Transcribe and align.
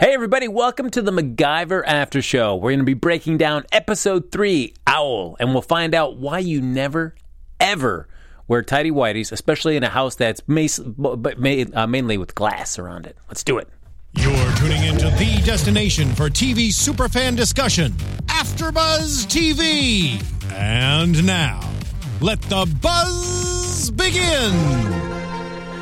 Hey, 0.00 0.14
everybody, 0.14 0.48
welcome 0.48 0.88
to 0.92 1.02
the 1.02 1.10
MacGyver 1.10 1.82
After 1.84 2.22
Show. 2.22 2.56
We're 2.56 2.70
going 2.70 2.78
to 2.78 2.86
be 2.86 2.94
breaking 2.94 3.36
down 3.36 3.66
episode 3.70 4.32
three, 4.32 4.72
Awl, 4.86 5.36
and 5.38 5.52
we'll 5.52 5.60
find 5.60 5.94
out 5.94 6.16
why 6.16 6.38
you 6.38 6.62
never, 6.62 7.14
ever 7.60 8.08
wear 8.48 8.62
tidy 8.62 8.90
whities, 8.90 9.30
especially 9.30 9.76
in 9.76 9.84
a 9.84 9.90
house 9.90 10.14
that's 10.14 10.40
uh, 10.40 11.86
mainly 11.86 12.16
with 12.16 12.34
glass 12.34 12.78
around 12.78 13.04
it. 13.04 13.18
Let's 13.28 13.44
do 13.44 13.58
it. 13.58 13.68
You're 14.14 14.52
tuning 14.56 14.82
into 14.84 15.10
the 15.18 15.42
destination 15.44 16.14
for 16.14 16.30
TV 16.30 16.68
superfan 16.68 17.36
discussion, 17.36 17.92
AfterBuzz 18.24 19.26
TV. 19.26 20.24
And 20.50 21.26
now, 21.26 21.60
let 22.22 22.40
the 22.40 22.64
buzz 22.80 23.90
begin. 23.90 25.19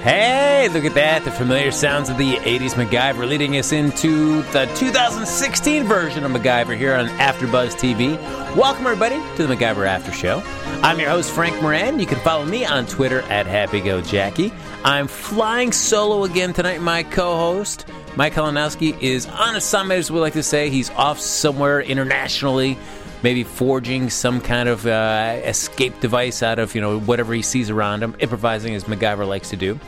Hey, 0.09 0.71
look 0.73 0.87
at 0.87 0.95
that. 0.95 1.23
The 1.27 1.31
familiar 1.31 1.71
sounds 1.71 2.09
of 2.09 2.17
the 2.17 2.37
80s 2.37 2.73
MacGyver 2.83 3.29
leading 3.29 3.59
us 3.59 3.73
into 3.73 4.41
the 4.53 4.65
2016 4.77 5.85
version 5.85 6.25
of 6.25 6.31
MacGyver 6.31 6.75
here 6.75 6.95
on 6.95 7.09
AfterBuzz 7.19 7.75
TV. 7.75 8.17
Welcome, 8.57 8.87
everybody, 8.87 9.17
to 9.37 9.47
the 9.47 9.55
MacGyver 9.55 9.87
After 9.87 10.11
Show. 10.11 10.43
I'm 10.83 10.99
your 10.99 11.11
host, 11.11 11.31
Frank 11.31 11.61
Moran. 11.61 12.01
You 12.01 12.07
can 12.07 12.19
follow 12.21 12.47
me 12.47 12.65
on 12.65 12.87
Twitter 12.87 13.21
at 13.25 13.45
HappyGoJackie. 13.45 14.51
I'm 14.83 15.09
flying 15.09 15.73
solo 15.73 16.25
again 16.25 16.55
tonight. 16.55 16.81
My 16.81 17.03
co 17.03 17.37
host, 17.37 17.87
Mike 18.17 18.33
Kalinowski, 18.33 18.99
is 19.03 19.27
on 19.27 19.57
assignment, 19.57 19.99
as 19.99 20.11
we 20.11 20.21
like 20.21 20.33
to 20.33 20.43
say. 20.43 20.71
He's 20.71 20.89
off 20.93 21.21
somewhere 21.21 21.83
internationally 21.83 22.79
maybe 23.23 23.45
forging 23.45 24.11
some 24.11 24.41
kind 24.41 24.69
of 24.69 24.87
uh, 24.87 25.41
escape 25.45 25.99
device 26.01 26.43
out 26.43 26.59
of 26.59 26.75
you 26.75 26.81
know 26.81 27.01
whatever 27.01 27.35
he 27.35 27.43
sees 27.43 27.71
around 27.71 28.03
him, 28.03 28.17
improvising 28.19 28.75
as 28.75 28.85
MacGyver 28.85 29.27
likes 29.27 29.51
to 29.51 29.57
do. 29.57 29.79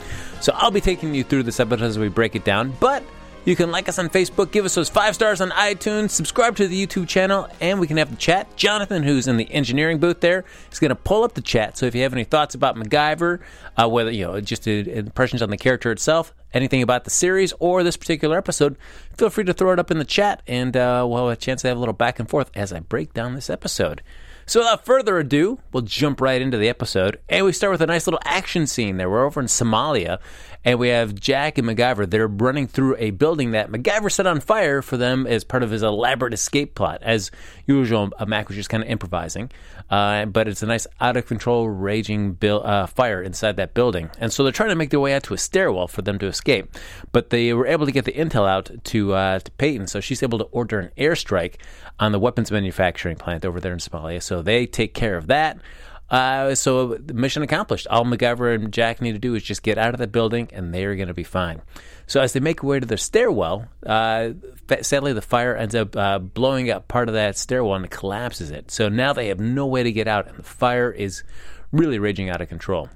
So 0.41 0.53
I'll 0.57 0.71
be 0.71 0.81
taking 0.81 1.15
you 1.15 1.25
through 1.25 1.45
this 1.45 1.61
episode 1.61 1.85
as 1.85 1.99
we 1.99 2.09
break 2.09 2.35
it 2.35 2.45
down, 2.45 2.75
but. 2.81 3.03
You 3.47 3.57
can 3.57 3.71
like 3.71 3.89
us 3.89 3.99
on 3.99 4.11
Facebook, 4.11 4.51
give 4.51 4.67
us 4.67 4.75
those 4.75 4.91
five 4.91 5.15
stars 5.15 5.41
on 5.41 5.51
iTunes, 5.51 6.11
subscribe 6.11 6.57
to 6.57 6.69
the 6.69 6.87
YouTube 6.87 7.09
channel, 7.09 7.49
and 7.59 7.81
we 7.81 7.87
can 7.87 7.97
have 7.97 8.11
the 8.11 8.17
chat. 8.17 8.55
Jonathan, 8.55 9.03
who's 9.03 9.27
in 9.27 9.39
the 9.39 9.51
engineering 9.51 9.99
booth 9.99 10.21
there, 10.21 10.45
is 10.71 10.79
going 10.79 10.91
to 10.91 10.95
pull 10.95 11.25
up 11.25 11.33
the 11.33 11.41
chat. 11.41 11.79
So 11.79 11.87
if 11.87 11.95
you 11.95 12.03
have 12.03 12.13
any 12.13 12.25
thoughts 12.25 12.55
about 12.55 12.77
MacGyver, 12.77 13.41
uh, 13.79 13.89
whether 13.89 14.11
you 14.11 14.27
know 14.27 14.39
just 14.43 14.69
uh, 14.69 14.73
impressions 14.73 15.41
on 15.41 15.49
the 15.49 15.57
character 15.57 15.91
itself, 15.91 16.35
anything 16.53 16.83
about 16.83 17.05
the 17.05 17.11
series 17.11 17.55
or 17.61 17.83
this 17.83 17.97
particular 17.97 18.37
episode, 18.37 18.77
feel 19.17 19.31
free 19.31 19.45
to 19.45 19.55
throw 19.55 19.73
it 19.73 19.79
up 19.79 19.91
in 19.91 19.99
the 19.99 20.05
chat, 20.05 20.43
and 20.47 20.77
uh, 20.77 21.07
we'll 21.09 21.29
have 21.29 21.39
a 21.39 21.41
chance 21.41 21.63
to 21.63 21.69
have 21.69 21.79
a 21.79 21.81
little 21.81 21.95
back 21.95 22.19
and 22.19 22.29
forth 22.29 22.51
as 22.55 22.75
I 22.75 22.81
break 22.81 23.15
down 23.15 23.35
this 23.35 23.49
episode. 23.49 24.03
So 24.51 24.59
without 24.59 24.85
further 24.85 25.17
ado, 25.17 25.61
we'll 25.71 25.85
jump 25.85 26.21
right 26.21 26.43
into 26.43 26.59
the 26.59 26.69
episode. 26.69 27.21
And 27.29 27.47
we 27.47 27.53
start 27.53 27.71
with 27.71 27.83
a 27.83 27.87
nice 27.87 28.09
little 28.09 28.19
action 28.25 28.67
scene 28.67 28.97
there. 28.97 29.09
We're 29.09 29.25
over 29.25 29.39
in 29.39 29.47
Somalia, 29.47 30.19
and 30.65 30.81
we 30.81 30.89
have 30.89 31.15
Jack 31.15 31.57
and 31.57 31.69
MacGyver. 31.69 32.11
They're 32.11 32.27
running 32.27 32.67
through 32.67 32.97
a 32.99 33.11
building 33.11 33.53
that 33.53 33.71
MacGyver 33.71 34.11
set 34.11 34.27
on 34.27 34.41
fire 34.41 34.83
for 34.83 34.97
them 34.97 35.25
as 35.25 35.45
part 35.45 35.63
of 35.63 35.71
his 35.71 35.85
elaborate 35.85 36.35
escape 36.35 36.75
plot. 36.75 37.01
As 37.01 37.31
usual, 37.65 38.11
uh, 38.19 38.27
Mac 38.27 38.49
was 38.49 38.57
just 38.57 38.69
kind 38.69 38.83
of 38.83 38.91
improvising. 38.91 39.53
Uh, 39.89 40.25
but 40.25 40.47
it's 40.47 40.63
a 40.63 40.67
nice 40.67 40.87
out 41.01 41.17
of 41.17 41.27
control, 41.27 41.69
raging 41.69 42.33
bil- 42.33 42.63
uh, 42.65 42.87
fire 42.87 43.21
inside 43.23 43.57
that 43.57 43.75
building. 43.75 44.09
And 44.19 44.33
so 44.33 44.43
they're 44.43 44.53
trying 44.53 44.69
to 44.69 44.77
make 44.77 44.91
their 44.91 45.01
way 45.01 45.15
out 45.15 45.25
to 45.25 45.35
a 45.35 45.39
stairwell 45.39 45.89
for 45.89 46.03
them 46.03 46.19
to 46.21 46.27
escape. 46.27 46.77
But 47.11 47.31
they 47.31 47.53
were 47.53 47.67
able 47.67 47.87
to 47.87 47.93
get 47.93 48.05
the 48.05 48.13
intel 48.13 48.49
out 48.49 48.71
to, 48.85 49.15
uh, 49.15 49.39
to 49.41 49.51
Peyton, 49.53 49.89
so 49.89 50.01
she's 50.01 50.23
able 50.23 50.39
to 50.39 50.45
order 50.45 50.79
an 50.79 50.91
airstrike 50.97 51.55
on 51.99 52.13
the 52.13 52.21
weapons 52.21 52.53
manufacturing 52.53 53.17
plant 53.17 53.45
over 53.45 53.61
there 53.61 53.73
in 53.73 53.79
Somalia. 53.79 54.23
So 54.23 54.40
they 54.43 54.67
take 54.67 54.95
care 54.95 55.17
of 55.17 55.29
that. 55.29 55.59
Uh, 56.11 56.55
so 56.57 56.99
mission 57.13 57.43
accomplished. 57.43 57.87
All 57.87 58.05
MacGyver 58.05 58.55
and 58.55 58.73
Jack 58.73 59.01
need 59.01 59.13
to 59.13 59.19
do 59.19 59.35
is 59.35 59.43
just 59.43 59.63
get 59.63 59.79
out 59.79 59.95
of 59.95 60.01
the 60.01 60.09
building, 60.09 60.49
and 60.53 60.75
they're 60.75 60.97
going 60.97 61.09
to 61.09 61.15
be 61.15 61.25
fine. 61.25 61.63
So 62.07 62.21
as 62.21 62.33
they 62.33 62.41
make 62.41 62.61
their 62.61 62.69
way 62.69 62.81
to 62.81 62.87
the 62.87 62.97
stairwell, 62.97 63.69
uh, 63.87 64.31
sadly 64.83 65.13
the 65.13 65.23
fire 65.23 65.55
ends 65.55 65.77
up 65.77 65.97
uh, 65.97 66.19
blowing 66.19 66.69
up 66.69 66.89
part 66.89 67.09
of 67.09 67.15
that 67.15 67.39
stairwell 67.39 67.77
and 67.77 67.89
collapses 67.89 68.51
it. 68.51 68.73
So 68.73 68.89
now 68.89 69.13
they 69.13 69.29
have 69.29 69.39
no 69.39 69.67
way 69.67 69.85
to 69.85 69.93
get 69.93 70.09
out, 70.09 70.27
and 70.27 70.39
the 70.39 70.43
fire 70.43 70.91
is 70.91 71.23
really 71.71 72.01
raging 72.01 72.29
out 72.29 72.41
of 72.41 72.49
control. 72.49 72.89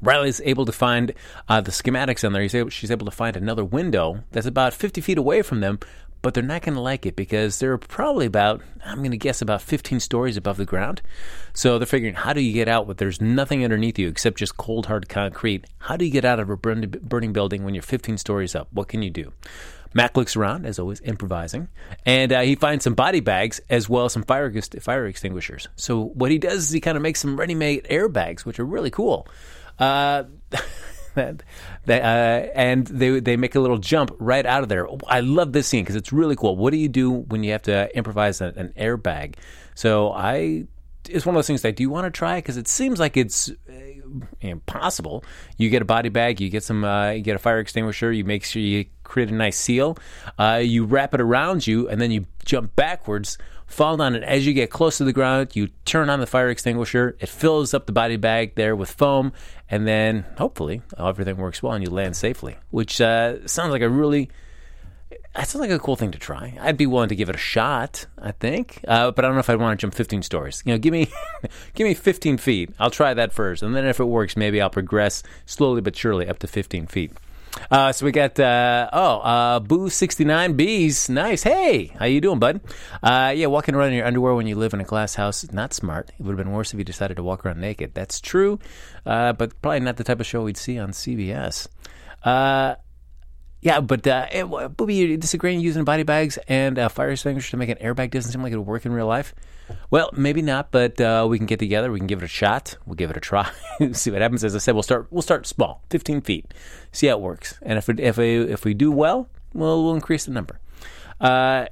Riley's 0.00 0.40
able 0.44 0.64
to 0.66 0.72
find 0.72 1.12
uh, 1.48 1.60
the 1.60 1.70
schematics 1.70 2.24
on 2.24 2.32
there. 2.32 2.42
Able, 2.42 2.70
she's 2.70 2.90
able 2.90 3.06
to 3.06 3.10
find 3.10 3.36
another 3.36 3.64
window 3.64 4.22
that's 4.30 4.46
about 4.46 4.72
50 4.72 5.00
feet 5.00 5.18
away 5.18 5.42
from 5.42 5.60
them, 5.60 5.78
but 6.24 6.32
they're 6.32 6.42
not 6.42 6.62
going 6.62 6.74
to 6.74 6.80
like 6.80 7.04
it 7.04 7.16
because 7.16 7.58
they're 7.58 7.76
probably 7.76 8.24
about, 8.24 8.62
I'm 8.82 9.00
going 9.00 9.10
to 9.10 9.18
guess, 9.18 9.42
about 9.42 9.60
15 9.60 10.00
stories 10.00 10.38
above 10.38 10.56
the 10.56 10.64
ground. 10.64 11.02
So 11.52 11.78
they're 11.78 11.84
figuring, 11.84 12.14
how 12.14 12.32
do 12.32 12.40
you 12.40 12.54
get 12.54 12.66
out 12.66 12.86
when 12.86 12.96
there's 12.96 13.20
nothing 13.20 13.62
underneath 13.62 13.98
you 13.98 14.08
except 14.08 14.38
just 14.38 14.56
cold, 14.56 14.86
hard 14.86 15.10
concrete? 15.10 15.66
How 15.80 15.98
do 15.98 16.06
you 16.06 16.10
get 16.10 16.24
out 16.24 16.40
of 16.40 16.48
a 16.48 16.56
burning 16.56 17.32
building 17.34 17.62
when 17.62 17.74
you're 17.74 17.82
15 17.82 18.16
stories 18.16 18.54
up? 18.54 18.68
What 18.72 18.88
can 18.88 19.02
you 19.02 19.10
do? 19.10 19.34
Mac 19.92 20.16
looks 20.16 20.34
around, 20.34 20.64
as 20.64 20.78
always, 20.78 21.02
improvising, 21.02 21.68
and 22.06 22.32
uh, 22.32 22.40
he 22.40 22.54
finds 22.54 22.84
some 22.84 22.94
body 22.94 23.20
bags 23.20 23.60
as 23.68 23.86
well 23.86 24.06
as 24.06 24.14
some 24.14 24.22
fire, 24.22 24.50
fire 24.80 25.06
extinguishers. 25.06 25.68
So 25.76 26.04
what 26.04 26.30
he 26.30 26.38
does 26.38 26.60
is 26.60 26.70
he 26.70 26.80
kind 26.80 26.96
of 26.96 27.02
makes 27.02 27.20
some 27.20 27.38
ready-made 27.38 27.84
airbags, 27.90 28.46
which 28.46 28.58
are 28.58 28.64
really 28.64 28.90
cool. 28.90 29.28
Uh, 29.78 30.24
that, 31.14 31.42
that 31.86 32.02
uh, 32.02 32.50
and 32.54 32.86
they 32.86 33.20
they 33.20 33.36
make 33.36 33.54
a 33.54 33.60
little 33.60 33.78
jump 33.78 34.14
right 34.18 34.44
out 34.44 34.62
of 34.62 34.68
there. 34.68 34.86
I 35.06 35.20
love 35.20 35.52
this 35.52 35.66
scene 35.66 35.84
because 35.84 35.96
it's 35.96 36.12
really 36.12 36.36
cool. 36.36 36.56
What 36.56 36.70
do 36.70 36.76
you 36.76 36.88
do 36.88 37.10
when 37.10 37.42
you 37.44 37.52
have 37.52 37.62
to 37.62 37.94
improvise 37.96 38.40
an, 38.40 38.54
an 38.56 38.72
airbag? 38.76 39.34
So 39.74 40.12
I, 40.12 40.66
it's 41.08 41.26
one 41.26 41.34
of 41.34 41.38
those 41.38 41.46
things 41.46 41.62
that 41.62 41.76
do 41.76 41.82
you 41.82 41.90
want 41.90 42.06
to 42.06 42.10
try 42.10 42.38
because 42.38 42.56
it 42.56 42.68
seems 42.68 43.00
like 43.00 43.16
it's 43.16 43.50
uh, 43.50 43.72
impossible. 44.40 45.24
You 45.58 45.70
get 45.70 45.82
a 45.82 45.86
body 45.86 46.08
bag, 46.08 46.40
you 46.40 46.48
get 46.48 46.62
some, 46.62 46.84
uh, 46.84 47.10
you 47.10 47.22
get 47.22 47.36
a 47.36 47.40
fire 47.40 47.58
extinguisher, 47.58 48.12
you 48.12 48.24
make 48.24 48.44
sure 48.44 48.62
you 48.62 48.86
create 49.02 49.30
a 49.30 49.34
nice 49.34 49.58
seal, 49.58 49.98
uh, 50.38 50.60
you 50.62 50.84
wrap 50.84 51.14
it 51.14 51.20
around 51.20 51.66
you, 51.66 51.88
and 51.88 52.00
then 52.00 52.10
you 52.10 52.26
jump 52.44 52.74
backwards 52.76 53.36
fall 53.66 53.96
down, 53.96 54.14
and 54.14 54.24
as 54.24 54.46
you 54.46 54.52
get 54.52 54.70
close 54.70 54.98
to 54.98 55.04
the 55.04 55.12
ground, 55.12 55.54
you 55.54 55.68
turn 55.84 56.10
on 56.10 56.20
the 56.20 56.26
fire 56.26 56.48
extinguisher. 56.48 57.16
It 57.20 57.28
fills 57.28 57.74
up 57.74 57.86
the 57.86 57.92
body 57.92 58.16
bag 58.16 58.54
there 58.54 58.76
with 58.76 58.90
foam, 58.90 59.32
and 59.70 59.86
then 59.86 60.24
hopefully 60.38 60.82
everything 60.98 61.36
works 61.36 61.62
well 61.62 61.72
and 61.72 61.84
you 61.84 61.90
land 61.90 62.16
safely. 62.16 62.56
Which 62.70 63.00
uh, 63.00 63.46
sounds 63.46 63.70
like 63.70 63.82
a 63.82 63.88
really 63.88 64.30
that 65.34 65.48
sounds 65.48 65.60
like 65.60 65.70
a 65.70 65.80
cool 65.80 65.96
thing 65.96 66.12
to 66.12 66.18
try. 66.18 66.56
I'd 66.60 66.76
be 66.76 66.86
willing 66.86 67.08
to 67.08 67.16
give 67.16 67.28
it 67.28 67.34
a 67.34 67.38
shot. 67.38 68.06
I 68.18 68.30
think, 68.32 68.80
uh, 68.86 69.10
but 69.10 69.24
I 69.24 69.28
don't 69.28 69.34
know 69.34 69.40
if 69.40 69.50
I'd 69.50 69.58
want 69.58 69.78
to 69.78 69.82
jump 69.82 69.94
15 69.94 70.22
stories. 70.22 70.62
You 70.64 70.72
know, 70.72 70.78
give 70.78 70.92
me 70.92 71.10
give 71.74 71.86
me 71.86 71.94
15 71.94 72.38
feet. 72.38 72.70
I'll 72.78 72.90
try 72.90 73.14
that 73.14 73.32
first, 73.32 73.62
and 73.62 73.74
then 73.74 73.84
if 73.84 73.98
it 73.98 74.04
works, 74.04 74.36
maybe 74.36 74.60
I'll 74.60 74.70
progress 74.70 75.22
slowly 75.44 75.80
but 75.80 75.96
surely 75.96 76.28
up 76.28 76.38
to 76.40 76.46
15 76.46 76.86
feet. 76.86 77.12
Uh, 77.70 77.92
so 77.92 78.04
we 78.04 78.12
got 78.12 78.38
uh, 78.38 78.88
oh 78.92 79.18
uh, 79.20 79.60
Boo 79.60 79.88
sixty 79.88 80.24
nine 80.24 80.54
bees. 80.54 81.08
Nice. 81.08 81.42
Hey, 81.42 81.92
how 81.98 82.06
you 82.06 82.20
doing, 82.20 82.38
bud? 82.38 82.60
Uh, 83.02 83.32
yeah, 83.34 83.46
walking 83.46 83.74
around 83.74 83.88
in 83.88 83.94
your 83.94 84.06
underwear 84.06 84.34
when 84.34 84.46
you 84.46 84.56
live 84.56 84.74
in 84.74 84.80
a 84.80 84.84
glass 84.84 85.14
house 85.14 85.50
not 85.52 85.72
smart. 85.72 86.10
It 86.18 86.22
would 86.22 86.36
have 86.36 86.44
been 86.44 86.52
worse 86.52 86.72
if 86.72 86.78
you 86.78 86.84
decided 86.84 87.16
to 87.16 87.22
walk 87.22 87.44
around 87.44 87.60
naked. 87.60 87.94
That's 87.94 88.20
true, 88.20 88.58
uh, 89.06 89.32
but 89.32 89.60
probably 89.62 89.80
not 89.80 89.96
the 89.96 90.04
type 90.04 90.20
of 90.20 90.26
show 90.26 90.44
we'd 90.44 90.56
see 90.56 90.78
on 90.78 90.90
CBS. 90.90 91.68
Yeah, 93.64 93.80
but 93.80 94.06
uh, 94.06 94.68
Booby, 94.76 94.94
you 94.94 95.16
disagreeing 95.16 95.58
using 95.58 95.84
body 95.84 96.02
bags 96.02 96.38
and 96.48 96.78
uh, 96.78 96.90
fire 96.90 97.12
extinguishers 97.12 97.50
to 97.52 97.56
make 97.56 97.70
an 97.70 97.78
airbag 97.78 98.10
doesn't 98.10 98.30
seem 98.30 98.42
like 98.42 98.52
it 98.52 98.58
would 98.58 98.66
work 98.66 98.84
in 98.84 98.92
real 98.92 99.06
life. 99.06 99.34
Well, 99.90 100.10
maybe 100.12 100.42
not, 100.42 100.70
but 100.70 101.00
uh, 101.00 101.26
we 101.26 101.38
can 101.38 101.46
get 101.46 101.60
together. 101.60 101.90
We 101.90 101.98
can 101.98 102.06
give 102.06 102.18
it 102.18 102.26
a 102.26 102.28
shot. 102.28 102.76
We'll 102.84 102.96
give 102.96 103.08
it 103.08 103.16
a 103.16 103.20
try. 103.20 103.50
see 103.92 104.10
what 104.10 104.20
happens. 104.20 104.44
As 104.44 104.54
I 104.54 104.58
said, 104.58 104.74
we'll 104.74 104.82
start. 104.82 105.06
We'll 105.10 105.22
start 105.22 105.46
small, 105.46 105.82
fifteen 105.88 106.20
feet. 106.20 106.52
See 106.92 107.06
how 107.06 107.14
it 107.14 107.22
works. 107.22 107.58
And 107.62 107.78
if 107.78 107.88
if 107.88 108.18
we, 108.18 108.36
if 108.36 108.66
we 108.66 108.74
do 108.74 108.92
well, 108.92 109.30
we'll 109.54 109.82
we'll 109.82 109.94
increase 109.94 110.26
the 110.26 110.32
number. 110.32 110.60
Uh, 111.18 111.64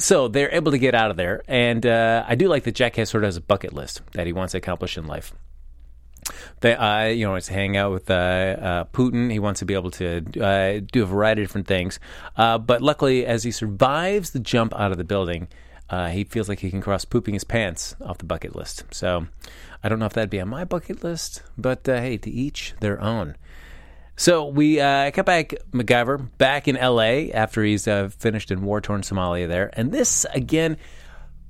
so 0.00 0.26
they're 0.26 0.52
able 0.52 0.72
to 0.72 0.78
get 0.78 0.96
out 0.96 1.12
of 1.12 1.16
there, 1.16 1.44
and 1.46 1.86
uh, 1.86 2.24
I 2.26 2.34
do 2.34 2.48
like 2.48 2.64
that 2.64 2.74
Jack 2.74 2.96
has 2.96 3.08
sort 3.08 3.22
of 3.22 3.28
has 3.28 3.36
a 3.36 3.40
bucket 3.40 3.72
list 3.72 4.02
that 4.14 4.26
he 4.26 4.32
wants 4.32 4.50
to 4.50 4.58
accomplish 4.58 4.98
in 4.98 5.06
life. 5.06 5.32
They, 6.60 6.74
uh, 6.74 7.06
you 7.06 7.24
know, 7.26 7.32
wants 7.32 7.48
to 7.48 7.52
hang 7.52 7.76
out 7.76 7.92
with 7.92 8.10
uh, 8.10 8.14
uh, 8.14 8.84
Putin. 8.92 9.30
He 9.30 9.38
wants 9.38 9.60
to 9.60 9.66
be 9.66 9.74
able 9.74 9.90
to 9.92 10.24
uh, 10.40 10.80
do 10.90 11.02
a 11.02 11.06
variety 11.06 11.42
of 11.42 11.48
different 11.48 11.66
things. 11.66 12.00
Uh, 12.36 12.58
but 12.58 12.82
luckily, 12.82 13.26
as 13.26 13.44
he 13.44 13.50
survives 13.50 14.30
the 14.30 14.40
jump 14.40 14.74
out 14.74 14.92
of 14.92 14.98
the 14.98 15.04
building, 15.04 15.48
uh, 15.90 16.08
he 16.08 16.24
feels 16.24 16.48
like 16.48 16.60
he 16.60 16.70
can 16.70 16.80
cross 16.80 17.04
pooping 17.04 17.34
his 17.34 17.44
pants 17.44 17.94
off 18.00 18.18
the 18.18 18.24
bucket 18.24 18.56
list. 18.56 18.84
So 18.90 19.26
I 19.82 19.88
don't 19.88 19.98
know 19.98 20.06
if 20.06 20.14
that'd 20.14 20.30
be 20.30 20.40
on 20.40 20.48
my 20.48 20.64
bucket 20.64 21.04
list, 21.04 21.42
but 21.56 21.80
hey, 21.84 22.16
to 22.18 22.30
each 22.30 22.74
their 22.80 23.00
own. 23.00 23.36
So 24.18 24.46
we 24.46 24.80
uh, 24.80 25.10
got 25.10 25.26
back 25.26 25.54
MacGyver 25.72 26.30
back 26.38 26.68
in 26.68 26.76
L.A. 26.78 27.32
after 27.32 27.62
he's 27.62 27.84
finished 27.84 28.50
in 28.50 28.62
war-torn 28.62 29.02
Somalia 29.02 29.46
there, 29.46 29.70
and 29.74 29.92
this 29.92 30.24
again 30.32 30.78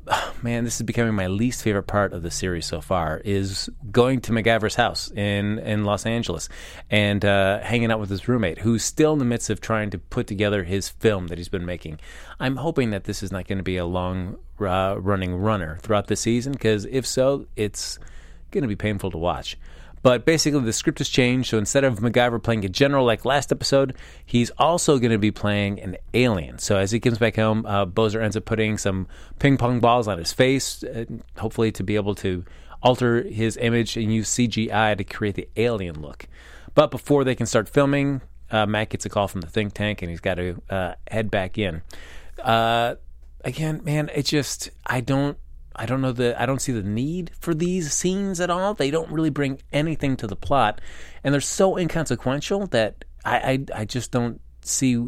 man, 0.43 0.65
this 0.65 0.77
is 0.77 0.83
becoming 0.83 1.15
my 1.15 1.27
least 1.27 1.63
favorite 1.63 1.85
part 1.87 2.13
of 2.13 2.23
the 2.23 2.31
series 2.31 2.67
so 2.67 2.81
far. 2.81 3.21
Is 3.25 3.69
going 3.91 4.21
to 4.23 4.33
MacGyver's 4.33 4.75
house 4.75 5.11
in 5.11 5.59
in 5.61 5.85
Los 5.85 6.07
Angeles 6.07 6.49
and 6.91 7.25
uh, 7.25 7.61
hanging 7.61 7.91
out 7.91 8.01
with 8.01 8.11
his 8.11 8.29
roommate, 8.29 8.59
who's 8.59 8.85
still 8.85 9.13
in 9.13 9.19
the 9.19 9.25
midst 9.25 9.51
of 9.51 9.61
trying 9.61 9.91
to 9.91 9.99
put 9.99 10.27
together 10.27 10.65
his 10.65 10.89
film 10.89 11.29
that 11.29 11.39
he's 11.39 11.49
been 11.49 11.67
making. 11.67 11.99
I'm 12.39 12.57
hoping 12.57 12.91
that 12.91 13.05
this 13.05 13.23
is 13.23 13.33
not 13.33 13.47
going 13.47 13.59
to 13.59 13.65
be 13.65 13.77
a 13.77 13.87
long 13.87 14.39
uh, 14.61 14.97
running 14.99 15.35
runner 15.35 15.79
throughout 15.83 16.07
the 16.07 16.17
season, 16.17 16.53
because 16.53 16.85
if 16.87 17.07
so, 17.07 17.47
it's 17.57 17.99
going 18.51 18.63
to 18.63 18.69
be 18.69 18.77
painful 18.77 19.11
to 19.11 19.19
watch. 19.19 19.57
But 20.03 20.25
basically, 20.25 20.61
the 20.61 20.73
script 20.73 20.99
has 20.99 21.09
changed. 21.09 21.51
So 21.51 21.59
instead 21.59 21.85
of 21.85 21.99
MacGyver 21.99 22.43
playing 22.43 22.65
a 22.65 22.69
general 22.69 23.05
like 23.05 23.25
last 23.25 23.51
episode, 23.51 23.95
he's 24.25 24.51
also 24.51 24.99
going 24.99 25.11
to 25.11 25.19
be 25.19 25.31
playing 25.31 25.81
an 25.81 25.97
alien. 26.15 26.59
So 26.59 26.77
as 26.77 26.93
he 26.93 27.01
comes 27.01 27.19
back 27.19 27.37
home, 27.37 27.67
uh, 27.67 27.87
Bozer 27.87 28.23
ends 28.23 28.37
up 28.37 28.45
putting 28.45 28.79
some 28.79 29.09
ping 29.39 29.57
pong 29.57 29.81
balls 29.81 30.07
on 30.07 30.19
his 30.19 30.33
face, 30.33 30.85
uh, 30.85 31.07
hopefully 31.39 31.73
to 31.73 31.83
be 31.83 31.97
able 31.97 32.15
to 32.17 32.45
alter 32.83 33.23
his 33.23 33.57
image 33.57 33.97
and 33.97 34.13
use 34.13 34.31
CGI 34.31 34.97
to 34.97 35.05
create 35.05 35.35
the 35.35 35.49
alien 35.57 36.01
look. 36.01 36.29
But 36.75 36.91
before 36.91 37.25
they 37.25 37.35
can 37.35 37.47
start 37.47 37.69
filming, 37.69 38.21
uh, 38.51 38.67
Matt 38.67 38.91
gets 38.91 39.07
a 39.07 39.09
call 39.09 39.29
from 39.29 39.41
the 39.41 39.47
think 39.49 39.73
tank 39.75 40.03
and 40.03 40.11
he's 40.11 40.21
got 40.21 40.35
to 40.35 40.61
uh, 40.71 40.95
head 41.11 41.31
back 41.31 41.59
in. 41.59 41.83
Uh, 42.41 42.97
again, 43.45 43.81
man, 43.83 44.11
it 44.15 44.25
just 44.25 44.71
I 44.87 45.01
don't 45.01 45.39
I 45.77 45.87
don't 45.87 46.01
know 46.01 46.13
the 46.13 46.41
I 46.41 46.47
don't 46.47 46.61
see 46.61 46.73
the 46.73 46.83
need 46.83 47.31
for 47.39 47.55
these 47.55 47.93
scenes 47.93 48.41
at 48.41 48.51
all. 48.51 48.75
They 48.75 48.91
don't 48.91 49.11
really 49.11 49.31
bring 49.31 49.61
anything 49.73 50.17
to 50.19 50.27
the 50.27 50.37
plot, 50.37 50.81
and 51.23 51.33
they're 51.33 51.41
so 51.41 51.77
inconsequential 51.77 52.67
that 52.69 53.05
I 53.25 53.37
I, 53.37 53.81
I 53.81 53.85
just 53.85 54.11
don't 54.11 54.41
see 54.63 55.07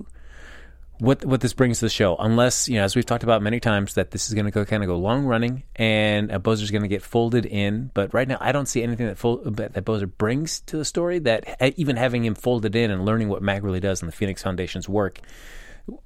what 1.00 1.25
what 1.25 1.41
this 1.41 1.53
brings 1.53 1.79
to 1.79 1.87
the 1.87 1.91
show. 1.91 2.17
Unless 2.17 2.69
you 2.69 2.76
know, 2.76 2.85
as 2.85 2.94
we've 2.94 3.06
talked 3.06 3.25
about 3.25 3.43
many 3.43 3.61
times, 3.61 3.94
that 3.94 4.11
this 4.11 4.29
is 4.29 4.35
going 4.35 4.44
to 4.44 4.50
go 4.50 4.65
kind 4.65 4.82
of 4.82 4.88
go 4.88 4.99
long 4.99 5.25
running, 5.25 5.62
and 5.76 6.31
uh, 6.31 6.38
Bozer's 6.38 6.70
going 6.70 6.82
to 6.82 6.88
get 6.88 7.03
folded 7.03 7.47
in. 7.47 7.91
But 7.94 8.12
right 8.12 8.29
now, 8.29 8.38
I 8.41 8.53
don't 8.53 8.67
see 8.67 8.82
anything 8.82 9.06
that 9.06 9.19
fo- 9.19 9.43
that 9.44 9.73
Bozer 9.85 10.11
brings 10.19 10.61
to 10.61 10.76
the 10.76 10.85
story. 10.85 11.19
That 11.20 11.73
even 11.79 11.97
having 11.97 12.25
him 12.25 12.35
folded 12.35 12.76
in 12.76 12.91
and 12.91 13.05
learning 13.05 13.29
what 13.29 13.43
Mac 13.43 13.62
really 13.62 13.81
does 13.81 14.03
in 14.03 14.06
the 14.06 14.12
Phoenix 14.12 14.43
Foundation's 14.43 14.88
work, 14.88 15.20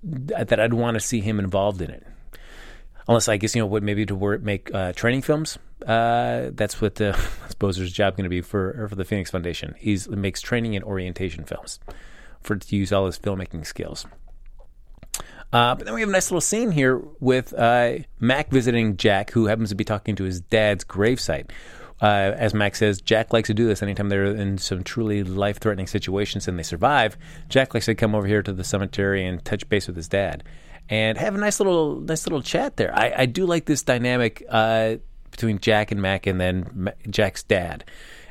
that 0.03 0.61
I'd 0.61 0.75
want 0.75 0.95
to 0.95 1.01
see 1.01 1.21
him 1.21 1.41
involved 1.41 1.83
in 1.83 1.91
it 1.91 2.07
unless 3.09 3.29
I 3.29 3.37
guess 3.37 3.55
you 3.55 3.63
know 3.63 3.67
what 3.67 3.83
maybe 3.83 4.07
to 4.07 4.15
work, 4.15 4.43
make 4.43 4.73
uh, 4.75 4.93
training 4.93 5.23
films. 5.23 5.59
Uh, 5.87 6.51
that's 6.53 6.81
what 6.81 6.97
the, 6.97 7.13
that's 7.43 7.55
Bozer's 7.55 7.93
job 7.93 8.17
going 8.17 8.25
to 8.25 8.31
be 8.31 8.41
for 8.41 8.87
for 8.89 8.95
the 8.95 9.05
Phoenix 9.05 9.31
Foundation. 9.31 9.75
He 9.79 9.99
makes 10.09 10.41
training 10.41 10.77
and 10.77 10.85
orientation 10.85 11.45
films 11.45 11.81
for 12.41 12.57
to 12.57 12.77
use 12.77 12.93
all 12.93 13.07
his 13.07 13.19
filmmaking 13.19 13.67
skills. 13.67 14.07
Uh, 15.53 15.75
but 15.75 15.85
then 15.85 15.95
we 15.95 16.01
have 16.01 16.09
a 16.09 16.13
nice 16.13 16.31
little 16.31 16.41
scene 16.41 16.71
here 16.71 16.97
with 17.21 17.53
uh, 17.53 17.99
Mac 18.19 18.51
visiting 18.51 18.97
Jack, 18.97 19.31
who 19.33 19.47
happens 19.47 19.69
to 19.69 19.75
be 19.75 19.85
talking 19.85 20.17
to 20.17 20.25
his 20.25 20.41
dad's 20.41 20.83
gravesite. 20.83 21.51
Uh, 22.01 22.35
as 22.37 22.55
Mac 22.55 22.75
says, 22.75 23.01
Jack 23.01 23.33
likes 23.33 23.49
to 23.49 23.55
do 23.55 23.67
this 23.69 23.83
anytime 23.83 24.09
they're 24.09 24.25
in 24.25 24.59
some 24.59 24.83
truly 24.83 25.23
life 25.23 25.61
threatening 25.61 25.87
situations 25.87 26.49
and 26.49 26.59
they 26.59 26.63
survive. 26.63 27.17
Jack 27.49 27.75
likes 27.75 27.87
to 27.87 27.95
come 27.95 28.15
over 28.15 28.27
here 28.27 28.43
to 28.43 28.53
the 28.53 28.65
cemetery 28.65 29.25
and 29.25 29.45
touch 29.45 29.69
base 29.69 29.87
with 29.87 29.95
his 29.95 30.09
dad 30.09 30.43
and 30.89 31.17
have 31.19 31.35
a 31.35 31.39
nice 31.39 31.61
little 31.61 32.01
nice 32.01 32.27
little 32.27 32.43
chat 32.43 32.77
there. 32.77 32.95
I, 32.95 33.15
I 33.19 33.27
do 33.27 33.47
like 33.47 33.67
this 33.67 33.83
dynamic 33.83 34.45
uh, 34.49 34.97
between 35.31 35.59
Jack 35.59 35.91
and 35.91 36.01
Mac, 36.01 36.27
and 36.27 36.41
then 36.41 36.93
Jack's 37.11 37.43
dad. 37.43 37.85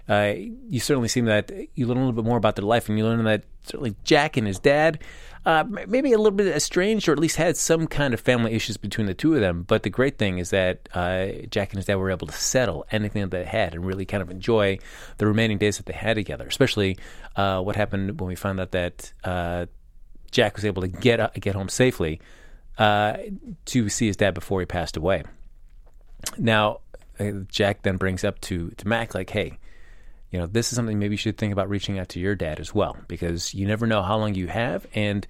Uh, 0.08 0.34
you 0.68 0.80
certainly 0.80 1.08
seem 1.08 1.26
that 1.26 1.52
you 1.76 1.88
learn 1.88 1.98
a 1.98 2.02
little 2.02 2.14
bit 2.14 2.26
more 2.26 2.38
about 2.38 2.56
their 2.56 2.66
life, 2.66 2.90
and 2.90 2.98
you 2.98 3.06
learn 3.06 3.24
that 3.24 3.44
certainly 3.64 3.96
Jack 4.04 4.38
and 4.38 4.48
his 4.48 4.60
dad. 4.60 5.00
Uh, 5.44 5.64
maybe 5.88 6.14
a 6.14 6.18
little 6.18 6.32
bit 6.32 6.56
estranged, 6.56 7.10
or 7.10 7.14
at 7.14 7.20
least 7.20 7.36
had 7.36 7.58
some 7.58 7.88
kind 7.88 8.14
of 8.14 8.20
family 8.20 8.54
issues 8.54 8.78
between 8.78 9.08
the 9.08 9.14
two 9.14 9.34
of 9.34 9.42
them. 9.42 9.64
But 9.64 9.82
the 9.82 9.90
great 9.90 10.20
thing 10.20 10.38
is 10.38 10.52
that 10.52 10.88
uh, 10.94 11.28
Jack 11.50 11.72
and 11.72 11.78
his 11.78 11.86
dad 11.86 11.96
were 11.96 12.12
able 12.12 12.28
to 12.28 12.34
settle 12.34 12.86
anything 12.92 13.24
that 13.24 13.32
they 13.32 13.46
had 13.46 13.74
and 13.74 13.84
really 13.84 14.06
kind 14.06 14.22
of 14.22 14.30
enjoy 14.30 14.78
the 15.18 15.26
remaining 15.26 15.58
days 15.58 15.78
that 15.78 15.88
they 15.88 15.94
had 15.94 16.14
together. 16.14 16.46
Especially 16.46 16.98
uh, 17.36 17.60
what 17.62 17.76
happened 17.76 18.20
when 18.20 18.28
we 18.28 18.36
found 18.36 18.60
out 18.60 18.72
that 18.72 19.14
uh, 19.24 19.66
Jack 20.30 20.56
was 20.56 20.66
able 20.66 20.84
to 20.84 20.88
get 20.88 21.20
uh, 21.20 21.30
get 21.40 21.56
home 21.56 21.70
safely 21.70 22.22
uh, 22.78 23.18
to 23.66 23.90
see 23.90 24.08
his 24.08 24.18
dad 24.18 24.34
before 24.34 24.60
he 24.60 24.66
passed 24.66 24.98
away. 24.98 25.24
Now, 26.38 26.80
uh, 27.20 27.32
Jack 27.48 27.82
then 27.84 27.98
brings 27.98 28.24
up 28.24 28.40
to, 28.42 28.70
to 28.72 28.88
Mac, 28.88 29.14
like, 29.14 29.30
hey, 29.30 29.58
you 30.30 30.40
know, 30.40 30.46
this 30.46 30.72
is 30.72 30.76
something 30.76 30.98
maybe 30.98 31.14
you 31.14 31.18
should 31.18 31.38
think 31.38 31.52
about 31.52 31.70
reaching 31.70 32.00
out 32.00 32.10
to 32.10 32.20
your 32.20 32.36
dad 32.36 32.60
as 32.60 32.74
well, 32.74 32.98
because 33.08 33.54
you 33.54 33.68
never 33.68 33.86
know 33.86 34.02
how 34.02 34.18
long 34.18 34.34
you 34.34 34.48
have. 34.48 34.88
And, 34.94 35.28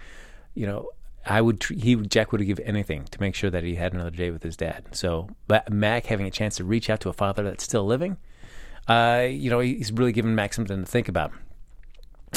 you 0.53 0.67
know, 0.67 0.89
I 1.25 1.41
would, 1.41 1.63
he, 1.63 1.95
Jack 1.95 2.31
would 2.31 2.45
give 2.45 2.59
anything 2.59 3.05
to 3.05 3.19
make 3.19 3.35
sure 3.35 3.49
that 3.49 3.63
he 3.63 3.75
had 3.75 3.93
another 3.93 4.11
day 4.11 4.31
with 4.31 4.43
his 4.43 4.57
dad. 4.57 4.85
So, 4.91 5.29
but 5.47 5.71
Mac 5.71 6.05
having 6.05 6.27
a 6.27 6.31
chance 6.31 6.57
to 6.57 6.63
reach 6.63 6.89
out 6.89 6.99
to 7.01 7.09
a 7.09 7.13
father 7.13 7.43
that's 7.43 7.63
still 7.63 7.85
living, 7.85 8.17
uh, 8.88 9.27
you 9.29 9.49
know, 9.49 9.59
he's 9.59 9.91
really 9.91 10.11
given 10.11 10.35
Mac 10.35 10.53
something 10.53 10.83
to 10.83 10.89
think 10.89 11.07
about. 11.07 11.31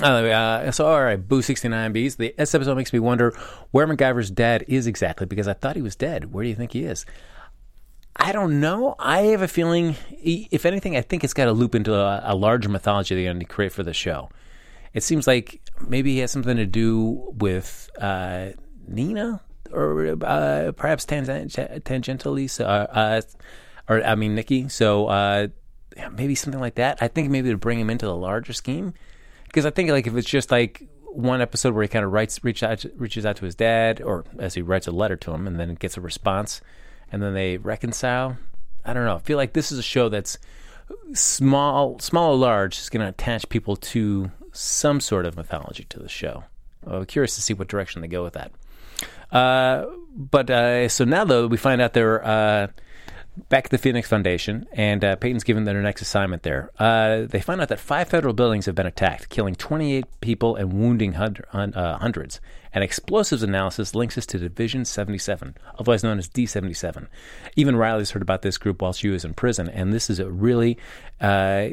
Uh, 0.02 0.72
so, 0.72 0.86
all 0.86 1.02
right, 1.02 1.16
Boo 1.16 1.40
69Bs. 1.40 2.16
The, 2.16 2.34
this 2.36 2.54
episode 2.54 2.76
makes 2.76 2.92
me 2.92 2.98
wonder 2.98 3.30
where 3.70 3.86
MacGyver's 3.86 4.30
dad 4.30 4.64
is 4.66 4.86
exactly 4.86 5.26
because 5.26 5.46
I 5.46 5.52
thought 5.52 5.76
he 5.76 5.82
was 5.82 5.94
dead. 5.94 6.32
Where 6.32 6.42
do 6.42 6.48
you 6.48 6.56
think 6.56 6.72
he 6.72 6.84
is? 6.84 7.06
I 8.16 8.32
don't 8.32 8.60
know. 8.60 8.94
I 8.98 9.22
have 9.22 9.42
a 9.42 9.48
feeling, 9.48 9.96
if 10.10 10.66
anything, 10.66 10.96
I 10.96 11.00
think 11.00 11.24
it's 11.24 11.34
got 11.34 11.46
to 11.46 11.52
loop 11.52 11.74
into 11.74 11.94
a, 11.94 12.22
a 12.24 12.34
larger 12.34 12.68
mythology 12.68 13.14
they're 13.14 13.24
going 13.24 13.40
to 13.40 13.44
create 13.44 13.72
for 13.72 13.82
the 13.82 13.92
show. 13.92 14.30
It 14.92 15.02
seems 15.02 15.26
like 15.26 15.60
maybe 15.86 16.12
he 16.12 16.18
has 16.20 16.30
something 16.30 16.56
to 16.56 16.66
do 16.66 17.32
with 17.36 17.90
uh, 18.00 18.50
Nina, 18.86 19.40
or 19.72 20.16
uh, 20.22 20.72
perhaps 20.76 21.04
tangentially, 21.04 22.48
so, 22.48 22.64
uh, 22.64 22.86
uh, 22.90 23.20
or 23.88 24.04
I 24.04 24.14
mean 24.14 24.36
Nikki. 24.36 24.68
So 24.68 25.08
uh, 25.08 25.48
maybe 26.12 26.36
something 26.36 26.60
like 26.60 26.76
that. 26.76 26.98
I 27.00 27.08
think 27.08 27.30
maybe 27.30 27.50
to 27.50 27.58
bring 27.58 27.80
him 27.80 27.90
into 27.90 28.06
the 28.06 28.14
larger 28.14 28.52
scheme 28.52 28.94
because 29.54 29.66
I 29.66 29.70
think 29.70 29.88
like 29.90 30.08
if 30.08 30.16
it's 30.16 30.28
just 30.28 30.50
like 30.50 30.82
one 31.04 31.40
episode 31.40 31.74
where 31.74 31.82
he 31.82 31.88
kind 31.88 32.04
of 32.04 32.10
writes 32.10 32.42
reach 32.42 32.64
out 32.64 32.84
reaches 32.96 33.24
out 33.24 33.36
to 33.36 33.44
his 33.44 33.54
dad 33.54 34.02
or 34.02 34.24
as 34.36 34.54
he 34.54 34.62
writes 34.62 34.88
a 34.88 34.90
letter 34.90 35.14
to 35.14 35.30
him 35.30 35.46
and 35.46 35.60
then 35.60 35.76
gets 35.76 35.96
a 35.96 36.00
response 36.00 36.60
and 37.12 37.22
then 37.22 37.34
they 37.34 37.58
reconcile. 37.58 38.36
I 38.84 38.92
don't 38.92 39.04
know. 39.04 39.14
I 39.14 39.20
feel 39.20 39.36
like 39.36 39.52
this 39.52 39.70
is 39.70 39.78
a 39.78 39.82
show 39.82 40.08
that's 40.08 40.38
small, 41.12 42.00
small 42.00 42.32
or 42.32 42.36
large, 42.36 42.78
is 42.78 42.90
going 42.90 43.02
to 43.02 43.08
attach 43.08 43.48
people 43.48 43.76
to 43.76 44.32
some 44.50 45.00
sort 45.00 45.24
of 45.24 45.36
mythology 45.36 45.84
to 45.84 46.00
the 46.00 46.08
show. 46.08 46.42
I'm 46.84 47.06
curious 47.06 47.36
to 47.36 47.42
see 47.42 47.54
what 47.54 47.68
direction 47.68 48.02
they 48.02 48.08
go 48.08 48.24
with 48.24 48.34
that. 48.34 48.50
Uh, 49.30 49.86
but 50.16 50.50
uh, 50.50 50.88
so 50.88 51.04
now 51.04 51.24
though 51.24 51.46
we 51.46 51.58
find 51.58 51.80
out 51.80 51.92
they're 51.92 52.26
uh, 52.26 52.66
back 53.48 53.66
at 53.66 53.70
the 53.70 53.78
Phoenix 53.78 54.08
Foundation, 54.08 54.66
and 54.72 55.04
uh, 55.04 55.16
Peyton's 55.16 55.44
given 55.44 55.64
their 55.64 55.80
next 55.82 56.02
assignment 56.02 56.42
there. 56.42 56.70
Uh, 56.78 57.22
they 57.22 57.40
find 57.40 57.60
out 57.60 57.68
that 57.68 57.80
five 57.80 58.08
federal 58.08 58.34
buildings 58.34 58.66
have 58.66 58.74
been 58.74 58.86
attacked, 58.86 59.28
killing 59.28 59.54
28 59.54 60.04
people 60.20 60.56
and 60.56 60.72
wounding 60.72 61.14
uh, 61.16 61.98
hundreds. 61.98 62.40
And 62.72 62.82
explosives 62.82 63.42
analysis 63.42 63.94
links 63.94 64.18
us 64.18 64.26
to 64.26 64.38
Division 64.38 64.84
77, 64.84 65.56
otherwise 65.78 66.02
known 66.02 66.18
as 66.18 66.28
D77. 66.28 67.06
Even 67.56 67.76
Riley's 67.76 68.10
heard 68.10 68.22
about 68.22 68.42
this 68.42 68.58
group 68.58 68.82
while 68.82 68.92
she 68.92 69.08
was 69.08 69.24
in 69.24 69.34
prison, 69.34 69.68
and 69.68 69.92
this 69.92 70.10
is 70.10 70.18
a 70.18 70.30
really 70.30 70.78
uh, 71.20 71.68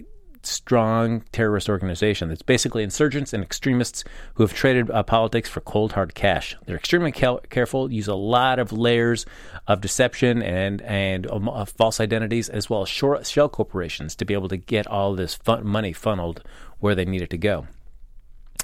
strong 0.45 1.23
terrorist 1.31 1.69
organization 1.69 2.29
that's 2.29 2.41
basically 2.41 2.83
insurgents 2.83 3.33
and 3.33 3.43
extremists 3.43 4.03
who 4.35 4.43
have 4.43 4.53
traded 4.53 4.89
uh, 4.91 5.03
politics 5.03 5.49
for 5.49 5.61
cold 5.61 5.93
hard 5.93 6.15
cash. 6.15 6.55
They're 6.65 6.75
extremely 6.75 7.11
careful, 7.11 7.91
use 7.91 8.07
a 8.07 8.15
lot 8.15 8.59
of 8.59 8.71
layers 8.71 9.25
of 9.67 9.81
deception 9.81 10.41
and 10.41 10.81
and 10.81 11.29
um, 11.29 11.49
uh, 11.49 11.65
false 11.65 11.99
identities, 11.99 12.49
as 12.49 12.69
well 12.69 12.83
as 12.83 12.89
short, 12.89 13.25
shell 13.27 13.49
corporations 13.49 14.15
to 14.15 14.25
be 14.25 14.33
able 14.33 14.49
to 14.49 14.57
get 14.57 14.87
all 14.87 15.15
this 15.15 15.35
fun- 15.35 15.65
money 15.65 15.93
funneled 15.93 16.43
where 16.79 16.95
they 16.95 17.05
need 17.05 17.21
it 17.21 17.29
to 17.29 17.37
go. 17.37 17.67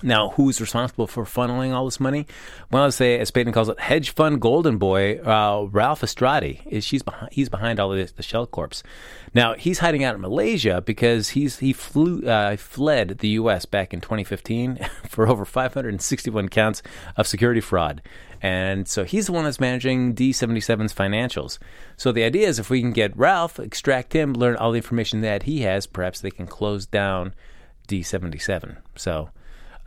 Now, 0.04 0.30
who's 0.30 0.62
responsible 0.62 1.08
for 1.08 1.24
funneling 1.24 1.74
all 1.74 1.86
this 1.86 2.00
money? 2.00 2.28
Well, 2.72 2.86
as, 2.86 3.00
they, 3.00 3.20
as 3.20 3.32
Peyton 3.32 3.52
calls 3.52 3.70
it, 3.70 3.80
hedge 3.80 4.12
fund 4.12 4.40
golden 4.40 4.78
boy 4.78 5.20
uh, 5.20 5.68
Ralph 5.72 6.02
Estradi. 6.02 6.62
Is 6.68 6.86
she's 6.86 7.02
behind, 7.02 7.32
he's 7.32 7.50
behind 7.50 7.80
all 7.80 7.92
of 7.92 7.98
this, 7.98 8.12
the 8.12 8.22
Shell 8.22 8.48
Corps. 8.48 8.84
Now 9.34 9.56
he's 9.56 9.80
hiding 9.80 10.04
out 10.04 10.16
in 10.16 10.22
Malaysia 10.22 10.82
because 10.82 11.30
he's 11.30 11.60
he 11.60 11.74
flew 11.74 12.28
uh, 12.28 12.58
fled 12.58 13.20
the 13.20 13.30
U.S. 13.30 13.66
back 13.66 13.94
in 13.94 14.02
2015 14.02 14.78
for 15.10 15.28
over 15.28 15.46
561 15.46 16.50
counts 16.50 16.84
of 17.16 17.26
security 17.26 17.62
fraud, 17.62 18.02
and 18.42 18.88
so 18.88 19.04
he's 19.04 19.26
the 19.26 19.32
one 19.32 19.46
that's 19.46 19.60
managing 19.60 20.14
D77's 20.14 20.94
financials. 20.94 21.58
So 21.96 22.12
the 22.12 22.24
idea 22.24 22.48
is 22.48 22.60
if 22.60 22.70
we 22.70 22.82
can 22.82 22.92
get 22.92 23.18
Ralph, 23.18 23.60
extract 23.60 24.14
him, 24.14 24.34
learn 24.34 24.56
all 24.58 24.72
the 24.72 24.78
information 24.78 25.22
that 25.22 25.44
he 25.44 25.62
has, 25.62 25.88
perhaps 25.88 26.22
they 26.22 26.32
can 26.32 26.46
close 26.46 26.86
down 26.86 27.34
D77. 27.88 28.78
So 28.96 29.30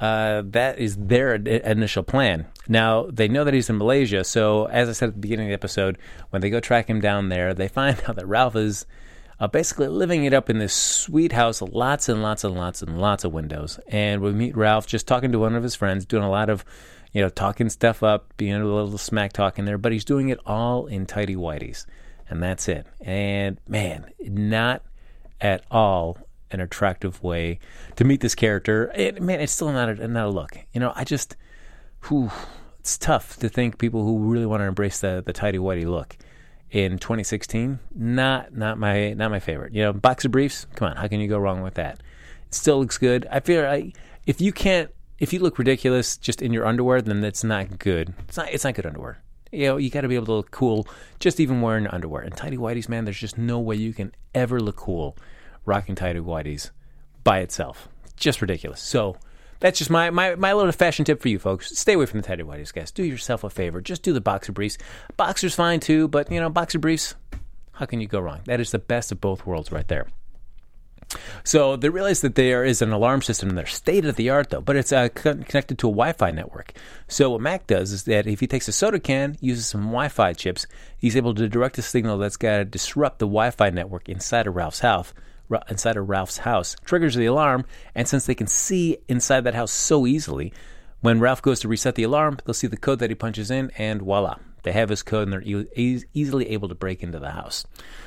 uh, 0.00 0.42
that 0.47 0.78
is 0.78 0.97
their 0.97 1.35
initial 1.35 2.02
plan. 2.02 2.47
Now, 2.69 3.07
they 3.11 3.28
know 3.28 3.45
that 3.45 3.52
he's 3.52 3.69
in 3.69 3.76
Malaysia, 3.76 4.25
so 4.25 4.64
as 4.66 4.88
I 4.88 4.92
said 4.92 5.11
at 5.11 5.14
the 5.14 5.21
beginning 5.21 5.47
of 5.47 5.50
the 5.50 5.54
episode, 5.54 5.99
when 6.30 6.40
they 6.40 6.49
go 6.49 6.59
track 6.59 6.88
him 6.88 7.00
down 7.00 7.28
there, 7.28 7.52
they 7.52 7.69
find 7.80 8.00
out 8.09 8.16
that 8.16 8.26
Ralph 8.26 8.57
is 8.57 8.87
uh, 9.38 9.49
basically 9.49 9.88
living 9.88 10.25
it 10.25 10.33
up 10.33 10.49
in 10.49 10.59
this 10.59 10.75
sweet 10.75 11.33
house, 11.33 11.61
lots 11.61 12.09
and 12.09 12.23
lots 12.23 12.45
and 12.45 12.54
lots 12.54 12.83
and 12.83 12.99
lots 12.99 13.25
of 13.25 13.33
windows. 13.33 13.78
And 13.88 14.23
we 14.23 14.33
meet 14.33 14.57
Ralph 14.57 14.87
just 14.87 15.07
talking 15.07 15.33
to 15.33 15.38
one 15.38 15.54
of 15.54 15.62
his 15.62 15.75
friends, 15.75 16.07
doing 16.07 16.23
a 16.23 16.30
lot 16.30 16.49
of, 16.49 16.64
you 17.12 17.21
know, 17.21 17.28
talking 17.28 17.69
stuff 17.69 18.02
up, 18.02 18.35
being 18.38 18.54
a 18.54 18.64
little 18.64 18.99
smack 18.99 19.33
talking 19.33 19.66
there, 19.66 19.78
but 19.78 19.92
he's 19.92 20.04
doing 20.04 20.30
it 20.30 20.38
all 20.47 20.87
in 20.87 21.04
tidy 21.04 21.37
whities. 21.37 21.85
And 22.28 22.42
that's 22.42 22.69
it. 22.69 22.87
And 23.00 23.59
man, 23.66 24.11
not 24.21 24.83
at 25.40 25.64
all 25.71 26.19
an 26.50 26.61
attractive 26.61 27.23
way 27.23 27.59
to 27.97 28.04
meet 28.04 28.21
this 28.21 28.35
character. 28.35 28.90
It, 28.95 29.23
man, 29.23 29.40
it's 29.40 29.52
still 29.52 29.73
not 29.73 29.88
a, 29.88 30.09
not 30.09 30.26
a 30.26 30.30
look. 30.30 30.57
You 30.73 30.80
know, 30.80 30.92
I 30.95 31.04
just, 31.04 31.37
whew, 32.09 32.30
it's 32.80 32.99
tough 32.99 33.37
to 33.38 33.49
think 33.49 33.78
people 33.78 34.04
who 34.04 34.19
really 34.19 34.47
want 34.47 34.62
to 34.62 34.64
embrace 34.64 35.00
the 35.00 35.23
the 35.25 35.33
tidy 35.33 35.59
whitey 35.59 35.87
look 35.87 36.16
in 36.71 36.99
2016. 36.99 37.78
Not 37.95 38.54
not 38.57 38.78
my 38.78 39.12
not 39.12 39.30
my 39.30 39.38
favorite. 39.38 39.75
You 39.75 39.83
know, 39.83 39.92
boxer 39.92 40.28
briefs. 40.28 40.66
Come 40.75 40.88
on, 40.88 40.97
how 40.97 41.07
can 41.09 41.21
you 41.21 41.28
go 41.28 41.38
wrong 41.38 41.62
with 41.62 41.75
that? 41.75 42.00
It 42.47 42.54
still 42.54 42.80
looks 42.80 42.99
good. 42.99 43.26
I 43.30 43.40
feel 43.40 43.62
like 43.62 43.97
if 44.26 44.40
you 44.40 44.52
can't, 44.52 44.90
if 45.19 45.33
you 45.33 45.40
look 45.40 45.59
ridiculous 45.59 46.16
just 46.16 46.42
in 46.42 46.52
your 46.52 46.66
underwear, 46.66 47.02
then 47.02 47.21
that's 47.21 47.45
not 47.45 47.78
good. 47.78 48.14
It's 48.28 48.37
not. 48.37 48.50
It's 48.50 48.64
not 48.64 48.75
good 48.75 48.87
underwear. 48.87 49.23
You 49.52 49.66
know, 49.66 49.76
you 49.78 49.90
got 49.90 50.02
to 50.02 50.09
be 50.09 50.14
able 50.14 50.26
to 50.26 50.33
look 50.33 50.52
cool 50.52 50.87
just 51.19 51.40
even 51.40 51.61
wearing 51.61 51.87
underwear. 51.88 52.23
And 52.23 52.37
tidy 52.37 52.57
whities, 52.57 52.88
man, 52.88 53.04
there's 53.04 53.19
just 53.19 53.37
no 53.37 53.59
way 53.59 53.75
you 53.75 53.92
can 53.92 54.14
ever 54.33 54.61
look 54.61 54.76
cool 54.76 55.16
rocking 55.64 55.94
tighty 55.94 56.20
whities 56.20 56.70
by 57.24 57.40
itself. 57.40 57.88
Just 58.16 58.40
ridiculous. 58.40 58.80
So 58.80 59.16
that's 59.60 59.78
just 59.78 59.90
my, 59.90 60.10
my, 60.10 60.34
my 60.34 60.52
little 60.52 60.72
fashion 60.72 61.04
tip 61.04 61.20
for 61.20 61.28
you 61.28 61.38
folks. 61.38 61.76
Stay 61.78 61.94
away 61.94 62.06
from 62.06 62.20
the 62.20 62.26
tighty 62.26 62.42
whities, 62.42 62.72
guys. 62.72 62.90
Do 62.90 63.04
yourself 63.04 63.44
a 63.44 63.50
favor. 63.50 63.80
Just 63.80 64.02
do 64.02 64.12
the 64.12 64.20
boxer 64.20 64.52
briefs. 64.52 64.78
Boxer's 65.16 65.54
fine 65.54 65.80
too, 65.80 66.08
but 66.08 66.30
you 66.30 66.40
know, 66.40 66.50
boxer 66.50 66.78
briefs, 66.78 67.14
how 67.72 67.86
can 67.86 68.00
you 68.00 68.08
go 68.08 68.20
wrong? 68.20 68.40
That 68.44 68.60
is 68.60 68.70
the 68.70 68.78
best 68.78 69.12
of 69.12 69.20
both 69.20 69.46
worlds 69.46 69.70
right 69.72 69.88
there. 69.88 70.06
So 71.42 71.76
they 71.76 71.88
realize 71.88 72.20
that 72.20 72.36
there 72.36 72.64
is 72.64 72.82
an 72.82 72.92
alarm 72.92 73.22
system 73.22 73.48
in 73.48 73.56
there, 73.56 73.66
state 73.66 74.04
of 74.04 74.16
the 74.16 74.30
art 74.30 74.50
though, 74.50 74.60
but 74.60 74.76
it's 74.76 74.92
uh, 74.92 75.08
con- 75.08 75.42
connected 75.42 75.78
to 75.78 75.88
a 75.88 75.90
Wi-Fi 75.90 76.30
network. 76.30 76.72
So 77.08 77.30
what 77.30 77.40
Mac 77.40 77.66
does 77.66 77.92
is 77.92 78.04
that 78.04 78.26
if 78.26 78.40
he 78.40 78.46
takes 78.46 78.68
a 78.68 78.72
soda 78.72 79.00
can, 79.00 79.36
uses 79.40 79.66
some 79.66 79.82
Wi-Fi 79.82 80.34
chips, 80.34 80.66
he's 80.96 81.16
able 81.16 81.34
to 81.34 81.48
direct 81.48 81.78
a 81.78 81.82
signal 81.82 82.18
that's 82.18 82.36
got 82.36 82.58
to 82.58 82.64
disrupt 82.64 83.18
the 83.18 83.26
Wi-Fi 83.26 83.70
network 83.70 84.08
inside 84.08 84.46
of 84.46 84.54
Ralph's 84.54 84.80
house. 84.80 85.12
Inside 85.69 85.97
of 85.97 86.09
Ralph's 86.09 86.38
house 86.38 86.76
triggers 86.85 87.14
the 87.14 87.26
alarm, 87.26 87.64
and 87.95 88.07
since 88.07 88.26
they 88.26 88.35
can 88.35 88.47
see 88.47 88.99
inside 89.09 89.45
that 89.45 89.54
house 89.54 89.73
so 89.73 90.07
easily, 90.07 90.52
when 91.00 91.21
Ralph 91.21 91.42
goes 91.42 91.61
to 91.61 91.69
reset 91.69 91.95
the 91.95 92.02
alarm, 92.02 92.38
they'll 92.45 92.54
see 92.54 92.66
the 92.66 92.76
code 92.76 92.99
that 92.99 93.11
he 93.11 93.14
punches 93.14 93.50
in, 93.50 93.71
and 93.76 94.02
voila, 94.02 94.37
they 94.62 94.73
have 94.73 94.90
his 94.90 95.02
code 95.02 95.28
and 95.28 95.33
they're 95.33 95.42
e- 95.42 96.04
easily 96.12 96.50
able 96.50 96.69
to 96.69 96.75
break 96.75 97.02
into 97.02 97.19
the 97.19 97.30
house. 97.30 97.64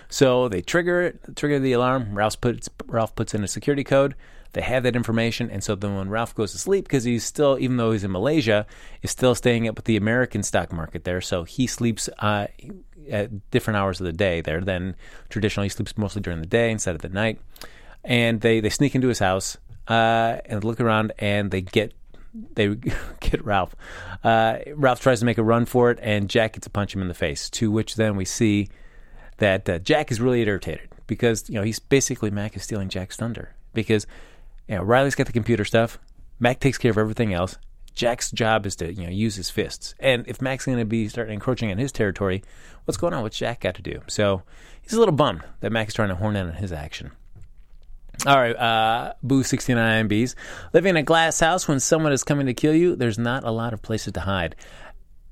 So 0.10 0.48
they 0.48 0.62
trigger 0.62 1.02
it, 1.02 1.36
trigger 1.36 1.60
the 1.60 1.74
alarm. 1.74 2.16
Ralph 2.16 2.40
puts 2.40 2.70
Ralph 2.86 3.16
puts 3.16 3.34
in 3.34 3.44
a 3.44 3.48
security 3.48 3.84
code. 3.84 4.16
They 4.54 4.62
have 4.62 4.84
that 4.84 4.96
information, 4.96 5.50
and 5.50 5.64
so 5.64 5.76
then 5.76 5.96
when 5.96 6.10
Ralph 6.10 6.36
goes 6.36 6.52
to 6.52 6.58
sleep, 6.58 6.86
because 6.86 7.04
he's 7.04 7.24
still, 7.24 7.58
even 7.60 7.78
though 7.78 7.92
he's 7.92 8.04
in 8.04 8.12
Malaysia, 8.12 8.66
is 9.02 9.12
still 9.12 9.36
staying 9.36 9.68
up 9.68 9.76
with 9.76 9.86
the 9.86 9.98
American 9.98 10.44
stock 10.44 10.72
market 10.72 11.04
there. 11.04 11.22
So 11.22 11.44
he 11.44 11.66
sleeps 11.66 12.08
uh, 12.20 12.48
at 13.10 13.52
different 13.52 13.78
hours 13.78 14.00
of 14.00 14.06
the 14.06 14.14
day 14.14 14.42
there. 14.42 14.62
than 14.62 14.96
traditionally, 15.30 15.66
he 15.66 15.70
sleeps 15.70 15.98
mostly 15.98 16.22
during 16.22 16.40
the 16.40 16.48
day 16.48 16.72
instead 16.72 16.96
of 16.96 17.02
the 17.02 17.10
night. 17.10 17.40
And 18.04 18.42
they 18.42 18.60
they 18.60 18.70
sneak 18.70 18.96
into 18.96 19.08
his 19.08 19.20
house 19.20 19.58
uh, 19.88 20.38
and 20.46 20.64
look 20.64 20.80
around, 20.80 21.14
and 21.20 21.52
they 21.52 21.62
get 21.62 21.94
they 22.54 22.76
get 23.20 23.44
Ralph. 23.44 23.76
Uh, 24.24 24.60
Ralph 24.76 25.00
tries 25.00 25.20
to 25.20 25.26
make 25.26 25.38
a 25.38 25.44
run 25.44 25.66
for 25.66 25.92
it, 25.92 26.00
and 26.02 26.30
Jack 26.30 26.54
gets 26.54 26.66
to 26.66 26.70
punch 26.70 26.96
him 26.96 27.02
in 27.02 27.08
the 27.08 27.14
face. 27.14 27.50
To 27.52 27.72
which 27.72 27.96
then 27.96 28.16
we 28.16 28.26
see 28.26 28.70
that 29.38 29.68
uh, 29.68 29.80
Jack 29.80 30.12
is 30.12 30.22
really 30.22 30.42
irritated 30.42 30.90
because 31.08 31.50
you 31.50 31.56
know 31.56 31.64
he's 31.64 31.80
basically 31.80 32.32
Mac 32.32 32.56
is 32.56 32.64
stealing 32.64 32.90
Jack's 32.90 33.16
thunder 33.16 33.54
because 33.74 34.06
you 34.68 34.76
know 34.76 34.84
Riley's 34.84 35.16
got 35.16 35.28
the 35.28 35.34
computer 35.34 35.66
stuff, 35.66 36.00
Mac 36.40 36.60
takes 36.60 36.78
care 36.78 36.92
of 36.92 36.98
everything 36.98 37.34
else. 37.34 37.58
Jack's 37.96 38.32
job 38.32 38.66
is 38.66 38.76
to 38.78 38.92
you 38.92 39.04
know 39.04 39.12
use 39.12 39.36
his 39.36 39.50
fists, 39.50 39.96
and 40.00 40.28
if 40.28 40.42
Mac's 40.42 40.66
going 40.66 40.80
to 40.80 40.86
be 40.86 41.08
starting 41.08 41.36
encroaching 41.36 41.72
on 41.72 41.78
his 41.78 41.92
territory, 41.92 42.44
what's 42.86 42.98
going 42.98 43.14
on? 43.14 43.22
What's 43.22 43.38
Jack 43.38 43.62
got 43.62 43.76
to 43.76 43.82
do? 43.82 44.02
So 44.08 44.44
he's 44.82 44.94
a 44.94 45.00
little 45.00 45.14
bummed 45.14 45.44
that 45.60 45.72
Mac 45.72 45.88
is 45.88 45.94
trying 45.94 46.10
to 46.10 46.16
horn 46.16 46.36
in 46.36 46.48
on 46.48 46.54
his 46.54 46.72
action. 46.72 47.12
All 48.26 48.38
right, 48.38 48.56
uh, 48.56 49.14
Boo 49.22 49.44
69Bs. 49.44 50.36
Living 50.72 50.92
in 50.92 50.98
a 50.98 51.04
glass 51.04 51.40
house 51.40 51.68
when 51.68 51.80
someone 51.80 52.14
is 52.14 52.24
coming 52.24 52.46
to 52.46 52.54
kill 52.54 52.74
you, 52.74 52.96
there's 52.96 53.18
not 53.18 53.44
a 53.44 53.52
lot 53.52 53.74
of 53.74 53.82
places 53.82 54.14
to 54.14 54.22
hide. 54.22 54.56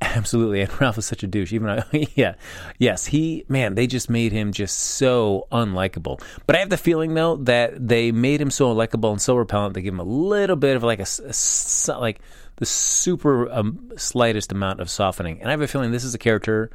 Absolutely, 0.16 0.62
and 0.62 0.82
Ralph 0.82 0.98
is 0.98 1.06
such 1.06 1.22
a 1.22 1.28
douche. 1.28 1.54
Even 1.54 1.68
though, 1.68 2.00
yeah, 2.16 2.34
yes, 2.80 3.06
he 3.06 3.46
man, 3.48 3.76
they 3.76 3.86
just 3.86 4.10
made 4.10 4.32
him 4.32 4.52
just 4.52 4.78
so 4.78 5.48
unlikable. 5.52 6.20
But 6.48 6.56
I 6.56 6.60
have 6.60 6.72
the 6.72 6.78
feeling 6.78 7.14
though 7.14 7.36
that 7.38 7.88
they 7.88 8.12
made 8.12 8.42
him 8.42 8.50
so 8.50 8.74
unlikable 8.74 9.12
and 9.12 9.22
so 9.22 9.36
repellent. 9.36 9.76
They 9.76 9.84
give 9.84 9.94
him 9.94 10.00
a 10.00 10.04
little 10.04 10.56
bit 10.56 10.76
of 10.76 10.82
like 10.82 11.00
a, 11.00 11.06
a 11.06 12.00
like 12.00 12.20
the 12.56 12.66
super 12.66 13.52
um, 13.52 13.92
slightest 13.96 14.52
amount 14.52 14.80
of 14.80 14.90
softening. 14.90 15.40
And 15.40 15.50
I 15.50 15.52
have 15.52 15.62
a 15.62 15.68
feeling 15.68 15.92
this 15.92 16.04
is 16.04 16.16
a 16.16 16.20
character 16.20 16.72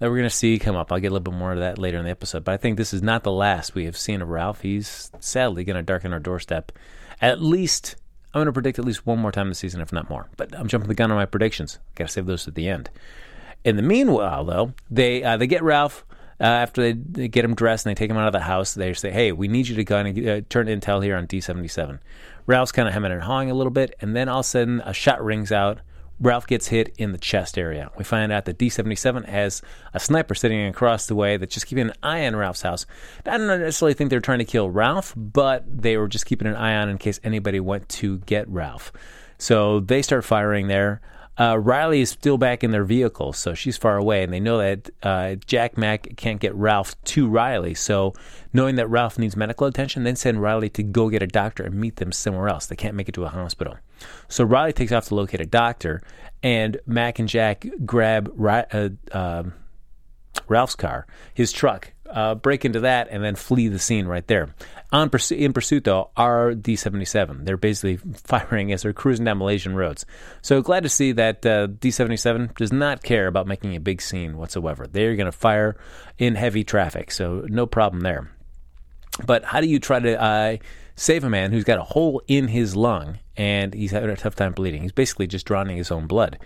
that 0.00 0.10
we're 0.10 0.16
going 0.16 0.28
to 0.28 0.34
see 0.34 0.58
come 0.58 0.74
up. 0.74 0.90
I'll 0.90 0.98
get 0.98 1.08
a 1.08 1.14
little 1.14 1.32
bit 1.32 1.38
more 1.38 1.52
of 1.52 1.60
that 1.60 1.78
later 1.78 1.98
in 1.98 2.04
the 2.04 2.10
episode. 2.10 2.42
But 2.42 2.52
I 2.52 2.56
think 2.56 2.78
this 2.78 2.92
is 2.92 3.02
not 3.02 3.22
the 3.22 3.30
last 3.30 3.76
we 3.76 3.84
have 3.84 3.96
seen 3.96 4.22
of 4.22 4.28
Ralph. 4.28 4.62
He's 4.62 5.12
sadly 5.20 5.62
going 5.62 5.76
to 5.76 5.82
darken 5.82 6.12
our 6.12 6.18
doorstep. 6.18 6.72
At 7.20 7.40
least, 7.40 7.96
I'm 8.32 8.38
going 8.38 8.46
to 8.46 8.52
predict 8.52 8.78
at 8.78 8.84
least 8.84 9.06
one 9.06 9.18
more 9.18 9.32
time 9.32 9.48
this 9.48 9.58
season, 9.58 9.80
if 9.80 9.92
not 9.92 10.08
more. 10.08 10.28
But 10.36 10.56
I'm 10.56 10.68
jumping 10.68 10.88
the 10.88 10.94
gun 10.94 11.10
on 11.10 11.16
my 11.16 11.26
predictions. 11.26 11.78
Got 11.96 12.08
to 12.08 12.12
save 12.12 12.26
those 12.26 12.46
at 12.46 12.54
the 12.54 12.68
end. 12.68 12.90
In 13.64 13.76
the 13.76 13.82
meanwhile, 13.82 14.44
though, 14.44 14.72
they 14.90 15.22
uh, 15.22 15.36
they 15.36 15.46
get 15.46 15.62
Ralph. 15.62 16.04
Uh, 16.40 16.44
after 16.44 16.80
they, 16.80 16.92
they, 16.92 17.28
get 17.28 17.44
him 17.44 17.54
dressed 17.54 17.84
and 17.84 17.94
they 17.94 17.98
take 17.98 18.10
him 18.10 18.16
out 18.16 18.26
of 18.26 18.32
the 18.32 18.40
house, 18.40 18.72
they 18.72 18.94
say, 18.94 19.10
"Hey, 19.10 19.30
we 19.30 19.46
need 19.46 19.68
you 19.68 19.76
to 19.76 19.84
go 19.84 19.98
and 19.98 20.26
uh, 20.26 20.40
turn 20.48 20.68
intel 20.68 21.04
here 21.04 21.14
on 21.16 21.26
D77." 21.26 21.98
Ralph's 22.46 22.72
kind 22.72 22.88
of 22.88 22.94
hemming 22.94 23.12
and 23.12 23.22
hawing 23.22 23.50
a 23.50 23.54
little 23.54 23.70
bit, 23.70 23.94
and 24.00 24.16
then 24.16 24.26
all 24.28 24.40
of 24.40 24.46
a 24.46 24.48
sudden, 24.48 24.80
a 24.86 24.94
shot 24.94 25.22
rings 25.22 25.52
out 25.52 25.80
Ralph 26.20 26.46
gets 26.46 26.68
hit 26.68 26.94
in 26.98 27.12
the 27.12 27.18
chest 27.18 27.56
area. 27.56 27.90
We 27.96 28.04
find 28.04 28.30
out 28.30 28.44
that 28.44 28.58
D77 28.58 29.26
has 29.26 29.62
a 29.94 30.00
sniper 30.00 30.34
sitting 30.34 30.66
across 30.66 31.06
the 31.06 31.14
way 31.14 31.38
that's 31.38 31.54
just 31.54 31.66
keeping 31.66 31.88
an 31.88 31.94
eye 32.02 32.26
on 32.26 32.36
Ralph's 32.36 32.62
house. 32.62 32.84
I 33.24 33.38
don't 33.38 33.46
necessarily 33.46 33.94
think 33.94 34.10
they're 34.10 34.20
trying 34.20 34.40
to 34.40 34.44
kill 34.44 34.68
Ralph, 34.68 35.14
but 35.16 35.64
they 35.66 35.96
were 35.96 36.08
just 36.08 36.26
keeping 36.26 36.46
an 36.46 36.56
eye 36.56 36.76
on 36.76 36.90
in 36.90 36.98
case 36.98 37.20
anybody 37.24 37.58
went 37.58 37.88
to 37.90 38.18
get 38.18 38.46
Ralph. 38.48 38.92
So 39.38 39.80
they 39.80 40.02
start 40.02 40.24
firing 40.24 40.68
there. 40.68 41.00
Uh, 41.38 41.56
Riley 41.56 42.02
is 42.02 42.10
still 42.10 42.36
back 42.36 42.62
in 42.62 42.70
their 42.70 42.84
vehicle, 42.84 43.32
so 43.32 43.54
she's 43.54 43.78
far 43.78 43.96
away, 43.96 44.22
and 44.22 44.30
they 44.30 44.40
know 44.40 44.58
that 44.58 44.90
uh, 45.02 45.36
Jack 45.46 45.78
Mac 45.78 46.16
can't 46.16 46.38
get 46.38 46.54
Ralph 46.54 47.02
to 47.04 47.26
Riley. 47.26 47.72
So, 47.72 48.12
knowing 48.52 48.74
that 48.74 48.90
Ralph 48.90 49.18
needs 49.18 49.36
medical 49.36 49.66
attention, 49.66 50.04
then 50.04 50.16
send 50.16 50.42
Riley 50.42 50.68
to 50.70 50.82
go 50.82 51.08
get 51.08 51.22
a 51.22 51.26
doctor 51.26 51.62
and 51.62 51.76
meet 51.76 51.96
them 51.96 52.12
somewhere 52.12 52.50
else. 52.50 52.66
They 52.66 52.76
can't 52.76 52.94
make 52.94 53.08
it 53.08 53.12
to 53.12 53.24
a 53.24 53.28
hospital. 53.28 53.78
So, 54.28 54.44
Riley 54.44 54.72
takes 54.72 54.92
off 54.92 55.08
to 55.08 55.14
locate 55.14 55.40
a 55.40 55.46
doctor, 55.46 56.02
and 56.42 56.78
Mac 56.86 57.18
and 57.18 57.28
Jack 57.28 57.66
grab 57.84 58.32
uh, 58.40 58.88
um, 59.12 59.54
Ralph's 60.48 60.74
car, 60.74 61.06
his 61.34 61.52
truck, 61.52 61.92
uh, 62.10 62.34
break 62.34 62.64
into 62.64 62.80
that, 62.80 63.08
and 63.10 63.22
then 63.22 63.36
flee 63.36 63.68
the 63.68 63.78
scene 63.78 64.06
right 64.06 64.26
there. 64.26 64.54
On 64.92 65.08
pursu- 65.08 65.38
in 65.38 65.52
pursuit, 65.52 65.84
though, 65.84 66.10
are 66.16 66.52
D77. 66.52 67.44
They're 67.44 67.56
basically 67.56 67.96
firing 68.24 68.72
as 68.72 68.82
they're 68.82 68.92
cruising 68.92 69.24
down 69.24 69.38
Malaysian 69.38 69.76
roads. 69.76 70.04
So 70.42 70.60
glad 70.62 70.82
to 70.82 70.88
see 70.88 71.12
that 71.12 71.46
uh, 71.46 71.68
D77 71.68 72.56
does 72.56 72.72
not 72.72 73.02
care 73.02 73.26
about 73.26 73.46
making 73.46 73.76
a 73.76 73.80
big 73.80 74.02
scene 74.02 74.36
whatsoever. 74.36 74.86
They're 74.86 75.16
going 75.16 75.30
to 75.30 75.32
fire 75.32 75.76
in 76.18 76.34
heavy 76.34 76.64
traffic, 76.64 77.12
so 77.12 77.44
no 77.48 77.66
problem 77.66 78.00
there. 78.00 78.30
But 79.24 79.44
how 79.44 79.60
do 79.60 79.68
you 79.68 79.78
try 79.78 80.00
to 80.00 80.20
uh, 80.20 80.56
save 81.00 81.24
a 81.24 81.30
man 81.30 81.50
who's 81.50 81.64
got 81.64 81.78
a 81.78 81.82
hole 81.82 82.20
in 82.28 82.48
his 82.48 82.76
lung 82.76 83.18
and 83.34 83.72
he's 83.72 83.90
having 83.90 84.10
a 84.10 84.16
tough 84.16 84.34
time 84.34 84.52
bleeding. 84.52 84.82
He's 84.82 84.92
basically 84.92 85.26
just 85.26 85.46
drowning 85.46 85.78
his 85.78 85.90
own 85.90 86.06
blood. 86.06 86.38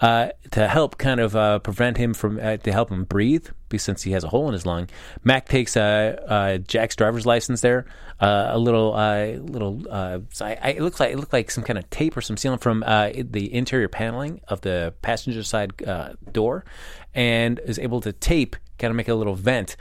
Uh, 0.00 0.28
to 0.50 0.68
help 0.68 0.98
kind 0.98 1.18
of 1.18 1.34
uh, 1.34 1.60
prevent 1.60 1.96
him 1.96 2.12
from, 2.12 2.38
uh, 2.38 2.58
to 2.58 2.72
help 2.72 2.90
him 2.90 3.04
breathe, 3.04 3.48
since 3.74 4.02
he 4.02 4.12
has 4.12 4.22
a 4.22 4.28
hole 4.28 4.48
in 4.48 4.52
his 4.52 4.66
lung, 4.66 4.90
Mac 5.24 5.48
takes 5.48 5.78
uh, 5.78 6.22
uh, 6.28 6.58
Jack's 6.58 6.94
driver's 6.94 7.24
license 7.24 7.62
there, 7.62 7.86
uh, 8.20 8.50
a 8.50 8.58
little, 8.58 8.90
little, 8.90 9.90
I, 9.90 10.20
I, 10.42 10.70
it 10.72 10.82
looks 10.82 11.00
like 11.00 11.10
it 11.10 11.16
looked 11.16 11.32
like 11.32 11.50
some 11.50 11.64
kind 11.64 11.78
of 11.78 11.88
tape 11.88 12.14
or 12.14 12.20
some 12.20 12.36
sealant 12.36 12.60
from 12.60 12.80
the 12.80 13.48
interior 13.50 13.88
paneling 13.88 14.42
of 14.46 14.60
the 14.60 14.92
passenger 15.00 15.42
side 15.42 15.72
door, 16.30 16.66
and 17.14 17.60
is 17.60 17.78
able 17.78 18.02
to 18.02 18.12
tape, 18.12 18.56
kind 18.78 18.90
of 18.90 18.96
make 18.96 19.08
a 19.08 19.14
little 19.14 19.36
vent 19.36 19.78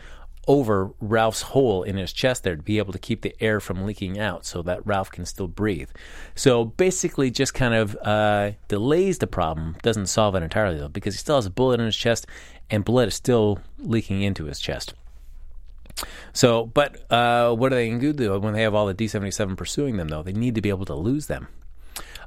over 0.47 0.91
Ralph's 0.99 1.41
hole 1.41 1.83
in 1.83 1.97
his 1.97 2.11
chest 2.11 2.43
there 2.43 2.55
to 2.55 2.61
be 2.61 2.77
able 2.77 2.93
to 2.93 2.99
keep 2.99 3.21
the 3.21 3.35
air 3.39 3.59
from 3.59 3.85
leaking 3.85 4.19
out 4.19 4.45
so 4.45 4.61
that 4.63 4.85
Ralph 4.85 5.11
can 5.11 5.25
still 5.25 5.47
breathe. 5.47 5.89
So 6.35 6.65
basically, 6.65 7.29
just 7.31 7.53
kind 7.53 7.73
of 7.73 7.95
uh, 7.97 8.51
delays 8.67 9.19
the 9.19 9.27
problem, 9.27 9.75
doesn't 9.83 10.07
solve 10.07 10.35
it 10.35 10.43
entirely 10.43 10.79
though, 10.79 10.89
because 10.89 11.13
he 11.13 11.19
still 11.19 11.35
has 11.35 11.45
a 11.45 11.51
bullet 11.51 11.79
in 11.79 11.85
his 11.85 11.95
chest 11.95 12.25
and 12.69 12.83
blood 12.83 13.09
is 13.09 13.15
still 13.15 13.59
leaking 13.77 14.21
into 14.21 14.45
his 14.45 14.59
chest. 14.59 14.93
So, 16.33 16.65
but 16.65 17.11
uh, 17.11 17.53
what 17.53 17.71
are 17.73 17.75
they 17.75 17.89
going 17.89 17.99
to 17.99 18.13
do 18.13 18.39
when 18.39 18.53
they 18.53 18.63
have 18.63 18.73
all 18.73 18.87
the 18.87 18.93
D 18.93 19.07
77 19.07 19.55
pursuing 19.55 19.97
them 19.97 20.07
though? 20.07 20.23
They 20.23 20.33
need 20.33 20.55
to 20.55 20.61
be 20.61 20.69
able 20.69 20.85
to 20.85 20.95
lose 20.95 21.27
them. 21.27 21.47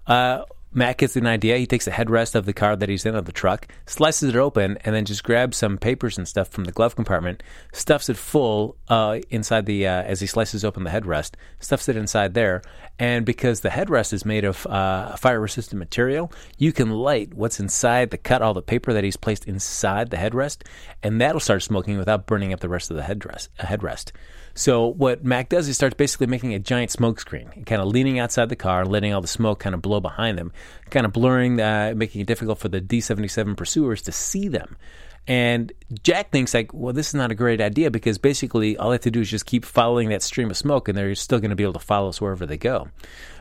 Uh, 0.06 0.42
Matt 0.74 0.98
gets 0.98 1.14
an 1.14 1.26
idea. 1.26 1.56
He 1.56 1.66
takes 1.66 1.84
the 1.84 1.92
headrest 1.92 2.34
of 2.34 2.46
the 2.46 2.52
car 2.52 2.74
that 2.74 2.88
he's 2.88 3.06
in 3.06 3.14
of 3.14 3.26
the 3.26 3.32
truck, 3.32 3.68
slices 3.86 4.30
it 4.30 4.36
open, 4.36 4.76
and 4.84 4.94
then 4.94 5.04
just 5.04 5.22
grabs 5.22 5.56
some 5.56 5.78
papers 5.78 6.18
and 6.18 6.26
stuff 6.26 6.48
from 6.48 6.64
the 6.64 6.72
glove 6.72 6.96
compartment, 6.96 7.44
stuffs 7.72 8.08
it 8.08 8.16
full 8.16 8.76
uh, 8.88 9.20
inside 9.30 9.66
the 9.66 9.86
uh, 9.86 10.02
as 10.02 10.20
he 10.20 10.26
slices 10.26 10.64
open 10.64 10.82
the 10.82 10.90
headrest, 10.90 11.34
stuffs 11.60 11.88
it 11.88 11.96
inside 11.96 12.34
there. 12.34 12.60
And 12.98 13.24
because 13.24 13.60
the 13.60 13.68
headrest 13.68 14.12
is 14.12 14.24
made 14.24 14.44
of 14.44 14.66
uh, 14.66 15.14
fire-resistant 15.16 15.78
material, 15.78 16.32
you 16.58 16.72
can 16.72 16.90
light 16.90 17.34
what's 17.34 17.60
inside 17.60 18.10
the 18.10 18.18
cut, 18.18 18.42
all 18.42 18.54
the 18.54 18.62
paper 18.62 18.92
that 18.92 19.04
he's 19.04 19.16
placed 19.16 19.46
inside 19.46 20.10
the 20.10 20.16
headrest, 20.16 20.62
and 21.02 21.20
that'll 21.20 21.40
start 21.40 21.62
smoking 21.62 21.98
without 21.98 22.26
burning 22.26 22.52
up 22.52 22.60
the 22.60 22.68
rest 22.68 22.90
of 22.90 22.96
the 22.96 23.02
headrest. 23.04 23.48
headrest. 23.60 24.10
So 24.54 24.86
what 24.86 25.24
Mac 25.24 25.48
does 25.48 25.68
is 25.68 25.76
starts 25.76 25.94
basically 25.94 26.28
making 26.28 26.54
a 26.54 26.58
giant 26.58 26.90
smoke 26.90 27.18
screen, 27.18 27.64
kind 27.66 27.82
of 27.82 27.88
leaning 27.88 28.18
outside 28.18 28.48
the 28.48 28.56
car, 28.56 28.84
letting 28.84 29.12
all 29.12 29.20
the 29.20 29.26
smoke 29.26 29.58
kind 29.60 29.74
of 29.74 29.82
blow 29.82 30.00
behind 30.00 30.38
them, 30.38 30.52
kind 30.90 31.04
of 31.04 31.12
blurring, 31.12 31.60
uh, 31.60 31.92
making 31.96 32.20
it 32.20 32.26
difficult 32.26 32.58
for 32.58 32.68
the 32.68 32.80
D77 32.80 33.56
pursuers 33.56 34.02
to 34.02 34.12
see 34.12 34.48
them. 34.48 34.76
And 35.26 35.72
Jack 36.02 36.30
thinks 36.30 36.52
like, 36.52 36.74
well, 36.74 36.92
this 36.92 37.08
is 37.08 37.14
not 37.14 37.30
a 37.30 37.34
great 37.34 37.60
idea 37.60 37.90
because 37.90 38.18
basically 38.18 38.76
all 38.76 38.90
they 38.90 38.94
have 38.94 39.02
to 39.02 39.10
do 39.10 39.22
is 39.22 39.30
just 39.30 39.46
keep 39.46 39.64
following 39.64 40.10
that 40.10 40.22
stream 40.22 40.50
of 40.50 40.56
smoke, 40.56 40.86
and 40.86 40.96
they're 40.96 41.14
still 41.14 41.38
going 41.38 41.50
to 41.50 41.56
be 41.56 41.62
able 41.62 41.72
to 41.72 41.78
follow 41.78 42.10
us 42.10 42.20
wherever 42.20 42.44
they 42.44 42.58
go. 42.58 42.88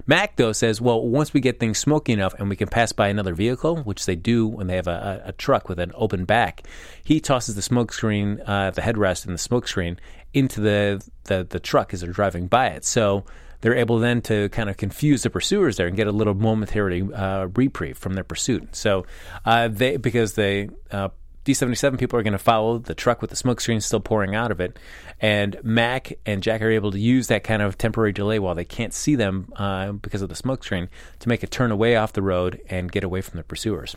Mac 0.08 0.38
though 0.38 0.54
says, 0.54 0.80
well, 0.80 1.06
once 1.06 1.34
we 1.34 1.42
get 1.42 1.60
things 1.60 1.78
smoky 1.78 2.14
enough 2.14 2.34
and 2.40 2.50
we 2.50 2.56
can 2.56 2.70
pass 2.70 2.94
by 2.94 3.10
another 3.10 3.34
vehicle, 3.34 3.78
which 3.78 4.06
they 4.06 4.16
do 4.16 4.48
when 4.48 4.68
they 4.68 4.78
have 4.78 4.88
a, 4.88 5.24
a, 5.26 5.30
a 5.30 5.32
truck 5.34 5.68
with 5.68 5.80
an 5.80 5.92
open 5.96 6.24
back, 6.24 6.64
he 7.04 7.20
tosses 7.20 7.56
the 7.56 7.62
smoke 7.62 7.92
screen, 7.92 8.42
uh, 8.46 8.72
the 8.72 8.82
headrest, 8.82 9.26
and 9.26 9.34
the 9.34 9.40
smoke 9.40 9.68
screen 9.68 10.00
into 10.34 10.62
the, 10.62 11.06
the 11.26 11.46
the 11.50 11.60
truck 11.60 11.94
as 11.94 12.02
they're 12.02 12.12
driving 12.12 12.48
by 12.48 12.68
it. 12.68 12.86
So 12.86 13.26
they're 13.62 13.76
able 13.76 14.00
then 14.00 14.22
to 14.24 14.50
kind 14.50 14.70
of 14.70 14.78
confuse 14.78 15.24
the 15.24 15.30
pursuers 15.30 15.78
there 15.78 15.88
and 15.88 15.96
get 15.96 16.08
a 16.08 16.12
little 16.12 16.34
momentary 16.34 17.02
uh, 17.02 17.46
reprieve 17.56 17.98
from 17.98 18.14
their 18.14 18.24
pursuit. 18.24 18.76
So 18.76 19.06
uh, 19.46 19.70
they 19.70 19.98
because 19.98 20.34
they 20.34 20.70
uh, 20.92 21.10
D77 21.46 22.00
people 22.00 22.18
are 22.18 22.24
going 22.24 22.34
to 22.34 22.38
follow 22.38 22.78
the 22.78 22.96
truck 22.96 23.22
with 23.22 23.30
the 23.30 23.36
smoke 23.36 23.60
screen 23.60 23.82
still 23.82 24.00
pouring 24.00 24.34
out 24.34 24.52
of 24.52 24.62
it. 24.62 24.80
And 25.20 25.58
Mac 25.64 26.14
and 26.26 26.42
Jack 26.42 26.62
are 26.62 26.70
able 26.70 26.92
to 26.92 27.00
use 27.00 27.28
that 27.28 27.44
kind 27.44 27.62
of 27.62 27.78
temporary 27.78 28.14
delay 28.14 28.40
while 28.40 28.56
they 28.56 28.66
can't 28.66 28.94
see 28.94 29.16
them 29.16 29.52
uh, 29.56 29.92
because 29.92 30.22
of 30.22 30.30
the 30.30 30.36
smoke 30.36 30.64
screen 30.64 30.90
to 31.20 31.30
make 31.30 31.44
a 31.44 31.48
turn 31.48 31.72
away 31.72 31.96
off 31.96 32.14
the 32.14 32.22
road 32.22 32.62
and 32.70 32.92
get 32.92 33.04
away 33.04 33.22
from 33.22 33.38
the 33.38 33.44
pursuers. 33.44 33.96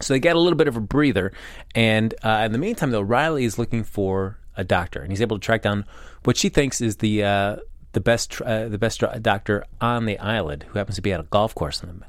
So 0.00 0.14
they 0.14 0.20
get 0.20 0.36
a 0.36 0.40
little 0.40 0.56
bit 0.56 0.68
of 0.68 0.76
a 0.76 0.80
breather. 0.80 1.32
And 1.74 2.14
uh, 2.22 2.42
in 2.46 2.52
the 2.52 2.58
meantime, 2.58 2.90
though, 2.90 3.02
Riley 3.02 3.44
is 3.44 3.58
looking 3.58 3.84
for 3.84 4.38
a 4.56 4.64
doctor, 4.64 5.00
and 5.00 5.10
he's 5.10 5.22
able 5.22 5.38
to 5.38 5.44
track 5.44 5.62
down 5.62 5.84
what 6.24 6.36
she 6.36 6.48
thinks 6.48 6.80
is 6.80 6.96
the 6.96 7.24
uh, 7.24 7.56
the 7.92 8.00
best 8.00 8.40
uh, 8.42 8.68
the 8.68 8.78
best 8.78 9.02
doctor 9.22 9.64
on 9.80 10.06
the 10.06 10.18
island, 10.18 10.64
who 10.64 10.78
happens 10.78 10.96
to 10.96 11.02
be 11.02 11.12
at 11.12 11.20
a 11.20 11.24
golf 11.24 11.54
course 11.54 11.82
in 11.82 11.88
the 11.88 12.06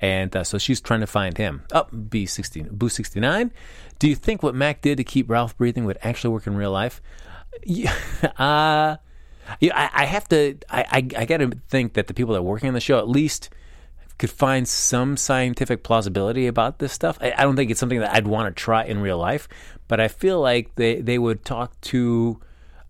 and 0.00 0.34
uh, 0.36 0.44
so 0.44 0.58
she's 0.58 0.80
trying 0.80 1.00
to 1.00 1.06
find 1.06 1.36
him. 1.36 1.62
Up 1.72 1.90
oh, 1.92 1.96
B 1.96 2.26
sixteen, 2.26 2.68
Boo 2.70 2.88
sixty 2.88 3.20
nine. 3.20 3.52
Do 3.98 4.08
you 4.08 4.14
think 4.14 4.42
what 4.42 4.54
Mac 4.54 4.80
did 4.80 4.96
to 4.98 5.04
keep 5.04 5.28
Ralph 5.28 5.56
breathing 5.56 5.84
would 5.84 5.98
actually 6.02 6.32
work 6.32 6.46
in 6.46 6.56
real 6.56 6.70
life? 6.70 7.02
Yeah, 7.64 7.94
uh, 8.38 8.96
yeah, 9.60 9.76
I, 9.76 10.02
I 10.02 10.04
have 10.04 10.28
to. 10.28 10.56
I, 10.70 10.80
I, 10.82 10.96
I 11.20 11.24
got 11.24 11.38
to 11.38 11.50
think 11.68 11.94
that 11.94 12.06
the 12.06 12.14
people 12.14 12.34
that 12.34 12.40
are 12.40 12.44
working 12.44 12.68
on 12.68 12.74
the 12.74 12.80
show 12.80 12.98
at 12.98 13.08
least 13.08 13.50
could 14.18 14.30
find 14.30 14.66
some 14.68 15.16
scientific 15.16 15.82
plausibility 15.82 16.46
about 16.46 16.78
this 16.78 16.92
stuff. 16.92 17.18
I, 17.20 17.32
I 17.36 17.42
don't 17.42 17.56
think 17.56 17.70
it's 17.70 17.80
something 17.80 18.00
that 18.00 18.14
I'd 18.14 18.26
want 18.26 18.54
to 18.54 18.60
try 18.60 18.84
in 18.84 19.00
real 19.00 19.18
life, 19.18 19.48
but 19.86 20.00
I 20.00 20.08
feel 20.08 20.40
like 20.40 20.74
they 20.74 21.00
they 21.00 21.18
would 21.18 21.44
talk 21.44 21.80
to 21.82 22.40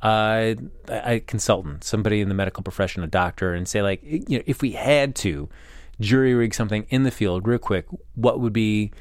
uh, 0.02 0.54
a 0.88 1.20
consultant, 1.20 1.85
somebody 1.85 2.20
in 2.20 2.28
the 2.28 2.35
medical 2.35 2.62
profession, 2.62 3.02
a 3.02 3.06
doctor, 3.06 3.52
and 3.52 3.68
say 3.68 3.82
like, 3.82 4.00
you 4.02 4.38
know, 4.38 4.42
if 4.47 4.62
we 4.62 4.73
had 4.73 5.14
to 5.16 5.49
jury 6.00 6.35
rig 6.35 6.54
something 6.54 6.87
in 6.90 7.02
the 7.02 7.11
field 7.11 7.47
real 7.47 7.58
quick, 7.58 7.87
what 8.14 8.40
would 8.40 8.52
be 8.52 8.92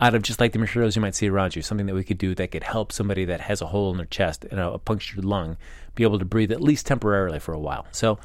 out 0.00 0.14
of 0.14 0.22
just 0.22 0.40
like 0.40 0.52
the 0.52 0.58
materials 0.58 0.94
you 0.94 1.02
might 1.02 1.14
see 1.14 1.28
around 1.28 1.56
you, 1.56 1.62
something 1.62 1.86
that 1.86 1.94
we 1.94 2.04
could 2.04 2.18
do 2.18 2.34
that 2.34 2.50
could 2.50 2.62
help 2.62 2.92
somebody 2.92 3.24
that 3.24 3.40
has 3.40 3.62
a 3.62 3.66
hole 3.66 3.90
in 3.90 3.96
their 3.96 4.06
chest 4.06 4.44
and 4.50 4.60
a, 4.60 4.72
a 4.72 4.78
punctured 4.78 5.24
lung 5.24 5.56
be 5.94 6.02
able 6.02 6.18
to 6.18 6.24
breathe 6.24 6.52
at 6.52 6.60
least 6.60 6.86
temporarily 6.86 7.38
for 7.38 7.54
a 7.54 7.58
while. 7.58 7.86
So 7.92 8.18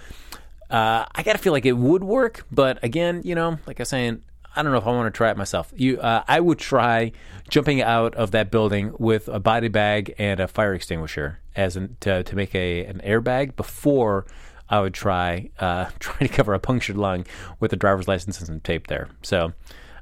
uh, 0.72 1.06
I 1.14 1.24
got 1.24 1.34
to 1.34 1.38
feel 1.38 1.54
like 1.54 1.66
it 1.66 1.74
would 1.74 2.04
work, 2.04 2.46
but 2.52 2.84
again, 2.84 3.22
you 3.24 3.36
know, 3.36 3.60
like 3.68 3.80
I 3.80 3.82
was 3.82 3.90
saying, 3.90 4.24
I 4.56 4.64
don't 4.64 4.72
know 4.72 4.78
if 4.78 4.88
I 4.88 4.92
want 4.92 5.14
to 5.14 5.18
try 5.18 5.30
it 5.30 5.38
myself. 5.38 5.72
You, 5.76 6.00
uh, 6.00 6.24
I 6.28 6.40
would 6.40 6.60
try 6.60 7.12
jumping 7.50 7.82
out 7.82 8.16
of 8.16 8.32
that 8.32 8.52
building 8.52 8.94
with 8.98 9.28
a 9.28 9.40
body 9.40 9.70
bag 9.70 10.14
and 10.18 10.40
a 10.40 10.48
fire 10.48 10.74
extinguisher 10.74 11.40
as 11.56 11.76
an, 11.76 11.98
to 12.02 12.24
to 12.24 12.36
make 12.36 12.56
a 12.56 12.86
an 12.86 13.02
airbag 13.04 13.56
before 13.56 14.26
I 14.70 14.80
would 14.80 14.94
try 14.94 15.52
uh, 15.60 15.90
trying 16.00 16.28
to 16.28 16.34
cover 16.34 16.54
a 16.54 16.60
punctured 16.60 16.98
lung 16.98 17.26
with 17.60 17.72
a 17.74 17.76
driver's 17.78 18.08
license 18.08 18.40
and 18.40 18.48
some 18.48 18.60
tape 18.62 18.88
there. 18.88 19.10
So, 19.22 19.54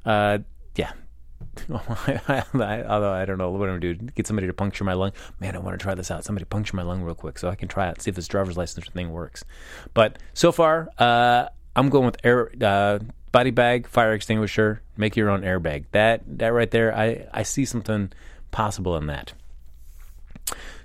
uh, 0.05 0.39
yeah. 0.75 0.91
Although 1.69 3.11
I 3.11 3.25
don't 3.25 3.37
know 3.37 3.51
what 3.51 3.69
I'm 3.69 3.79
gonna 3.79 3.79
do, 3.79 3.95
get 3.95 4.27
somebody 4.27 4.47
to 4.47 4.53
puncture 4.53 4.83
my 4.83 4.93
lung. 4.93 5.11
Man, 5.39 5.55
I 5.55 5.59
want 5.59 5.79
to 5.79 5.83
try 5.83 5.95
this 5.95 6.11
out. 6.11 6.23
Somebody 6.23 6.45
puncture 6.45 6.75
my 6.75 6.83
lung 6.83 7.01
real 7.01 7.15
quick 7.15 7.37
so 7.39 7.49
I 7.49 7.55
can 7.55 7.67
try 7.67 7.89
it, 7.89 8.01
see 8.01 8.09
if 8.09 8.15
this 8.15 8.27
driver's 8.27 8.57
license 8.57 8.87
thing 8.87 9.11
works. 9.11 9.43
But 9.93 10.19
so 10.33 10.51
far, 10.51 10.89
uh, 10.97 11.47
I'm 11.75 11.89
going 11.89 12.05
with 12.05 12.17
air 12.23 12.51
uh, 12.61 12.99
body 13.31 13.51
bag, 13.51 13.87
fire 13.87 14.13
extinguisher, 14.13 14.81
make 14.97 15.15
your 15.15 15.29
own 15.29 15.41
airbag. 15.41 15.85
That 15.91 16.21
that 16.39 16.49
right 16.49 16.69
there, 16.71 16.95
I 16.95 17.27
I 17.33 17.43
see 17.43 17.65
something 17.65 18.11
possible 18.51 18.97
in 18.97 19.07
that. 19.07 19.33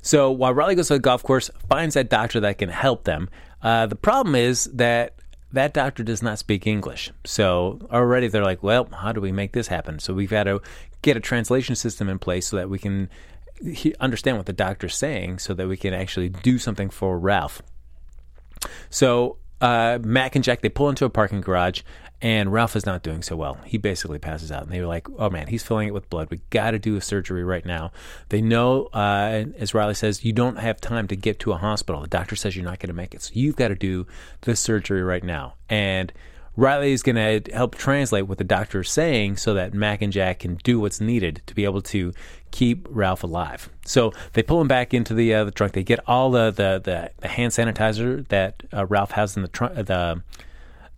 So 0.03 0.31
while 0.31 0.53
Riley 0.53 0.75
goes 0.75 0.89
to 0.89 0.95
the 0.95 1.01
golf 1.01 1.23
course, 1.23 1.51
finds 1.69 1.95
that 1.95 2.11
doctor 2.11 2.41
that 2.41 2.59
can 2.59 2.69
help 2.69 3.05
them. 3.05 3.31
Uh, 3.63 3.87
the 3.87 3.97
problem 3.97 4.35
is 4.35 4.65
that 4.75 5.15
that 5.55 5.73
doctor 5.73 6.03
does 6.03 6.23
not 6.23 6.39
speak 6.39 6.67
English. 6.67 7.13
So 7.25 7.79
already 7.91 8.29
they're 8.29 8.45
like, 8.45 8.63
well, 8.63 8.89
how 8.93 9.13
do 9.13 9.21
we 9.21 9.33
make 9.33 9.53
this 9.53 9.69
happen? 9.69 9.99
So 10.01 10.13
we've 10.13 10.31
got 10.31 10.45
to 10.45 10.61
get 11.03 11.17
a 11.17 11.21
translation 11.21 11.77
system 11.77 12.09
in 12.09 12.19
place 12.19 12.49
so 12.49 12.57
that 12.57 12.69
we 12.69 12.79
can 12.79 13.09
understand 14.01 14.37
what 14.37 14.47
the 14.47 14.53
doctor's 14.53 14.97
saying 14.97 15.39
so 15.39 15.55
that 15.55 15.69
we 15.69 15.77
can 15.77 15.95
actually 15.95 16.29
do 16.29 16.59
something 16.59 16.91
for 16.91 17.19
Ralph. 17.19 17.63
So 18.91 19.39
uh, 19.61 19.99
Mac 20.03 20.35
and 20.35 20.45
Jack, 20.45 20.61
they 20.61 20.69
pull 20.69 20.89
into 20.89 21.05
a 21.05 21.11
parking 21.11 21.41
garage 21.41 21.83
and 22.25 22.51
Ralph 22.51 22.75
is 22.75 22.87
not 22.87 23.03
doing 23.03 23.21
so 23.21 23.37
well. 23.37 23.59
He 23.67 23.77
basically 23.77 24.19
passes 24.19 24.51
out, 24.51 24.63
and 24.63 24.73
they 24.73 24.81
were 24.81 24.87
like, 24.87 25.07
"Oh 25.19 25.29
man, 25.29 25.49
he's 25.49 25.63
filling 25.63 25.89
it 25.89 25.95
with 25.95 26.09
blood. 26.09 26.29
We 26.31 26.41
got 26.49 26.71
to 26.71 26.79
do 26.79 26.97
a 26.97 27.01
surgery 27.03 27.45
right 27.45 27.67
now." 27.67 27.93
They 28.31 28.41
know, 28.41 28.87
uh, 28.95 29.45
as 29.59 29.75
Riley 29.75 29.93
says, 29.93 30.25
you 30.25 30.33
don't 30.33 30.57
have 30.57 30.81
time 30.81 31.07
to 31.09 31.17
get 31.17 31.39
to 31.41 31.53
a 31.53 31.59
hospital. 31.59 32.01
The 32.01 32.09
doctor 32.09 32.35
says 32.35 32.57
you're 32.57 32.65
not 32.65 32.79
going 32.79 32.89
to 32.89 32.95
make 32.95 33.15
it, 33.15 33.21
so 33.21 33.33
you've 33.35 33.57
got 33.57 33.69
to 33.69 33.75
do 33.75 34.07
the 34.41 34.57
surgery 34.57 35.03
right 35.03 35.23
now. 35.23 35.57
And 35.69 36.15
Riley 36.57 36.93
is 36.93 37.03
going 37.03 37.17
to 37.17 37.53
help 37.53 37.75
translate 37.75 38.27
what 38.27 38.39
the 38.39 38.45
doctor 38.45 38.81
is 38.81 38.89
saying 38.89 39.37
so 39.37 39.53
that 39.53 39.75
Mac 39.75 40.01
and 40.01 40.11
Jack 40.11 40.39
can 40.39 40.55
do 40.65 40.81
what's 40.81 41.03
needed 41.03 41.43
to 41.47 41.55
be 41.55 41.65
able 41.65 41.83
to 41.83 42.15
keep 42.53 42.89
Ralph 42.89 43.23
alive. 43.23 43.69
So 43.85 44.15
they 44.33 44.43
pull 44.43 44.63
him 44.63 44.69
back 44.69 44.95
into 44.95 45.13
the 45.13 45.35
uh, 45.35 45.45
the 45.45 45.51
trunk. 45.51 45.75
They 45.75 45.83
get 45.83 46.01
all 46.07 46.31
the 46.31 46.51
the, 46.51 46.81
the, 46.83 47.11
the 47.19 47.29
hand 47.29 47.53
sanitizer 47.53 48.27
that 48.29 48.63
uh, 48.73 48.87
Ralph 48.87 49.11
has 49.11 49.37
in 49.37 49.43
the 49.43 49.49
trunk. 49.49 49.75
The 49.75 50.23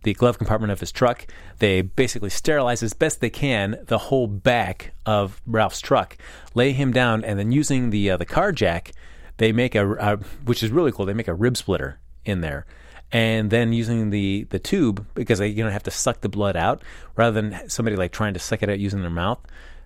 the 0.07 0.13
glove 0.13 0.37
compartment 0.37 0.71
of 0.71 0.79
his 0.79 0.89
truck. 0.89 1.27
They 1.59 1.81
basically 1.81 2.29
sterilize 2.29 2.81
as 2.81 2.93
best 2.93 3.19
they 3.19 3.29
can 3.29 3.77
the 3.87 3.97
whole 3.97 4.27
back 4.27 4.93
of 5.05 5.41
Ralph's 5.45 5.81
truck, 5.81 6.17
lay 6.55 6.71
him 6.71 6.93
down, 6.93 7.25
and 7.25 7.37
then 7.37 7.51
using 7.51 7.89
the 7.89 8.11
uh, 8.11 8.17
the 8.17 8.25
car 8.25 8.53
jack, 8.53 8.93
they 9.35 9.51
make 9.51 9.75
a, 9.75 9.95
a 9.95 10.17
which 10.45 10.63
is 10.63 10.71
really 10.71 10.93
cool. 10.93 11.05
They 11.05 11.13
make 11.13 11.27
a 11.27 11.33
rib 11.33 11.57
splitter 11.57 11.99
in 12.23 12.39
there 12.39 12.65
and 13.11 13.49
then 13.49 13.73
using 13.73 14.09
the 14.09 14.47
the 14.49 14.59
tube 14.59 15.05
because 15.13 15.39
they 15.39 15.47
you 15.47 15.63
know 15.63 15.69
have 15.69 15.83
to 15.83 15.91
suck 15.91 16.21
the 16.21 16.29
blood 16.29 16.55
out 16.55 16.81
rather 17.17 17.41
than 17.41 17.69
somebody 17.69 17.97
like 17.97 18.13
trying 18.13 18.33
to 18.33 18.39
suck 18.39 18.63
it 18.63 18.69
out 18.69 18.79
using 18.79 19.01
their 19.01 19.09
mouth. 19.09 19.39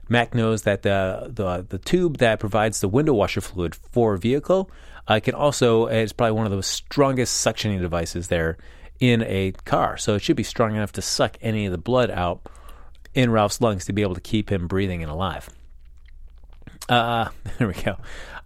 Mac 0.08 0.36
knows 0.36 0.62
that 0.64 0.84
the 0.84 1.32
the 1.34 1.66
the 1.68 1.80
tube 1.80 2.20
that 2.20 2.40
provides 2.40 2.80
the 2.80 2.88
window 2.88 3.14
washer 3.14 3.42
fluid 3.42 3.74
for 3.74 4.14
a 4.14 4.20
vehicle 4.20 4.70
uh, 5.08 5.20
can 5.20 5.34
also 5.34 5.88
it's 5.88 6.14
probably 6.14 6.34
one 6.34 6.46
of 6.46 6.52
the 6.52 6.62
strongest 6.62 7.44
suctioning 7.44 7.82
devices 7.82 8.28
there 8.28 8.60
in 9.02 9.24
a 9.24 9.52
car. 9.66 9.98
So 9.98 10.16
it 10.16 10.22
should 10.22 10.38
be 10.38 10.44
strong 10.44 10.76
enough 10.76 10.94
to 10.94 11.02
suck 11.02 11.38
any 11.42 11.66
of 11.66 11.74
the 11.74 11.78
blood 11.78 12.10
out 12.10 12.48
in 13.14 13.32
Ralph's 13.32 13.60
lungs 13.60 13.84
to 13.86 13.94
be 13.94 14.04
able 14.04 14.16
to 14.16 14.22
keep 14.22 14.50
him 14.50 14.68
breathing 14.68 15.02
and 15.02 15.12
alive. 15.12 15.50
Uh, 16.88 17.30
there 17.58 17.68
we 17.68 17.74
go. 17.74 17.98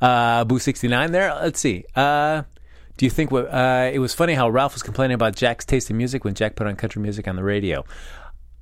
Uh, 0.02 0.46
Boo 0.46 0.58
sixty 0.58 0.88
nine. 0.88 1.12
There. 1.12 1.34
Let's 1.36 1.60
see. 1.60 1.84
Uh, 1.96 2.44
do 2.98 3.06
you 3.06 3.10
think 3.10 3.30
what? 3.32 3.54
Uh, 3.54 3.92
it 3.94 4.00
was 4.00 4.14
funny 4.14 4.34
how 4.34 4.50
Ralph 4.50 4.74
was 4.74 4.82
complaining 4.82 5.16
about 5.16 5.36
Jack's 5.36 5.66
taste 5.66 5.90
in 5.92 5.98
music 5.98 6.24
when 6.24 6.34
Jack 6.34 6.56
put 6.56 6.66
on 6.66 6.76
country 6.76 7.02
music 7.02 7.28
on 7.28 7.36
the 7.36 7.44
radio. 7.44 7.84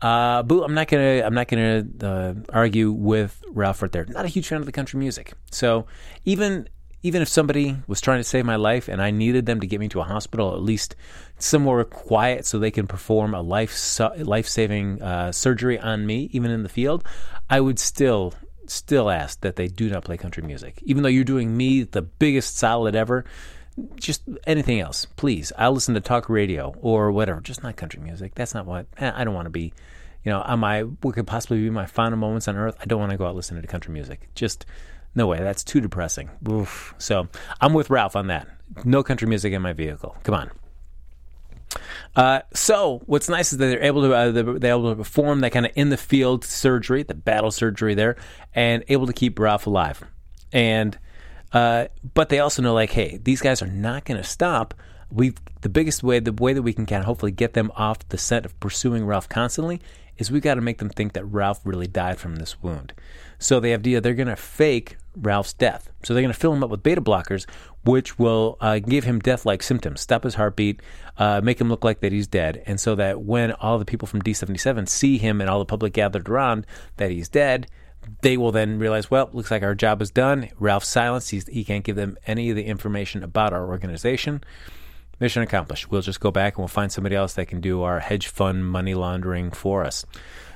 Uh, 0.01 0.43
Boo, 0.43 0.63
I'm 0.63 0.73
not 0.73 0.87
gonna 0.87 1.21
I'm 1.23 1.35
not 1.35 1.47
gonna 1.47 1.85
uh, 2.01 2.33
argue 2.49 2.91
with 2.91 3.41
Ralph 3.49 3.83
right 3.83 3.91
there. 3.91 4.05
Not 4.05 4.25
a 4.25 4.27
huge 4.27 4.47
fan 4.47 4.59
of 4.59 4.65
the 4.65 4.71
country 4.71 4.99
music. 4.99 5.33
So 5.51 5.85
even 6.25 6.67
even 7.03 7.21
if 7.21 7.27
somebody 7.27 7.75
was 7.85 7.99
trying 7.99 8.19
to 8.19 8.23
save 8.23 8.45
my 8.45 8.55
life 8.55 8.87
and 8.87 9.01
I 9.01 9.11
needed 9.11 9.45
them 9.45 9.59
to 9.59 9.67
get 9.67 9.79
me 9.79 9.89
to 9.89 9.99
a 9.99 10.05
hospital, 10.05 10.53
at 10.53 10.61
least 10.61 10.95
somewhere 11.37 11.83
quiet 11.83 12.45
so 12.45 12.57
they 12.57 12.71
can 12.71 12.87
perform 12.87 13.33
a 13.33 13.41
life 13.41 13.99
life 14.17 14.47
saving 14.47 15.01
uh, 15.01 15.33
surgery 15.33 15.77
on 15.77 16.05
me, 16.05 16.29
even 16.31 16.49
in 16.49 16.63
the 16.63 16.69
field, 16.69 17.05
I 17.49 17.59
would 17.59 17.77
still 17.77 18.33
still 18.65 19.09
ask 19.09 19.41
that 19.41 19.57
they 19.57 19.67
do 19.67 19.89
not 19.89 20.05
play 20.05 20.15
country 20.15 20.41
music, 20.41 20.79
even 20.83 21.03
though 21.03 21.09
you're 21.09 21.25
doing 21.25 21.55
me 21.55 21.83
the 21.83 22.01
biggest 22.01 22.57
solid 22.57 22.95
ever. 22.95 23.25
Just 23.95 24.21
anything 24.45 24.79
else, 24.79 25.05
please. 25.05 25.51
I'll 25.57 25.73
listen 25.73 25.95
to 25.95 25.99
talk 25.99 26.29
radio 26.29 26.75
or 26.79 27.11
whatever. 27.11 27.41
Just 27.41 27.63
not 27.63 27.75
country 27.75 27.99
music. 27.99 28.35
That's 28.35 28.53
not 28.53 28.67
what 28.67 28.85
I 28.99 29.23
don't 29.23 29.33
want 29.33 29.47
to 29.47 29.51
be. 29.51 29.73
You 30.23 30.31
know, 30.31 30.55
my 30.55 30.81
what 30.81 31.15
could 31.15 31.27
possibly 31.27 31.57
be 31.57 31.69
my 31.69 31.87
final 31.87 32.17
moments 32.17 32.47
on 32.47 32.55
earth. 32.55 32.77
I 32.79 32.85
don't 32.85 32.99
want 32.99 33.11
to 33.11 33.17
go 33.17 33.25
out 33.25 33.35
listening 33.35 33.61
to 33.61 33.67
country 33.67 33.91
music. 33.91 34.29
Just 34.35 34.65
no 35.15 35.27
way. 35.27 35.37
That's 35.39 35.63
too 35.63 35.81
depressing. 35.81 36.29
Oof. 36.49 36.95
So 36.97 37.27
I'm 37.61 37.73
with 37.73 37.89
Ralph 37.89 38.15
on 38.15 38.27
that. 38.27 38.47
No 38.83 39.03
country 39.03 39.27
music 39.27 39.53
in 39.53 39.61
my 39.61 39.73
vehicle. 39.73 40.15
Come 40.23 40.35
on. 40.35 40.51
Uh, 42.15 42.41
so 42.53 43.01
what's 43.05 43.29
nice 43.29 43.51
is 43.51 43.59
that 43.59 43.67
they're 43.67 43.83
able 43.83 44.03
to 44.03 44.13
uh, 44.13 44.31
they're 44.31 44.71
able 44.71 44.91
to 44.91 44.95
perform 44.95 45.41
that 45.41 45.51
kind 45.51 45.65
of 45.65 45.71
in 45.75 45.89
the 45.89 45.97
field 45.97 46.45
surgery, 46.45 47.03
the 47.03 47.15
battle 47.15 47.51
surgery 47.51 47.95
there, 47.95 48.15
and 48.53 48.83
able 48.87 49.07
to 49.07 49.13
keep 49.13 49.39
Ralph 49.39 49.65
alive. 49.65 50.03
And 50.51 50.97
uh, 51.51 51.87
but 52.13 52.29
they 52.29 52.39
also 52.39 52.61
know 52.61 52.73
like, 52.73 52.91
hey, 52.91 53.19
these 53.23 53.41
guys 53.41 53.61
are 53.61 53.67
not 53.67 54.05
going 54.05 54.17
to 54.21 54.27
stop. 54.27 54.73
We 55.11 55.33
the 55.61 55.69
biggest 55.69 56.03
way 56.03 56.19
the 56.19 56.33
way 56.33 56.53
that 56.53 56.61
we 56.61 56.73
can 56.73 56.85
kind 56.85 56.99
of 56.99 57.05
hopefully 57.05 57.31
get 57.31 57.53
them 57.53 57.71
off 57.75 58.07
the 58.09 58.17
scent 58.17 58.45
of 58.45 58.59
pursuing 58.59 59.05
Ralph 59.05 59.29
constantly 59.29 59.81
is 60.17 60.31
we've 60.31 60.43
got 60.43 60.55
to 60.55 60.61
make 60.61 60.77
them 60.77 60.89
think 60.89 61.13
that 61.13 61.25
Ralph 61.25 61.61
really 61.63 61.87
died 61.87 62.19
from 62.19 62.35
this 62.35 62.61
wound. 62.61 62.93
So 63.39 63.59
the 63.59 63.73
idea 63.73 63.99
they're 63.99 64.13
going 64.13 64.27
to 64.27 64.35
fake 64.35 64.97
Ralph's 65.15 65.53
death. 65.53 65.91
So 66.03 66.13
they're 66.13 66.23
going 66.23 66.33
to 66.33 66.39
fill 66.39 66.53
him 66.53 66.63
up 66.63 66.69
with 66.69 66.83
beta 66.83 67.01
blockers, 67.01 67.45
which 67.85 68.17
will 68.17 68.57
uh, 68.61 68.79
give 68.79 69.03
him 69.03 69.19
death-like 69.19 69.63
symptoms, 69.63 70.01
stop 70.01 70.23
his 70.23 70.35
heartbeat, 70.35 70.81
uh, 71.17 71.41
make 71.43 71.59
him 71.59 71.69
look 71.69 71.83
like 71.83 71.99
that 71.99 72.11
he's 72.11 72.27
dead, 72.27 72.63
and 72.65 72.79
so 72.79 72.95
that 72.95 73.21
when 73.21 73.51
all 73.53 73.77
the 73.77 73.85
people 73.85 74.07
from 74.07 74.21
D77 74.21 74.87
see 74.89 75.17
him 75.17 75.41
and 75.41 75.49
all 75.49 75.59
the 75.59 75.65
public 75.65 75.93
gathered 75.93 76.29
around 76.29 76.65
that 76.97 77.11
he's 77.11 77.29
dead, 77.29 77.67
they 78.21 78.37
will 78.37 78.51
then 78.51 78.79
realize, 78.79 79.09
well, 79.09 79.29
looks 79.33 79.51
like 79.51 79.63
our 79.63 79.75
job 79.75 80.01
is 80.01 80.11
done. 80.11 80.49
Ralph's 80.59 80.87
silenced. 80.87 81.31
He's, 81.31 81.47
he 81.47 81.63
can't 81.63 81.83
give 81.83 81.95
them 81.95 82.17
any 82.27 82.49
of 82.49 82.55
the 82.55 82.65
information 82.65 83.23
about 83.23 83.53
our 83.53 83.67
organization. 83.67 84.43
Mission 85.19 85.43
accomplished. 85.43 85.89
We'll 85.89 86.01
just 86.01 86.19
go 86.19 86.31
back 86.31 86.53
and 86.53 86.59
we'll 86.59 86.67
find 86.67 86.91
somebody 86.91 87.15
else 87.15 87.33
that 87.35 87.47
can 87.47 87.61
do 87.61 87.83
our 87.83 87.99
hedge 87.99 88.27
fund 88.27 88.67
money 88.67 88.93
laundering 88.93 89.51
for 89.51 89.85
us. 89.85 90.05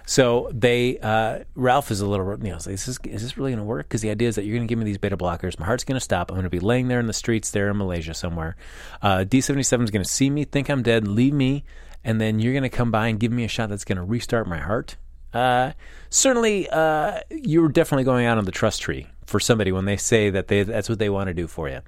So 0.08 0.50
they, 0.54 1.00
uh, 1.00 1.40
Ralph 1.54 1.92
is 1.92 2.00
a 2.00 2.08
little, 2.08 2.26
you 2.42 2.52
know, 2.52 2.56
is 2.56 2.64
this, 2.64 2.88
is 2.88 2.98
this 2.98 3.38
really 3.38 3.52
going 3.52 3.60
to 3.60 3.66
work? 3.66 3.90
Because 3.90 4.00
the 4.00 4.10
idea 4.10 4.30
is 4.30 4.36
that 4.36 4.46
you're 4.46 4.56
going 4.56 4.66
to 4.66 4.72
give 4.72 4.80
me 4.80 4.86
these 4.86 4.98
beta 4.98 5.18
blockers. 5.18 5.60
My 5.60 5.66
heart's 5.66 5.84
going 5.84 5.98
to 5.98 6.04
stop. 6.04 6.32
I'm 6.32 6.36
going 6.36 6.46
to 6.46 6.50
be 6.50 6.62
laying 6.62 6.88
there 6.88 7.02
in 7.02 7.08
the 7.08 7.14
streets 7.14 7.52
there 7.52 7.70
in 7.70 7.78
Malaysia 7.78 8.14
somewhere. 8.14 8.56
Uh, 9.02 9.26
D77 9.28 9.84
is 9.84 9.92
going 9.92 10.04
to 10.04 10.10
see 10.10 10.30
me, 10.30 10.46
think 10.46 10.70
I'm 10.70 10.82
dead, 10.82 11.06
leave 11.10 11.34
me, 11.34 11.66
and 12.06 12.22
then 12.22 12.40
you're 12.40 12.54
going 12.54 12.64
to 12.64 12.70
come 12.70 12.90
by 12.90 13.08
and 13.08 13.20
give 13.20 13.34
me 13.34 13.44
a 13.44 13.50
shot 13.50 13.68
that's 13.68 13.84
going 13.84 13.98
to 13.98 14.04
restart 14.04 14.48
my 14.48 14.60
heart. 14.60 14.96
Uh, 15.34 15.74
certainly, 16.10 16.70
uh, 16.70 17.20
you're 17.30 17.68
definitely 17.68 18.06
going 18.06 18.26
out 18.26 18.38
on 18.38 18.46
the 18.46 18.52
trust 18.52 18.82
tree 18.82 19.08
for 19.26 19.42
somebody 19.42 19.74
when 19.74 19.84
they 19.84 19.98
say 19.98 20.30
that 20.30 20.48
they, 20.48 20.64
that's 20.64 20.88
what 20.88 21.00
they 21.00 21.10
want 21.10 21.28
to 21.28 21.34
do 21.34 21.48
for 21.48 21.68
you. 21.68 21.82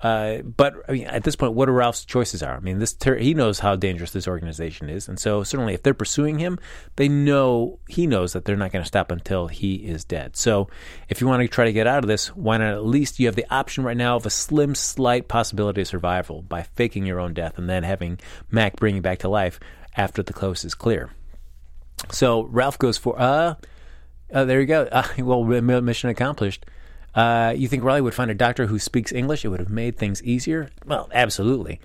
Uh, 0.00 0.38
but 0.42 0.74
I 0.88 0.92
mean, 0.92 1.06
at 1.06 1.24
this 1.24 1.34
point, 1.34 1.54
what 1.54 1.68
are 1.68 1.72
Ralph's 1.72 2.04
choices 2.04 2.42
are? 2.42 2.56
I 2.56 2.60
mean, 2.60 2.78
this 2.78 2.92
ter- 2.92 3.18
he 3.18 3.34
knows 3.34 3.58
how 3.58 3.74
dangerous 3.74 4.12
this 4.12 4.28
organization 4.28 4.88
is, 4.88 5.08
and 5.08 5.18
so 5.18 5.42
certainly, 5.42 5.74
if 5.74 5.82
they're 5.82 5.94
pursuing 5.94 6.38
him, 6.38 6.58
they 6.96 7.08
know 7.08 7.80
he 7.88 8.06
knows 8.06 8.32
that 8.32 8.44
they're 8.44 8.56
not 8.56 8.70
going 8.70 8.84
to 8.84 8.88
stop 8.88 9.10
until 9.10 9.48
he 9.48 9.74
is 9.74 10.04
dead. 10.04 10.36
So, 10.36 10.68
if 11.08 11.20
you 11.20 11.26
want 11.26 11.42
to 11.42 11.48
try 11.48 11.64
to 11.64 11.72
get 11.72 11.88
out 11.88 12.04
of 12.04 12.08
this, 12.08 12.28
why 12.36 12.58
not 12.58 12.74
at 12.74 12.86
least 12.86 13.18
you 13.18 13.26
have 13.26 13.34
the 13.34 13.52
option 13.52 13.82
right 13.82 13.96
now 13.96 14.14
of 14.14 14.24
a 14.24 14.30
slim, 14.30 14.76
slight 14.76 15.26
possibility 15.26 15.80
of 15.80 15.88
survival 15.88 16.42
by 16.42 16.62
faking 16.62 17.04
your 17.04 17.18
own 17.18 17.34
death 17.34 17.58
and 17.58 17.68
then 17.68 17.82
having 17.82 18.20
Mac 18.52 18.76
bring 18.76 18.94
you 18.94 19.02
back 19.02 19.18
to 19.20 19.28
life 19.28 19.58
after 19.96 20.22
the 20.22 20.32
coast 20.32 20.64
is 20.64 20.74
clear. 20.74 21.10
So 22.12 22.42
Ralph 22.44 22.78
goes 22.78 22.96
for 22.96 23.20
uh, 23.20 23.54
uh 24.32 24.44
there 24.44 24.60
you 24.60 24.66
go. 24.66 24.82
Uh, 24.90 25.06
well, 25.18 25.42
mission 25.44 26.10
accomplished. 26.10 26.64
Uh, 27.18 27.50
you 27.50 27.66
think 27.66 27.82
Raleigh 27.82 28.00
would 28.00 28.14
find 28.14 28.30
a 28.30 28.34
doctor 28.34 28.66
who 28.66 28.78
speaks 28.78 29.10
English? 29.10 29.44
It 29.44 29.48
would 29.48 29.58
have 29.58 29.70
made 29.70 29.98
things 29.98 30.22
easier. 30.22 30.70
Well, 30.86 31.10
absolutely. 31.12 31.80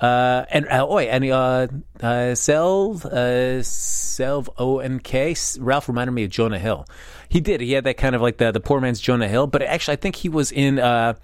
Uh, 0.00 0.46
and 0.48 0.66
uh, 0.66 0.86
oh, 0.88 0.98
and 0.98 1.24
uh, 1.30 1.66
uh, 2.00 2.34
Selv, 2.34 3.04
uh, 3.04 3.62
Selv 3.62 4.48
O 4.56 4.78
N 4.78 4.98
K. 5.00 5.36
Ralph 5.58 5.88
reminded 5.88 6.12
me 6.12 6.24
of 6.24 6.30
Jonah 6.30 6.58
Hill. 6.58 6.86
He 7.28 7.38
did. 7.40 7.60
He 7.60 7.72
had 7.72 7.84
that 7.84 7.98
kind 7.98 8.14
of 8.14 8.22
like 8.22 8.38
the 8.38 8.50
the 8.50 8.60
poor 8.60 8.80
man's 8.80 8.98
Jonah 8.98 9.28
Hill. 9.28 9.46
But 9.46 9.60
actually, 9.60 9.92
I 9.92 9.96
think 9.96 10.16
he 10.16 10.30
was 10.30 10.50
in. 10.52 10.78
Uh, 10.78 11.14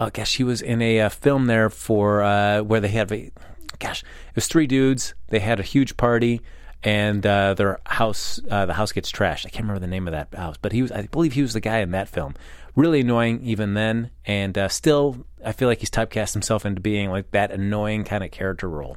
oh 0.00 0.10
gosh, 0.10 0.34
he 0.34 0.42
was 0.42 0.60
in 0.60 0.82
a, 0.82 0.98
a 0.98 1.10
film 1.10 1.46
there 1.46 1.70
for 1.70 2.20
uh, 2.20 2.62
where 2.62 2.80
they 2.80 2.88
had 2.88 3.12
a. 3.12 3.30
Gosh, 3.78 4.02
it 4.02 4.34
was 4.34 4.48
three 4.48 4.66
dudes. 4.66 5.14
They 5.28 5.38
had 5.38 5.60
a 5.60 5.64
huge 5.64 5.96
party 5.96 6.40
and 6.84 7.26
uh, 7.26 7.54
their 7.54 7.80
house, 7.86 8.38
uh, 8.50 8.66
the 8.66 8.74
house 8.74 8.92
gets 8.92 9.10
trashed. 9.10 9.46
I 9.46 9.48
can't 9.48 9.64
remember 9.64 9.80
the 9.80 9.86
name 9.86 10.06
of 10.06 10.12
that 10.12 10.34
house, 10.34 10.56
but 10.60 10.72
he 10.72 10.82
was, 10.82 10.92
I 10.92 11.06
believe, 11.06 11.32
he 11.32 11.42
was 11.42 11.54
the 11.54 11.60
guy 11.60 11.78
in 11.78 11.92
that 11.92 12.08
film. 12.08 12.34
Really 12.76 13.00
annoying 13.00 13.40
even 13.42 13.74
then, 13.74 14.10
and 14.26 14.56
uh, 14.58 14.68
still, 14.68 15.24
I 15.44 15.52
feel 15.52 15.68
like 15.68 15.78
he's 15.78 15.90
typecast 15.90 16.32
himself 16.32 16.66
into 16.66 16.80
being 16.80 17.10
like 17.10 17.30
that 17.30 17.52
annoying 17.52 18.04
kind 18.04 18.24
of 18.24 18.32
character 18.32 18.68
role. 18.68 18.96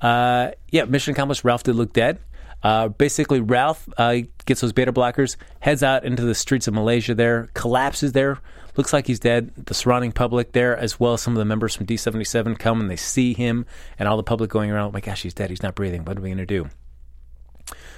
Uh, 0.00 0.52
yeah, 0.70 0.84
mission 0.84 1.12
accomplished. 1.12 1.44
Ralph 1.44 1.64
did 1.64 1.74
look 1.74 1.92
dead. 1.92 2.18
Uh, 2.62 2.88
basically, 2.88 3.40
Ralph 3.40 3.88
uh, 3.98 4.18
gets 4.46 4.60
those 4.60 4.72
beta 4.72 4.92
blockers, 4.92 5.36
heads 5.60 5.82
out 5.82 6.04
into 6.04 6.22
the 6.22 6.34
streets 6.34 6.66
of 6.66 6.74
Malaysia. 6.74 7.14
There, 7.14 7.50
collapses 7.54 8.12
there. 8.12 8.38
Looks 8.76 8.92
like 8.92 9.06
he's 9.06 9.20
dead. 9.20 9.52
The 9.54 9.74
surrounding 9.74 10.12
public 10.12 10.52
there, 10.52 10.76
as 10.76 10.98
well 10.98 11.12
as 11.12 11.20
some 11.20 11.34
of 11.34 11.38
the 11.38 11.44
members 11.44 11.74
from 11.74 11.86
D77, 11.86 12.58
come 12.58 12.80
and 12.80 12.90
they 12.90 12.96
see 12.96 13.34
him, 13.34 13.66
and 13.98 14.08
all 14.08 14.16
the 14.16 14.22
public 14.22 14.50
going 14.50 14.70
around. 14.70 14.88
Oh 14.88 14.92
my 14.92 15.00
gosh, 15.00 15.22
he's 15.22 15.34
dead. 15.34 15.50
He's 15.50 15.62
not 15.62 15.74
breathing. 15.74 16.04
What 16.04 16.16
are 16.16 16.20
we 16.22 16.30
going 16.30 16.38
to 16.38 16.46
do? 16.46 16.68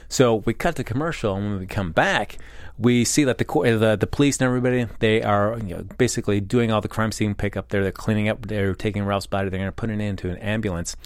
So 0.09 0.37
we 0.37 0.55
cut 0.55 0.77
the 0.77 0.85
commercial, 0.85 1.35
and 1.35 1.51
when 1.51 1.59
we 1.61 1.67
come 1.67 1.93
back, 1.93 2.39
we 2.79 3.05
see 3.05 3.25
that 3.25 3.39
the 3.39 3.45
the, 3.45 3.97
the 3.99 4.07
police 4.07 4.39
and 4.39 4.47
everybody 4.47 4.87
they 4.99 5.23
are 5.23 5.59
you 5.59 5.77
know, 5.77 5.83
basically 5.99 6.41
doing 6.41 6.71
all 6.71 6.81
the 6.81 6.89
crime 6.89 7.13
scene 7.13 7.35
pickup 7.35 7.71
there. 7.71 7.83
They're 7.83 7.93
cleaning 7.93 8.29
up. 8.29 8.47
They're 8.47 8.75
taking 8.75 9.05
Ralph's 9.05 9.27
body. 9.27 9.49
They're 9.49 9.59
going 9.59 9.69
to 9.69 9.73
put 9.73 9.91
it 9.91 10.01
into 10.01 10.31
an 10.31 10.37
ambulance, 10.39 10.97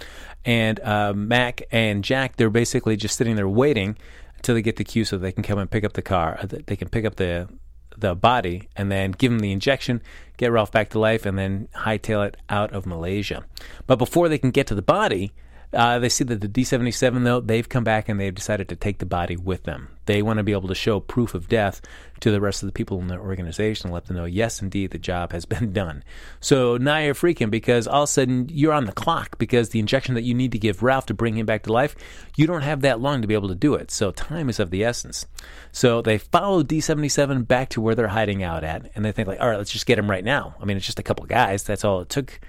and 0.44 0.80
uh, 0.80 1.12
Mac 1.14 1.62
and 1.70 2.02
Jack 2.04 2.36
they're 2.36 2.50
basically 2.50 2.96
just 2.96 3.16
sitting 3.16 3.36
there 3.36 3.48
waiting 3.48 3.96
until 4.36 4.54
they 4.54 4.62
get 4.62 4.76
the 4.76 4.84
cue 4.84 5.04
so 5.04 5.18
they 5.18 5.32
can 5.32 5.42
come 5.42 5.58
and 5.58 5.70
pick 5.70 5.84
up 5.84 5.92
the 5.92 6.02
car. 6.02 6.38
Uh, 6.42 6.46
they 6.66 6.76
can 6.76 6.88
pick 6.88 7.04
up 7.04 7.16
the 7.16 7.48
the 7.96 8.14
body 8.14 8.68
and 8.76 8.90
then 8.90 9.12
give 9.12 9.30
him 9.30 9.40
the 9.40 9.52
injection, 9.52 10.02
get 10.36 10.50
Ralph 10.50 10.72
back 10.72 10.88
to 10.90 10.98
life, 10.98 11.26
and 11.26 11.38
then 11.38 11.68
hightail 11.74 12.26
it 12.26 12.36
out 12.48 12.72
of 12.72 12.86
Malaysia. 12.86 13.44
But 13.86 13.96
before 13.96 14.28
they 14.28 14.38
can 14.38 14.50
get 14.50 14.66
to 14.68 14.74
the 14.74 14.82
body, 14.82 15.32
uh, 15.72 16.00
they 16.00 16.08
see 16.08 16.24
that 16.24 16.40
the 16.40 16.48
D77, 16.48 17.22
though, 17.22 17.40
they've 17.40 17.68
come 17.68 17.84
back 17.84 18.08
and 18.08 18.18
they've 18.18 18.34
decided 18.34 18.68
to 18.68 18.76
take 18.76 18.98
the 18.98 19.06
body 19.06 19.36
with 19.36 19.62
them. 19.62 19.88
They 20.06 20.20
want 20.20 20.38
to 20.38 20.42
be 20.42 20.50
able 20.50 20.66
to 20.66 20.74
show 20.74 20.98
proof 20.98 21.32
of 21.32 21.48
death 21.48 21.80
to 22.20 22.32
the 22.32 22.40
rest 22.40 22.62
of 22.62 22.66
the 22.66 22.72
people 22.72 22.98
in 23.00 23.06
their 23.06 23.20
organization 23.20 23.86
and 23.86 23.94
let 23.94 24.06
them 24.06 24.16
know, 24.16 24.24
yes, 24.24 24.60
indeed, 24.60 24.90
the 24.90 24.98
job 24.98 25.30
has 25.30 25.44
been 25.44 25.72
done. 25.72 26.02
So 26.40 26.76
now 26.76 26.98
you're 26.98 27.14
freaking 27.14 27.50
because 27.50 27.86
all 27.86 28.02
of 28.02 28.08
a 28.08 28.12
sudden 28.12 28.48
you're 28.50 28.72
on 28.72 28.86
the 28.86 28.92
clock 28.92 29.38
because 29.38 29.68
the 29.68 29.78
injection 29.78 30.16
that 30.16 30.24
you 30.24 30.34
need 30.34 30.50
to 30.52 30.58
give 30.58 30.82
Ralph 30.82 31.06
to 31.06 31.14
bring 31.14 31.36
him 31.36 31.46
back 31.46 31.62
to 31.64 31.72
life, 31.72 31.94
you 32.36 32.48
don't 32.48 32.62
have 32.62 32.80
that 32.80 33.00
long 33.00 33.22
to 33.22 33.28
be 33.28 33.34
able 33.34 33.48
to 33.48 33.54
do 33.54 33.74
it. 33.74 33.92
So 33.92 34.10
time 34.10 34.48
is 34.48 34.58
of 34.58 34.70
the 34.70 34.84
essence. 34.84 35.26
So 35.70 36.02
they 36.02 36.18
follow 36.18 36.64
D77 36.64 37.46
back 37.46 37.68
to 37.70 37.80
where 37.80 37.94
they're 37.94 38.08
hiding 38.08 38.42
out 38.42 38.64
at 38.64 38.90
and 38.96 39.04
they 39.04 39.12
think, 39.12 39.28
like, 39.28 39.40
all 39.40 39.48
right, 39.48 39.58
let's 39.58 39.70
just 39.70 39.86
get 39.86 39.98
him 39.98 40.10
right 40.10 40.24
now. 40.24 40.56
I 40.60 40.64
mean, 40.64 40.76
it's 40.76 40.86
just 40.86 40.98
a 40.98 41.04
couple 41.04 41.26
guys. 41.26 41.62
That's 41.62 41.84
all 41.84 42.00
it 42.00 42.08
took 42.08 42.40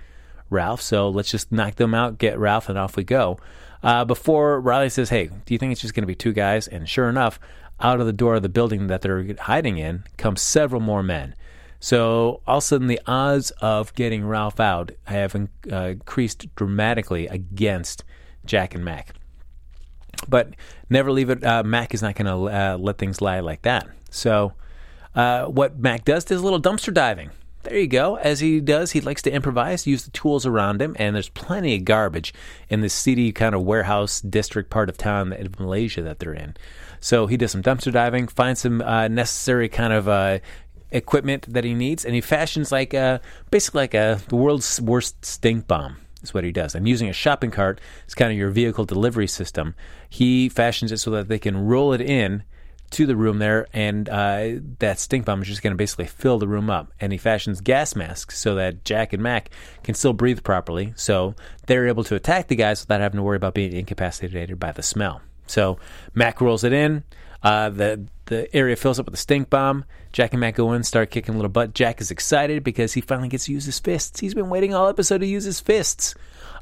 Ralph. 0.52 0.82
So 0.82 1.10
let's 1.10 1.32
just 1.32 1.52
knock 1.52 1.76
them 1.76 1.96
out, 1.96 2.20
get 2.20 2.38
Ralph, 2.38 2.70
and 2.70 2.78
off 2.78 2.96
we 2.96 3.04
go. 3.04 3.40
Uh, 3.82 4.06
before 4.06 4.62
Riley 4.62 4.90
says, 4.90 5.10
Hey, 5.10 5.28
do 5.28 5.54
you 5.54 5.58
think 5.58 5.72
it's 5.72 5.82
just 5.82 5.96
going 5.96 6.04
to 6.04 6.08
be 6.08 6.16
two 6.16 6.34
guys? 6.34 6.68
And 6.68 6.88
sure 6.88 7.10
enough, 7.10 7.40
out 7.80 8.00
of 8.00 8.06
the 8.06 8.14
door 8.14 8.36
of 8.36 8.44
the 8.44 8.50
building 8.50 8.88
that 8.88 9.02
they're 9.02 9.36
hiding 9.40 9.78
in 9.78 10.04
come 10.18 10.36
several 10.36 10.82
more 10.82 11.02
men. 11.02 11.36
So 11.80 12.42
all 12.46 12.60
of 12.60 12.64
a 12.64 12.66
sudden, 12.66 12.88
the 12.88 13.02
odds 13.08 13.50
of 13.60 13.96
getting 13.96 14.24
Ralph 14.24 14.60
out 14.60 14.92
have 15.06 15.36
uh, 15.36 15.76
increased 15.76 16.54
dramatically 16.56 17.26
against 17.26 18.04
Jack 18.46 18.76
and 18.76 18.86
Mac. 18.86 19.16
But 20.28 20.56
never 20.92 21.12
leave 21.12 21.32
it. 21.32 21.44
Uh, 21.44 21.64
Mac 21.64 21.96
is 21.96 22.04
not 22.04 22.14
going 22.14 22.28
to 22.28 22.56
uh, 22.56 22.78
let 22.78 23.00
things 23.00 23.20
lie 23.20 23.40
like 23.40 23.64
that. 23.64 23.88
So 24.12 24.54
uh, 25.16 25.46
what 25.46 25.80
Mac 25.80 26.06
does 26.06 26.30
is 26.30 26.40
a 26.40 26.44
little 26.44 26.62
dumpster 26.62 26.94
diving. 26.94 27.32
There 27.64 27.78
you 27.78 27.88
go. 27.88 28.16
As 28.16 28.40
he 28.40 28.60
does, 28.60 28.92
he 28.92 29.02
likes 29.02 29.22
to 29.22 29.32
improvise, 29.32 29.86
use 29.86 30.04
the 30.04 30.12
tools 30.12 30.48
around 30.48 30.82
him, 30.82 30.96
and 30.98 31.16
there's 31.16 31.30
plenty 31.30 31.76
of 31.76 31.86
garbage 31.86 32.34
in 32.70 32.82
this 32.82 32.94
seedy 32.94 33.32
kind 33.32 33.54
of 33.54 33.62
warehouse 33.62 34.20
district 34.20 34.72
part 34.72 34.90
of 34.90 34.98
town 34.98 35.32
in 35.32 35.54
Malaysia 35.60 36.02
that 36.02 36.20
they're 36.20 36.34
in. 36.34 36.56
So 37.00 37.28
he 37.28 37.38
does 37.38 37.52
some 37.52 37.62
dumpster 37.62 37.92
diving, 37.92 38.28
finds 38.28 38.62
some 38.62 38.82
uh, 38.82 39.08
necessary 39.10 39.70
kind 39.70 39.94
of 39.94 40.08
uh, 40.08 40.40
equipment 40.90 41.54
that 41.54 41.64
he 41.64 41.76
needs, 41.76 42.04
and 42.04 42.16
he 42.16 42.22
fashions 42.22 42.72
like 42.72 42.96
a, 42.96 43.22
basically 43.52 43.82
like 43.82 43.94
a 43.94 44.20
the 44.28 44.36
world's 44.36 44.82
worst 44.82 45.24
stink 45.24 45.68
bomb. 45.68 45.98
Is 46.24 46.36
what 46.36 46.44
he 46.44 46.52
does. 46.52 46.76
I'm 46.76 46.86
using 46.86 47.10
a 47.10 47.14
shopping 47.14 47.50
cart. 47.50 47.82
It's 48.06 48.14
kind 48.14 48.32
of 48.32 48.38
your 48.38 48.52
vehicle 48.52 48.86
delivery 48.86 49.26
system. 49.26 49.74
He 50.08 50.50
fashions 50.50 50.92
it 50.92 50.98
so 50.98 51.10
that 51.12 51.30
they 51.30 51.40
can 51.40 51.66
roll 51.66 51.94
it 51.94 52.02
in 52.02 52.44
to 52.92 53.06
the 53.06 53.16
room 53.16 53.40
there, 53.40 53.68
and 53.74 54.08
uh, 54.08 54.52
that 54.80 55.00
stink 55.00 55.26
bomb 55.26 55.42
is 55.42 55.48
just 55.48 55.64
going 55.64 55.72
to 55.72 55.78
basically 55.78 56.06
fill 56.06 56.40
the 56.40 56.48
room 56.48 56.70
up. 56.70 56.92
And 57.00 57.12
he 57.12 57.18
fashions 57.18 57.62
gas 57.62 57.96
masks 57.96 58.38
so 58.38 58.56
that 58.56 58.86
Jack 58.86 59.14
and 59.14 59.24
Mac 59.24 59.50
can 59.84 59.96
still 59.96 60.14
breathe 60.14 60.44
properly, 60.44 60.94
so 60.96 61.36
they're 61.68 61.88
able 61.88 62.04
to 62.06 62.16
attack 62.16 62.48
the 62.48 62.56
guys 62.56 62.82
without 62.82 63.02
having 63.02 63.18
to 63.18 63.24
worry 63.24 63.38
about 63.38 63.54
being 63.54 63.74
incapacitated 63.74 64.60
by 64.60 64.72
the 64.72 64.84
smell. 64.84 65.22
So 65.48 65.80
Mac 66.14 66.42
rolls 66.42 66.64
it 66.64 66.74
in. 66.74 67.04
Uh, 67.44 67.70
the 67.70 68.06
the 68.26 68.56
area 68.56 68.76
fills 68.76 69.00
up 69.00 69.06
with 69.06 69.14
a 69.14 69.18
stink 69.18 69.50
bomb. 69.50 69.84
Jack 70.14 70.34
and 70.34 70.40
Mac 70.40 70.56
go 70.56 70.74
in, 70.74 70.84
start 70.84 71.12
kicking 71.12 71.34
a 71.34 71.38
little 71.38 71.50
butt. 71.50 71.74
Jack 71.74 72.00
is 72.00 72.12
excited 72.12 72.64
because 72.64 72.94
he 72.94 73.02
finally 73.02 73.28
gets 73.28 73.46
to 73.46 73.54
use 73.54 73.66
his 73.66 73.80
fists. 73.80 74.20
He's 74.20 74.34
been 74.34 74.50
waiting 74.50 74.74
all 74.74 74.88
episode 74.88 75.20
to 75.20 75.26
use 75.26 75.44
his 75.44 75.60
fists, 75.60 76.16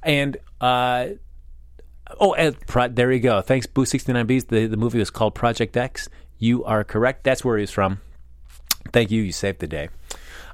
and 0.04 0.38
uh, 0.62 1.10
Oh, 2.20 2.34
and 2.34 2.60
pro- 2.68 2.88
there 2.88 3.12
you 3.12 3.20
go. 3.20 3.42
Thanks, 3.42 3.66
Boo 3.68 3.86
sixty 3.86 4.14
nine 4.14 4.28
Bs. 4.28 4.48
The 4.48 4.68
the 4.68 4.78
movie 4.78 5.00
was 5.00 5.10
called 5.10 5.36
Project 5.36 5.76
X. 5.76 6.08
You 6.38 6.64
are 6.64 6.84
correct. 6.84 7.24
That's 7.24 7.44
where 7.44 7.58
he's 7.58 7.72
from. 7.72 8.00
Thank 8.94 9.12
you. 9.12 9.22
You 9.22 9.32
saved 9.32 9.60
the 9.60 9.68
day. 9.68 9.90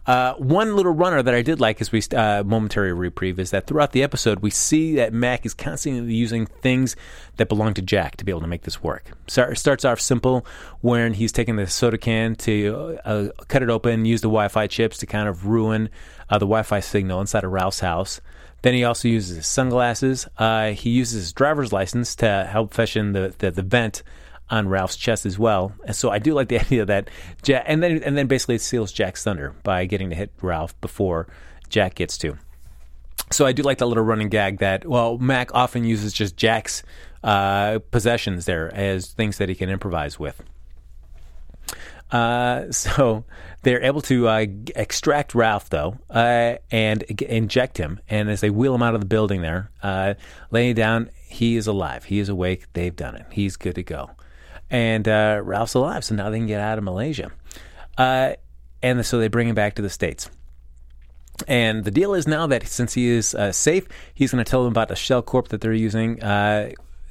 Uh, 0.07 0.35
one 0.35 0.75
little 0.75 0.91
runner 0.91 1.23
that 1.23 1.33
I 1.33 1.41
did 1.41 1.59
like 1.59 1.81
as 1.81 1.91
we 1.91 1.99
uh, 2.15 2.43
momentary 2.43 2.93
reprieve 2.93 3.39
is 3.39 3.49
that 3.49 3.65
throughout 3.65 3.91
the 3.91 4.03
episode 4.03 4.39
we 4.39 4.51
see 4.51 4.95
that 4.97 5.13
Mac 5.13 5.47
is 5.47 5.55
constantly 5.55 6.13
using 6.13 6.45
things 6.45 6.95
that 7.37 7.49
belong 7.49 7.73
to 7.73 7.81
Jack 7.81 8.15
to 8.17 8.25
be 8.25 8.31
able 8.31 8.41
to 8.41 8.47
make 8.47 8.61
this 8.63 8.83
work. 8.83 9.09
So 9.25 9.51
starts 9.55 9.83
off 9.83 9.99
simple 9.99 10.45
when 10.81 11.13
he's 11.13 11.31
taking 11.31 11.55
the 11.55 11.65
soda 11.65 11.97
can 11.97 12.35
to 12.35 12.99
uh, 13.03 13.29
cut 13.47 13.63
it 13.63 13.71
open, 13.71 14.05
use 14.05 14.21
the 14.21 14.27
Wi-Fi 14.27 14.67
chips 14.67 14.99
to 14.99 15.07
kind 15.07 15.27
of 15.27 15.47
ruin 15.47 15.89
uh, 16.29 16.37
the 16.37 16.45
Wi-Fi 16.45 16.81
signal 16.81 17.19
inside 17.19 17.43
of 17.43 17.51
Ralph's 17.51 17.79
house. 17.79 18.21
Then 18.61 18.73
he 18.73 18.83
also 18.83 19.07
uses 19.07 19.37
his 19.37 19.47
sunglasses. 19.47 20.27
Uh, 20.37 20.71
he 20.71 20.89
uses 20.89 21.23
his 21.23 21.33
driver's 21.33 21.71
license 21.71 22.15
to 22.15 22.47
help 22.49 22.73
fashion 22.73 23.11
the, 23.11 23.33
the, 23.37 23.51
the 23.51 23.61
vent 23.61 24.01
on 24.49 24.67
Ralph's 24.67 24.95
chest 24.95 25.25
as 25.25 25.39
well. 25.39 25.73
And 25.85 25.95
so 25.95 26.09
I 26.09 26.19
do 26.19 26.33
like 26.33 26.49
the 26.49 26.59
idea 26.61 26.85
that 26.85 27.09
Jack, 27.41 27.63
and 27.67 27.81
then 27.81 28.03
and 28.03 28.17
then 28.17 28.27
basically 28.27 28.55
it 28.55 28.61
seals 28.61 28.91
Jack's 28.91 29.23
thunder 29.23 29.55
by 29.63 29.85
getting 29.85 30.09
to 30.09 30.15
hit 30.15 30.31
Ralph 30.41 30.79
before 30.81 31.27
Jack 31.69 31.95
gets 31.95 32.17
to. 32.19 32.37
So 33.31 33.45
I 33.45 33.53
do 33.53 33.63
like 33.63 33.79
that 33.79 33.87
little 33.87 34.03
running 34.03 34.29
gag 34.29 34.59
that 34.59 34.85
well 34.85 35.17
Mac 35.17 35.53
often 35.53 35.83
uses 35.83 36.13
just 36.13 36.37
Jack's 36.37 36.83
uh, 37.23 37.79
possessions 37.91 38.45
there 38.45 38.73
as 38.73 39.07
things 39.07 39.37
that 39.37 39.49
he 39.49 39.55
can 39.55 39.69
improvise 39.69 40.19
with. 40.19 40.43
Uh, 42.11 42.71
so 42.71 43.25
they're 43.63 43.81
able 43.83 44.01
to 44.01 44.27
uh, 44.27 44.45
extract 44.75 45.33
Ralph 45.33 45.69
though 45.69 45.97
uh, 46.09 46.55
and 46.69 47.03
g- 47.15 47.25
inject 47.27 47.77
him, 47.77 47.99
and 48.09 48.29
as 48.29 48.41
they 48.41 48.49
wheel 48.49 48.75
him 48.75 48.83
out 48.83 48.93
of 48.93 49.01
the 49.01 49.07
building 49.07 49.41
there, 49.41 49.71
uh, 49.81 50.13
laying 50.51 50.75
down, 50.75 51.09
he 51.27 51.55
is 51.55 51.67
alive. 51.67 52.05
He 52.05 52.19
is 52.19 52.29
awake. 52.29 52.65
They've 52.73 52.95
done 52.95 53.15
it. 53.15 53.25
He's 53.31 53.57
good 53.57 53.75
to 53.75 53.83
go, 53.83 54.11
and 54.69 55.07
uh, 55.07 55.41
Ralph's 55.43 55.73
alive. 55.73 56.03
So 56.03 56.15
now 56.15 56.29
they 56.29 56.37
can 56.37 56.47
get 56.47 56.61
out 56.61 56.77
of 56.77 56.83
Malaysia, 56.83 57.31
uh, 57.97 58.33
and 58.83 59.05
so 59.05 59.17
they 59.17 59.27
bring 59.27 59.49
him 59.49 59.55
back 59.55 59.75
to 59.75 59.81
the 59.81 59.89
states. 59.89 60.29
And 61.47 61.83
the 61.83 61.91
deal 61.91 62.13
is 62.13 62.27
now 62.27 62.47
that 62.47 62.65
since 62.67 62.93
he 62.93 63.07
is 63.07 63.35
safe, 63.51 63.87
he's 64.13 64.31
going 64.31 64.43
to 64.43 64.49
tell 64.49 64.63
them 64.63 64.71
about 64.71 64.87
the 64.87 64.95
shell 64.95 65.21
corp 65.21 65.49
that 65.49 65.59
they're 65.59 65.73
using. 65.73 66.19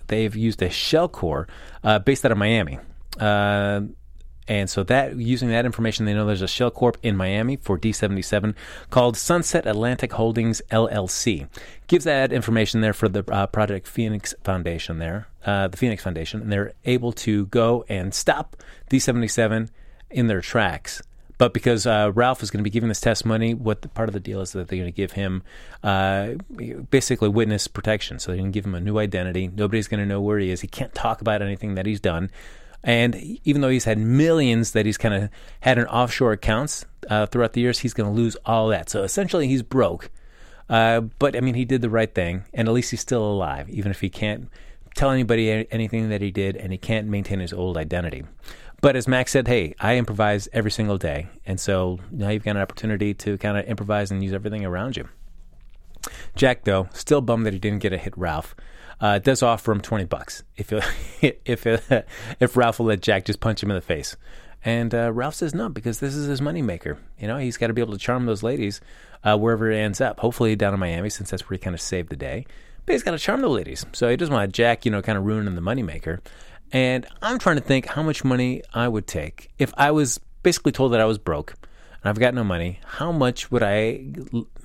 They've 0.07 0.37
used 0.37 0.62
a 0.62 0.70
shell 0.70 1.09
corp 1.09 1.50
uh, 1.83 1.98
based 1.98 2.24
out 2.24 2.33
of 2.33 2.38
Miami. 2.38 2.78
And 4.46 4.68
so 4.68 4.83
that 4.85 5.16
using 5.16 5.48
that 5.50 5.64
information, 5.64 6.04
they 6.04 6.12
know 6.12 6.26
there's 6.26 6.42
a 6.42 6.48
shell 6.48 6.70
corp 6.70 6.98
in 7.02 7.16
Miami 7.16 7.57
for 7.57 7.78
D77 7.78 8.54
called 8.90 9.16
Sunset 9.16 9.66
Atlantic 9.66 10.12
Holdings 10.12 10.61
LLC. 10.70 11.48
Gives 11.87 12.04
that 12.04 12.33
information 12.33 12.80
there 12.80 12.92
for 12.92 13.09
the 13.09 13.24
uh, 13.33 13.46
Project 13.46 13.87
Phoenix 13.87 14.35
Foundation 14.44 14.98
there, 14.98 15.28
uh, 15.46 15.68
the 15.68 15.76
Phoenix 15.76 16.02
Foundation, 16.02 16.42
and 16.42 16.52
they're 16.52 16.72
able 16.85 17.12
to 17.12 17.46
go 17.46 17.85
and 17.88 18.12
stop 18.12 18.57
D77 18.90 19.70
in 20.11 20.26
their 20.26 20.40
tracks. 20.40 21.02
But 21.37 21.52
because 21.52 21.87
uh, 21.87 22.12
Ralph 22.14 22.42
is 22.42 22.50
going 22.50 22.61
to 22.61 22.64
be 22.64 22.70
giving 22.70 22.88
this 22.88 23.00
testimony, 23.00 23.54
what 23.54 23.83
the, 23.83 23.88
part 23.88 24.09
of 24.09 24.12
the 24.12 24.20
deal 24.20 24.40
is 24.40 24.52
that 24.52 24.68
they're 24.68 24.78
going 24.78 24.92
to 24.92 24.96
give 24.96 25.12
him 25.12 25.42
uh, 25.83 26.35
basically 26.90 27.28
witness 27.28 27.66
protection. 27.66 28.18
So 28.18 28.30
they're 28.30 28.38
going 28.38 28.52
to 28.52 28.57
give 28.57 28.64
him 28.64 28.74
a 28.74 28.80
new 28.80 28.98
identity. 28.98 29.48
Nobody's 29.48 29.88
going 29.88 30.00
to 30.00 30.07
know 30.07 30.20
where 30.20 30.38
he 30.38 30.50
is. 30.50 30.61
He 30.61 30.68
can't 30.68 30.94
talk 30.94 31.20
about 31.20 31.42
anything 31.42 31.74
that 31.74 31.87
he's 31.87 32.00
done. 32.00 32.30
And 32.85 33.16
even 33.44 33.62
though 33.62 33.70
he's 33.70 33.85
had 33.85 33.99
millions 33.99 34.73
that 34.73 34.85
he's 34.87 34.99
kind 34.99 35.14
of 35.14 35.31
had 35.61 35.79
in 35.79 35.87
offshore 35.87 36.33
accounts 36.33 36.85
uh, 37.09 37.27
throughout 37.27 37.55
the 37.55 37.62
years, 37.62 37.79
he's 37.81 37.94
going 37.94 38.14
to 38.14 38.14
lose 38.14 38.37
all 38.44 38.68
that. 38.68 38.90
So 38.90 39.03
essentially, 39.03 39.49
he's 39.49 39.62
broke. 39.62 40.11
Uh, 40.68 41.01
but 41.01 41.35
I 41.35 41.40
mean, 41.40 41.55
he 41.55 41.64
did 41.64 41.81
the 41.81 41.90
right 41.90 42.14
thing, 42.14 42.44
and 42.53 42.68
at 42.68 42.75
least 42.75 42.90
he's 42.90 43.01
still 43.01 43.25
alive, 43.25 43.68
even 43.70 43.90
if 43.90 44.01
he 44.01 44.11
can't 44.11 44.49
tell 44.94 45.11
anybody 45.11 45.66
anything 45.70 46.11
that 46.11 46.20
he 46.20 46.31
did, 46.31 46.57
and 46.57 46.73
he 46.73 46.79
can't 46.79 47.09
maintain 47.09 47.40
his 47.40 47.53
old 47.53 47.77
identity. 47.77 48.23
But 48.81 48.97
as 48.97 49.09
Max 49.09 49.33
said, 49.33 49.49
hey, 49.49 49.75
I 49.81 49.97
improvise 49.97 50.47
every 50.53 50.70
single 50.70 50.99
day. 50.99 51.29
And 51.47 51.59
so 51.59 52.01
now 52.11 52.29
you've 52.29 52.44
got 52.44 52.57
an 52.57 52.62
opportunity 52.62 53.14
to 53.14 53.38
kind 53.38 53.57
of 53.57 53.64
improvise 53.64 54.11
and 54.11 54.23
use 54.23 54.35
everything 54.35 54.62
around 54.62 54.99
you. 54.99 55.09
Jack, 56.37 56.64
though, 56.64 56.88
still 56.92 57.23
bummed 57.23 57.47
that 57.47 57.55
he 57.55 57.59
didn't 57.59 57.79
get 57.79 57.94
a 57.94 57.99
hit 57.99 58.12
Ralph. 58.16 58.55
Uh, 59.00 59.18
does 59.18 59.42
offer 59.42 59.72
him 59.72 59.80
20 59.80 60.04
bucks 60.04 60.42
if 60.57 60.72
if 61.22 61.66
if 62.40 62.57
Ralph 62.57 62.78
will 62.78 62.87
let 62.87 63.00
Jack 63.00 63.24
just 63.24 63.40
punch 63.40 63.62
him 63.62 63.70
in 63.70 63.76
the 63.76 63.80
face. 63.80 64.16
And 64.64 64.94
uh, 64.94 65.12
Ralph 65.12 65.35
says 65.35 65.54
no 65.54 65.68
because 65.68 66.00
this 66.00 66.14
is 66.14 66.26
his 66.26 66.40
moneymaker. 66.40 66.96
You 67.18 67.28
know, 67.28 67.37
he's 67.37 67.59
got 67.59 67.66
to 67.66 67.74
be 67.74 67.83
able 67.83 67.92
to 67.92 67.98
charm 67.98 68.24
those 68.24 68.42
ladies 68.42 68.80
uh, 69.22 69.37
wherever 69.37 69.70
it 69.70 69.76
ends 69.76 70.00
up. 70.00 70.20
Hopefully 70.20 70.57
down 70.57 70.72
in 70.72 70.80
Miami, 70.80 71.11
since 71.11 71.30
that's 71.30 71.48
where 71.48 71.57
he 71.57 71.59
kind 71.59 71.74
of 71.74 71.80
saved 71.80 72.09
the 72.09 72.16
day. 72.16 72.46
But 72.87 72.92
he's 72.92 73.02
got 73.02 73.11
to 73.11 73.18
charm 73.18 73.42
the 73.42 73.48
ladies. 73.48 73.85
So 73.92 74.09
he 74.09 74.16
doesn't 74.16 74.35
want 74.35 74.52
Jack, 74.52 74.85
you 74.85 74.90
know, 74.90 75.02
kind 75.02 75.18
of 75.18 75.24
ruining 75.24 75.54
the 75.54 75.61
moneymaker. 75.61 76.20
And 76.72 77.07
I'm 77.20 77.38
trying 77.38 77.57
to 77.57 77.62
think 77.62 77.87
how 77.87 78.02
much 78.02 78.24
money 78.24 78.62
I 78.72 78.88
would 78.88 79.07
take 79.07 79.50
if 79.59 79.72
I 79.76 79.90
was 79.90 80.18
basically 80.42 80.72
told 80.72 80.92
that 80.92 81.00
I 81.00 81.04
was 81.04 81.18
broke 81.18 81.54
and 82.05 82.11
I've 82.11 82.19
got 82.19 82.35
no 82.35 82.45
money. 82.45 82.81
How 82.85 83.11
much 83.11 83.51
would 83.51 83.62
I 83.62 84.05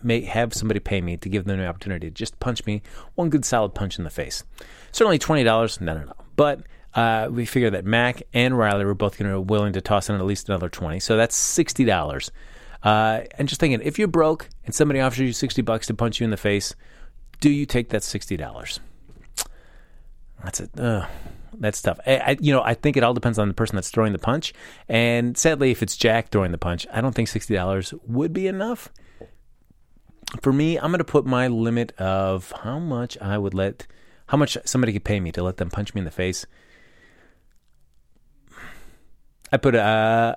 may 0.03 0.21
have 0.21 0.53
somebody 0.53 0.81
pay 0.81 0.99
me 0.99 1.15
to 1.17 1.29
give 1.29 1.45
them 1.45 1.57
the 1.57 1.65
opportunity 1.65 2.07
to 2.07 2.13
just 2.13 2.39
punch 2.41 2.65
me 2.65 2.81
one 3.15 3.29
good 3.29 3.45
solid 3.45 3.73
punch 3.73 3.97
in 3.97 4.03
the 4.03 4.09
face? 4.09 4.43
Certainly 4.91 5.19
twenty 5.19 5.43
dollars. 5.43 5.79
No, 5.79 5.97
no, 5.97 6.03
no. 6.03 6.13
But 6.35 6.63
uh, 6.95 7.29
we 7.31 7.45
figure 7.45 7.69
that 7.69 7.85
Mac 7.85 8.23
and 8.33 8.57
Riley 8.57 8.83
were 8.83 8.93
both 8.93 9.17
going 9.17 9.31
to 9.31 9.39
be 9.39 9.45
willing 9.45 9.73
to 9.73 9.81
toss 9.81 10.09
in 10.09 10.15
at 10.15 10.25
least 10.25 10.49
another 10.49 10.67
twenty, 10.67 10.99
so 10.99 11.15
that's 11.15 11.35
sixty 11.35 11.85
dollars. 11.85 12.31
Uh, 12.83 13.21
and 13.37 13.47
just 13.47 13.61
thinking, 13.61 13.81
if 13.83 13.97
you're 13.97 14.07
broke 14.07 14.49
and 14.65 14.75
somebody 14.75 14.99
offers 14.99 15.19
you 15.19 15.31
sixty 15.31 15.61
bucks 15.61 15.87
to 15.87 15.93
punch 15.93 16.19
you 16.19 16.25
in 16.25 16.31
the 16.31 16.37
face, 16.37 16.75
do 17.39 17.49
you 17.49 17.65
take 17.65 17.89
that 17.89 18.03
sixty 18.03 18.35
dollars? 18.35 18.81
That's 20.43 20.59
it. 20.59 20.77
Uh, 20.77 21.05
that's 21.57 21.81
tough. 21.81 21.99
I, 22.05 22.17
I, 22.17 22.37
you 22.39 22.53
know, 22.53 22.61
I 22.61 22.73
think 22.73 22.97
it 22.97 23.03
all 23.03 23.13
depends 23.13 23.39
on 23.39 23.47
the 23.47 23.53
person 23.53 23.75
that's 23.75 23.89
throwing 23.89 24.13
the 24.13 24.19
punch. 24.19 24.53
And 24.87 25.37
sadly, 25.37 25.71
if 25.71 25.81
it's 25.81 25.97
Jack 25.97 26.29
throwing 26.29 26.51
the 26.51 26.57
punch, 26.57 26.85
I 26.91 27.01
don't 27.01 27.13
think 27.13 27.27
sixty 27.27 27.55
dollars 27.55 27.93
would 28.05 28.33
be 28.33 28.47
enough. 28.47 28.89
For 30.41 30.53
me, 30.53 30.77
I'm 30.77 30.91
going 30.91 30.99
to 30.99 31.03
put 31.03 31.25
my 31.25 31.47
limit 31.47 31.91
of 31.99 32.51
how 32.63 32.77
much 32.77 33.17
I 33.19 33.37
would 33.37 33.53
let, 33.53 33.87
how 34.27 34.37
much 34.37 34.57
somebody 34.63 34.93
could 34.93 35.03
pay 35.03 35.19
me 35.19 35.31
to 35.31 35.41
let 35.41 35.57
them 35.57 35.69
punch 35.69 35.95
me 35.95 35.99
in 35.99 36.05
the 36.05 36.11
face. 36.11 36.45
I 39.51 39.57
put 39.57 39.73
uh, 39.73 40.35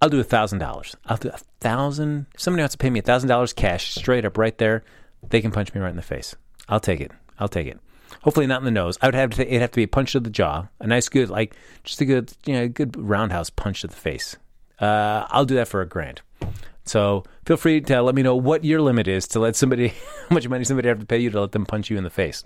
I'll 0.00 0.08
do 0.08 0.20
a 0.20 0.24
thousand 0.24 0.58
dollars. 0.58 0.96
I'll 1.06 1.16
do 1.16 1.28
a 1.28 1.38
thousand. 1.60 2.26
Somebody 2.36 2.62
wants 2.62 2.74
to 2.74 2.78
pay 2.78 2.90
me 2.90 3.00
a 3.00 3.02
thousand 3.02 3.28
dollars 3.28 3.52
cash, 3.52 3.94
straight 3.94 4.24
up, 4.24 4.38
right 4.38 4.56
there. 4.58 4.84
They 5.28 5.40
can 5.40 5.50
punch 5.50 5.74
me 5.74 5.80
right 5.80 5.90
in 5.90 5.96
the 5.96 6.02
face. 6.02 6.34
I'll 6.68 6.80
take 6.80 7.00
it. 7.00 7.10
I'll 7.38 7.48
take 7.48 7.66
it. 7.66 7.78
Hopefully 8.24 8.46
not 8.46 8.62
in 8.62 8.64
the 8.64 8.70
nose. 8.70 8.96
I 9.02 9.06
would 9.06 9.14
have 9.14 9.30
to. 9.32 9.46
It'd 9.46 9.60
have 9.60 9.72
to 9.72 9.76
be 9.76 9.82
a 9.82 9.88
punch 9.88 10.12
to 10.12 10.20
the 10.20 10.30
jaw, 10.30 10.66
a 10.80 10.86
nice, 10.86 11.10
good, 11.10 11.28
like 11.28 11.54
just 11.82 12.00
a 12.00 12.06
good, 12.06 12.32
you 12.46 12.54
know, 12.54 12.68
good 12.68 12.96
roundhouse 12.96 13.50
punch 13.50 13.82
to 13.82 13.86
the 13.86 13.94
face. 13.94 14.38
Uh, 14.80 15.26
I'll 15.28 15.44
do 15.44 15.54
that 15.56 15.68
for 15.68 15.82
a 15.82 15.86
grand. 15.86 16.22
So 16.86 17.24
feel 17.44 17.58
free 17.58 17.82
to 17.82 18.00
let 18.00 18.14
me 18.14 18.22
know 18.22 18.34
what 18.34 18.64
your 18.64 18.80
limit 18.80 19.08
is 19.08 19.28
to 19.28 19.40
let 19.40 19.56
somebody, 19.56 19.88
how 20.28 20.34
much 20.34 20.48
money 20.48 20.64
somebody 20.64 20.88
have 20.88 21.00
to 21.00 21.06
pay 21.06 21.18
you 21.18 21.28
to 21.30 21.40
let 21.42 21.52
them 21.52 21.66
punch 21.66 21.90
you 21.90 21.98
in 21.98 22.04
the 22.04 22.08
face. 22.08 22.44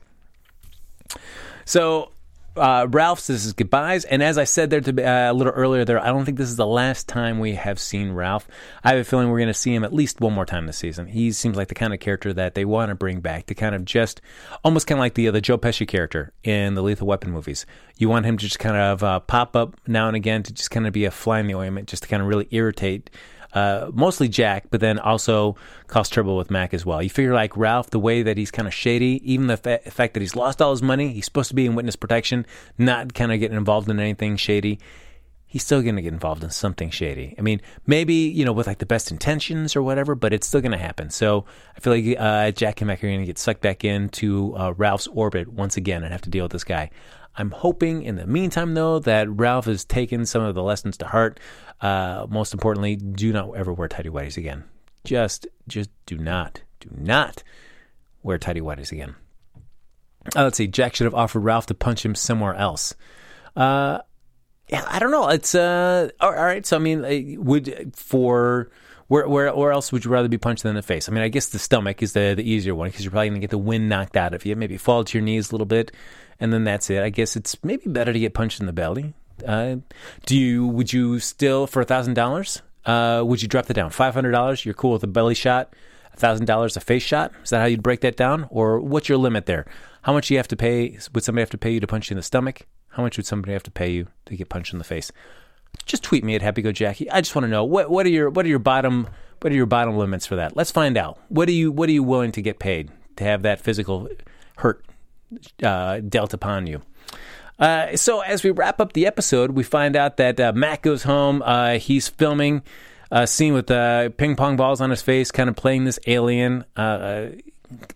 So 1.65 2.11
uh, 2.59 2.87
Ralph 2.91 3.21
says 3.21 3.45
his 3.45 3.53
goodbyes, 3.53 4.05
and 4.05 4.23
as 4.23 4.39
I 4.39 4.45
said 4.45 4.71
there 4.71 4.81
to, 4.81 5.05
uh, 5.05 5.33
a 5.33 5.35
little 5.35 5.53
earlier, 5.53 5.85
there 5.85 5.99
I 5.99 6.09
don't 6.09 6.25
think 6.25 6.39
this 6.39 6.49
is 6.49 6.57
the 6.57 6.67
last 6.67 7.09
time 7.09 7.39
we 7.39 7.55
have 7.55 7.79
seen 7.79 8.13
Ralph. 8.13 8.49
I 8.85 8.91
have 8.91 8.99
a 8.99 9.05
feeling 9.05 9.31
we're 9.31 9.39
going 9.39 9.49
to 9.49 9.55
see 9.55 9.75
him 9.75 9.85
at 9.85 9.93
least 9.93 10.21
one 10.21 10.33
more 10.33 10.47
time 10.47 10.67
this 10.67 10.79
season. 10.79 11.07
He 11.07 11.33
seems 11.33 11.57
like 11.57 11.69
the 11.69 11.75
kind 11.75 11.95
of 11.95 12.01
character 12.01 12.33
that 12.33 12.55
they 12.55 12.65
want 12.65 12.91
to 12.91 12.95
bring 12.95 13.21
back 13.21 13.47
to 13.47 13.55
kind 13.55 13.75
of 13.75 13.85
just 13.85 14.21
almost 14.65 14.87
kind 14.87 14.99
of 14.99 15.01
like 15.01 15.15
the 15.15 15.29
uh, 15.29 15.33
the 15.33 15.41
Joe 15.41 15.59
Pesci 15.59 15.87
character 15.87 16.33
in 16.45 16.75
the 16.75 16.83
Lethal 16.83 17.07
Weapon 17.07 17.31
movies. 17.31 17.67
You 17.97 18.09
want 18.09 18.27
him 18.27 18.37
to 18.37 18.45
just 18.45 18.59
kind 18.59 18.77
of 18.77 19.03
uh, 19.03 19.21
pop 19.21 19.57
up 19.57 19.77
now 19.87 20.09
and 20.09 20.17
again 20.17 20.43
to 20.45 20.53
just 20.53 20.71
kind 20.71 20.87
of 20.87 20.93
be 20.93 21.05
a 21.05 21.11
fly 21.11 21.41
in 21.41 21.47
the 21.47 21.55
ointment, 21.55 21.89
just 21.89 22.05
to 22.05 22.09
kind 22.09 22.23
of 22.23 22.29
really 22.29 22.49
irritate 22.51 23.11
uh, 23.53 23.91
mostly 23.93 24.29
Jack, 24.29 24.67
but 24.71 24.81
then 24.81 24.99
also 24.99 25.57
cause 25.87 26.09
trouble 26.09 26.37
with 26.37 26.51
Mac 26.51 26.75
as 26.75 26.85
well. 26.85 27.03
You 27.03 27.11
figure 27.11 27.35
like 27.35 27.57
Ralph, 27.57 27.91
the 27.91 27.99
way 27.99 28.23
that 28.23 28.37
he's 28.37 28.51
kind 28.51 28.69
of 28.69 28.75
shady, 28.75 29.21
even 29.31 29.47
the 29.47 29.57
fa- 29.57 29.81
fact 29.87 30.15
that 30.15 30.21
he's 30.21 30.37
lost 30.37 30.61
all 30.61 30.71
his 30.71 30.83
money, 30.83 31.13
he's 31.13 31.25
supposed 31.25 31.49
to 31.49 31.55
be 31.55 31.67
in 31.67 31.75
witness 31.75 31.97
protection, 31.97 32.47
not 32.77 33.15
kind 33.15 33.33
of 33.33 33.41
getting 33.41 33.57
involved 33.57 33.89
in 33.89 33.99
anything 33.99 34.37
shady. 34.37 34.79
He's 35.47 35.65
still 35.65 35.81
going 35.81 35.97
to 35.97 36.03
get 36.03 36.13
involved 36.13 36.45
in 36.45 36.51
something 36.51 36.91
shady. 36.91 37.35
I 37.39 37.41
mean, 37.41 37.63
maybe 37.87 38.13
you 38.13 38.45
know 38.45 38.53
with 38.53 38.67
like 38.67 38.79
the 38.79 38.87
best 38.87 39.11
intentions 39.11 39.75
or 39.77 39.83
whatever, 39.83 40.15
but 40.15 40.35
it's 40.35 40.47
still 40.47 40.61
going 40.61 40.73
to 40.73 40.79
happen. 40.79 41.09
So 41.09 41.47
I 41.75 41.81
feel 41.81 41.95
like 41.95 42.21
uh, 42.21 42.51
Jack 42.51 42.83
and 42.83 42.89
Mac 42.89 43.03
are 43.03 43.07
going 43.07 43.21
to 43.21 43.27
get 43.27 43.39
sucked 43.39 43.63
back 43.63 43.83
into 43.83 44.55
uh, 44.59 44.75
Ralph's 44.77 45.07
orbit 45.07 45.49
once 45.49 45.79
again 45.79 46.05
and 46.05 46.13
have 46.13 46.21
to 46.23 46.31
deal 46.31 46.45
with 46.45 46.53
this 46.53 46.65
guy. 46.65 46.91
I'm 47.39 47.53
hoping 47.53 48.03
in 48.03 48.17
the 48.17 48.27
meantime, 48.27 48.75
though, 48.75 48.99
that 48.99 49.31
Ralph 49.31 49.67
has 49.67 49.85
taken 49.85 50.27
some 50.27 50.43
of 50.43 50.57
the 50.57 50.63
lessons 50.63 50.97
to 50.99 51.07
heart. 51.07 51.39
Uh, 51.81 52.27
most 52.29 52.53
importantly, 52.53 52.97
do 52.97 53.33
not 53.33 53.57
ever 53.57 53.73
wear 53.73 53.87
tidy 53.87 54.11
whities 54.11 54.37
again. 54.37 54.65
Just, 55.05 55.47
just 55.69 55.89
do 56.05 56.19
not, 56.19 56.63
do 56.81 56.91
not 56.93 57.45
wear 58.25 58.39
tidy 58.39 58.61
whities 58.61 58.91
again. 58.91 59.15
Uh, 60.35 60.43
let's 60.45 60.59
see. 60.59 60.67
Jack 60.67 60.97
should 60.97 61.05
have 61.05 61.15
offered 61.15 61.41
Ralph 61.41 61.67
to 61.67 61.75
punch 61.75 62.05
him 62.05 62.17
somewhere 62.17 62.55
else. 62.55 62.97
Uh, 63.55 64.01
yeah, 64.69 64.85
I 64.89 64.99
don't 64.99 65.13
know. 65.13 65.29
It's 65.29 65.55
uh, 65.55 66.11
all 66.21 66.33
right. 66.33 66.67
So 66.67 66.77
I 66.77 66.81
mean, 66.81 67.05
uh, 67.05 67.41
would 67.41 67.93
for 67.97 68.71
where 69.09 69.29
where 69.29 69.55
where 69.55 69.73
else 69.73 69.91
would 69.91 70.05
you 70.05 70.11
rather 70.11 70.29
be 70.29 70.39
punched 70.39 70.63
than 70.63 70.71
in 70.71 70.77
the 70.77 70.83
face? 70.83 71.09
I 71.09 71.13
mean, 71.13 71.23
I 71.23 71.29
guess 71.29 71.49
the 71.49 71.59
stomach 71.59 72.03
is 72.03 72.13
the 72.13 72.35
the 72.37 72.49
easier 72.49 72.75
one 72.75 72.89
because 72.89 73.05
you're 73.05 73.11
probably 73.11 73.31
gonna 73.31 73.41
get 73.41 73.51
the 73.51 73.59
wind 73.59 73.89
knocked 73.89 74.17
out 74.17 74.35
of 74.35 74.47
you. 74.47 74.55
Maybe 74.55 74.77
fall 74.77 75.03
to 75.03 75.19
your 75.19 75.25
knees 75.25 75.51
a 75.51 75.55
little 75.55 75.67
bit, 75.67 75.93
and 76.39 76.53
then 76.53 76.65
that's 76.65 76.91
it. 76.91 77.03
I 77.03 77.09
guess 77.09 77.35
it's 77.35 77.63
maybe 77.65 77.91
better 77.91 78.13
to 78.13 78.19
get 78.19 78.35
punched 78.35 78.61
in 78.61 78.67
the 78.67 78.73
belly. 78.73 79.15
Uh, 79.47 79.77
do 80.27 80.37
you 80.37 80.67
would 80.67 80.93
you 80.93 81.19
still 81.21 81.67
for 81.67 81.81
a 81.81 81.85
thousand 81.85 82.15
dollars? 82.15 82.63
Uh, 82.85 83.23
would 83.25 83.43
you 83.43 83.49
drop 83.49 83.67
that 83.67 83.75
down? 83.75 83.91
Five 83.91 84.15
hundred 84.15 84.33
dollars. 84.33 84.65
You're 84.65 84.75
cool 84.75 84.93
with 84.93 85.03
a 85.05 85.09
belly 85.09 85.35
shot. 85.35 85.75
A 86.13 86.17
thousand 86.17 86.47
dollars 86.47 86.77
a 86.77 86.81
face 86.81 87.03
shot. 87.03 87.33
Is 87.43 87.51
that 87.51 87.61
how 87.61 87.67
you'd 87.67 87.83
break 87.83 88.01
that 88.01 88.17
down, 88.17 88.47
or 88.51 88.81
what's 88.81 89.09
your 89.09 89.19
limit 89.19 89.47
there? 89.47 89.67
How 90.03 90.13
much 90.13 90.31
you 90.31 90.37
have 90.37 90.49
to 90.49 90.57
pay? 90.57 90.99
Would 91.13 91.25
somebody 91.25 91.43
have 91.43 91.51
to 91.51 91.59
pay 91.59 91.71
you 91.71 91.81
to 91.81 91.87
punch 91.87 92.11
you 92.11 92.15
in 92.15 92.19
the 92.19 92.23
stomach? 92.23 92.67
How 92.91 93.03
much 93.03 93.17
would 93.17 93.27
somebody 93.27 93.53
have 93.53 93.63
to 93.65 93.71
pay 93.71 93.91
you 93.91 94.09
to 94.27 94.37
get 94.37 94.49
punched 94.49 94.73
in 94.73 94.79
the 94.79 94.85
face? 94.85 95.13
Just 95.87 96.03
tweet 96.03 96.23
me 96.23 96.35
at 96.35 96.43
Happy 96.43 96.63
Go 96.63 96.73
Jackie. 96.73 97.11
I 97.11 97.21
just 97.21 97.35
want 97.35 97.45
to 97.45 97.49
know 97.49 97.65
what 97.65 97.91
what 97.91 98.05
are 98.07 98.11
your 98.11 98.31
what 98.31 98.45
are 98.45 98.49
your 98.49 98.59
bottom 98.59 99.09
what 99.41 99.53
are 99.53 99.57
your 99.57 99.67
bottom 99.67 99.97
limits 99.97 100.27
for 100.27 100.37
that? 100.37 100.57
Let's 100.57 100.71
find 100.71 100.97
out. 100.97 101.19
What 101.29 101.49
are 101.49 101.53
you 101.53 101.73
what 101.73 101.89
are 101.89 101.93
you 101.93 102.03
willing 102.03 102.33
to 102.33 102.43
get 102.43 102.59
paid 102.59 102.91
to 103.17 103.25
have 103.25 103.43
that 103.43 103.61
physical 103.61 104.09
hurt 104.57 104.85
uh, 105.63 106.01
dealt 106.01 106.35
upon 106.35 106.67
you? 106.67 106.83
Uh, 107.59 107.97
so 107.97 108.21
as 108.21 108.45
we 108.45 108.51
wrap 108.51 108.81
up 108.81 108.93
the 108.93 109.07
episode, 109.07 109.53
we 109.53 109.65
find 109.65 109.97
out 109.97 110.17
that 110.19 110.39
uh, 110.39 110.53
Mac 110.55 110.83
goes 110.83 111.03
home. 111.03 111.43
Uh, 111.45 111.79
he's 111.79 112.09
filming 112.09 112.63
a 113.11 113.27
scene 113.27 113.55
with 113.55 113.71
uh, 113.71 114.11
ping 114.11 114.37
pong 114.37 114.57
balls 114.57 114.81
on 114.81 114.91
his 114.91 115.03
face, 115.03 115.31
kind 115.31 115.49
of 115.49 115.57
playing 115.57 115.85
this 115.85 115.99
alien. 116.07 116.65
Uh, 116.77 117.29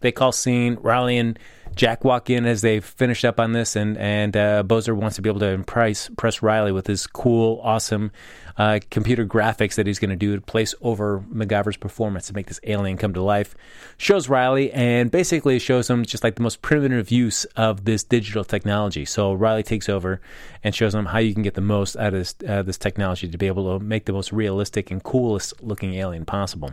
they 0.01 0.13
call 0.13 0.33
scene. 0.33 0.79
Riley 0.81 1.17
and 1.19 1.39
Jack 1.75 2.05
walk 2.05 2.31
in 2.31 2.45
as 2.45 2.61
they 2.61 2.81
finish 2.81 3.25
up 3.25 3.41
on 3.41 3.53
this, 3.53 3.77
and 3.77 3.97
and 3.97 4.37
uh, 4.37 4.63
Bozer 4.67 4.95
wants 4.95 5.17
to 5.17 5.23
be 5.23 5.29
able 5.29 5.41
to 5.41 5.49
impress, 5.49 6.09
impress 6.09 6.43
Riley 6.43 6.73
with 6.73 6.87
his 6.87 7.07
cool, 7.07 7.61
awesome 7.63 8.13
uh, 8.57 8.81
computer 8.91 9.25
graphics 9.25 9.77
that 9.77 9.87
he's 9.87 9.99
going 9.99 10.11
to 10.11 10.17
do 10.17 10.35
to 10.37 10.43
place 10.43 10.75
over 10.83 11.21
MacGyver's 11.33 11.77
performance 11.77 12.27
to 12.27 12.35
make 12.35 12.47
this 12.47 12.61
alien 12.65 12.97
come 12.97 13.15
to 13.15 13.23
life. 13.23 13.55
Shows 13.97 14.29
Riley 14.29 14.73
and 14.73 15.11
basically 15.11 15.59
shows 15.59 15.89
him 15.89 16.05
just 16.05 16.23
like 16.23 16.35
the 16.35 16.43
most 16.43 16.63
primitive 16.63 17.11
use 17.11 17.45
of 17.57 17.85
this 17.85 18.05
digital 18.05 18.45
technology. 18.45 19.05
So 19.05 19.33
Riley 19.33 19.63
takes 19.63 19.89
over 19.89 20.21
and 20.63 20.75
shows 20.75 20.95
him 20.95 21.07
how 21.07 21.19
you 21.19 21.33
can 21.33 21.43
get 21.43 21.55
the 21.55 21.61
most 21.61 21.97
out 21.97 22.15
of 22.15 22.21
this, 22.21 22.35
uh, 22.47 22.63
this 22.63 22.79
technology 22.79 23.29
to 23.29 23.39
be 23.39 23.47
able 23.47 23.79
to 23.79 23.85
make 23.85 24.05
the 24.05 24.13
most 24.13 24.33
realistic 24.33 24.91
and 24.91 25.03
coolest 25.03 25.63
looking 25.63 25.95
alien 25.95 26.25
possible. 26.25 26.71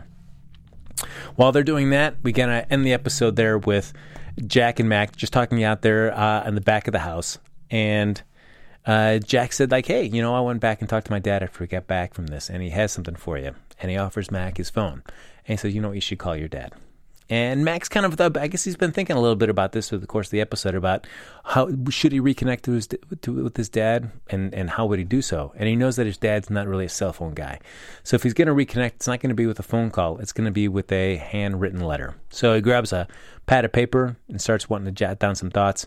While 1.36 1.52
they're 1.52 1.62
doing 1.62 1.90
that, 1.90 2.16
we're 2.22 2.32
gonna 2.34 2.66
end 2.70 2.84
the 2.84 2.92
episode 2.92 3.36
there 3.36 3.56
with 3.56 3.92
Jack 4.46 4.80
and 4.80 4.88
Mac 4.88 5.16
just 5.16 5.32
talking 5.32 5.62
out 5.64 5.82
there 5.82 6.16
uh, 6.16 6.46
in 6.46 6.54
the 6.54 6.60
back 6.60 6.88
of 6.88 6.92
the 6.92 6.98
house, 7.00 7.38
and 7.70 8.20
uh, 8.86 9.18
Jack 9.18 9.52
said 9.52 9.70
like, 9.70 9.86
"Hey, 9.86 10.04
you 10.04 10.22
know, 10.22 10.34
I 10.34 10.40
went 10.40 10.60
back 10.60 10.80
and 10.80 10.88
talked 10.88 11.06
to 11.06 11.12
my 11.12 11.18
dad 11.18 11.42
after 11.42 11.62
we 11.62 11.66
got 11.66 11.86
back 11.86 12.14
from 12.14 12.28
this, 12.28 12.48
and 12.50 12.62
he 12.62 12.70
has 12.70 12.92
something 12.92 13.16
for 13.16 13.38
you." 13.38 13.54
And 13.80 13.90
he 13.90 13.96
offers 13.96 14.30
Mac 14.30 14.56
his 14.56 14.70
phone, 14.70 15.02
and 15.46 15.46
he 15.46 15.56
says, 15.56 15.74
"You 15.74 15.80
know, 15.80 15.88
what? 15.88 15.94
you 15.94 16.00
should 16.00 16.18
call 16.18 16.36
your 16.36 16.48
dad." 16.48 16.72
And 17.30 17.64
Max 17.64 17.88
kind 17.88 18.04
of, 18.04 18.12
thought, 18.14 18.36
I 18.36 18.48
guess 18.48 18.64
he's 18.64 18.76
been 18.76 18.90
thinking 18.90 19.16
a 19.16 19.20
little 19.20 19.36
bit 19.36 19.48
about 19.48 19.70
this 19.70 19.88
through 19.88 19.98
the 19.98 20.06
course 20.08 20.26
of 20.26 20.32
the 20.32 20.40
episode 20.40 20.74
about 20.74 21.06
how 21.44 21.70
should 21.88 22.10
he 22.10 22.20
reconnect 22.20 22.62
to 22.62 22.72
his 22.72 22.88
to, 22.88 23.32
with 23.32 23.56
his 23.56 23.68
dad 23.68 24.10
and 24.28 24.52
and 24.52 24.68
how 24.68 24.84
would 24.86 24.98
he 24.98 25.04
do 25.04 25.22
so? 25.22 25.52
And 25.56 25.68
he 25.68 25.76
knows 25.76 25.94
that 25.94 26.06
his 26.06 26.18
dad's 26.18 26.50
not 26.50 26.66
really 26.66 26.86
a 26.86 26.88
cell 26.88 27.12
phone 27.12 27.34
guy, 27.34 27.60
so 28.02 28.16
if 28.16 28.24
he's 28.24 28.34
going 28.34 28.48
to 28.48 28.54
reconnect, 28.54 28.94
it's 28.96 29.06
not 29.06 29.20
going 29.20 29.30
to 29.30 29.36
be 29.36 29.46
with 29.46 29.60
a 29.60 29.62
phone 29.62 29.90
call. 29.90 30.18
It's 30.18 30.32
going 30.32 30.46
to 30.46 30.50
be 30.50 30.66
with 30.66 30.90
a 30.90 31.16
handwritten 31.16 31.80
letter. 31.80 32.16
So 32.30 32.54
he 32.54 32.60
grabs 32.60 32.92
a 32.92 33.06
pad 33.46 33.64
of 33.64 33.72
paper 33.72 34.16
and 34.28 34.40
starts 34.40 34.68
wanting 34.68 34.86
to 34.86 34.92
jot 34.92 35.20
down 35.20 35.36
some 35.36 35.50
thoughts. 35.50 35.86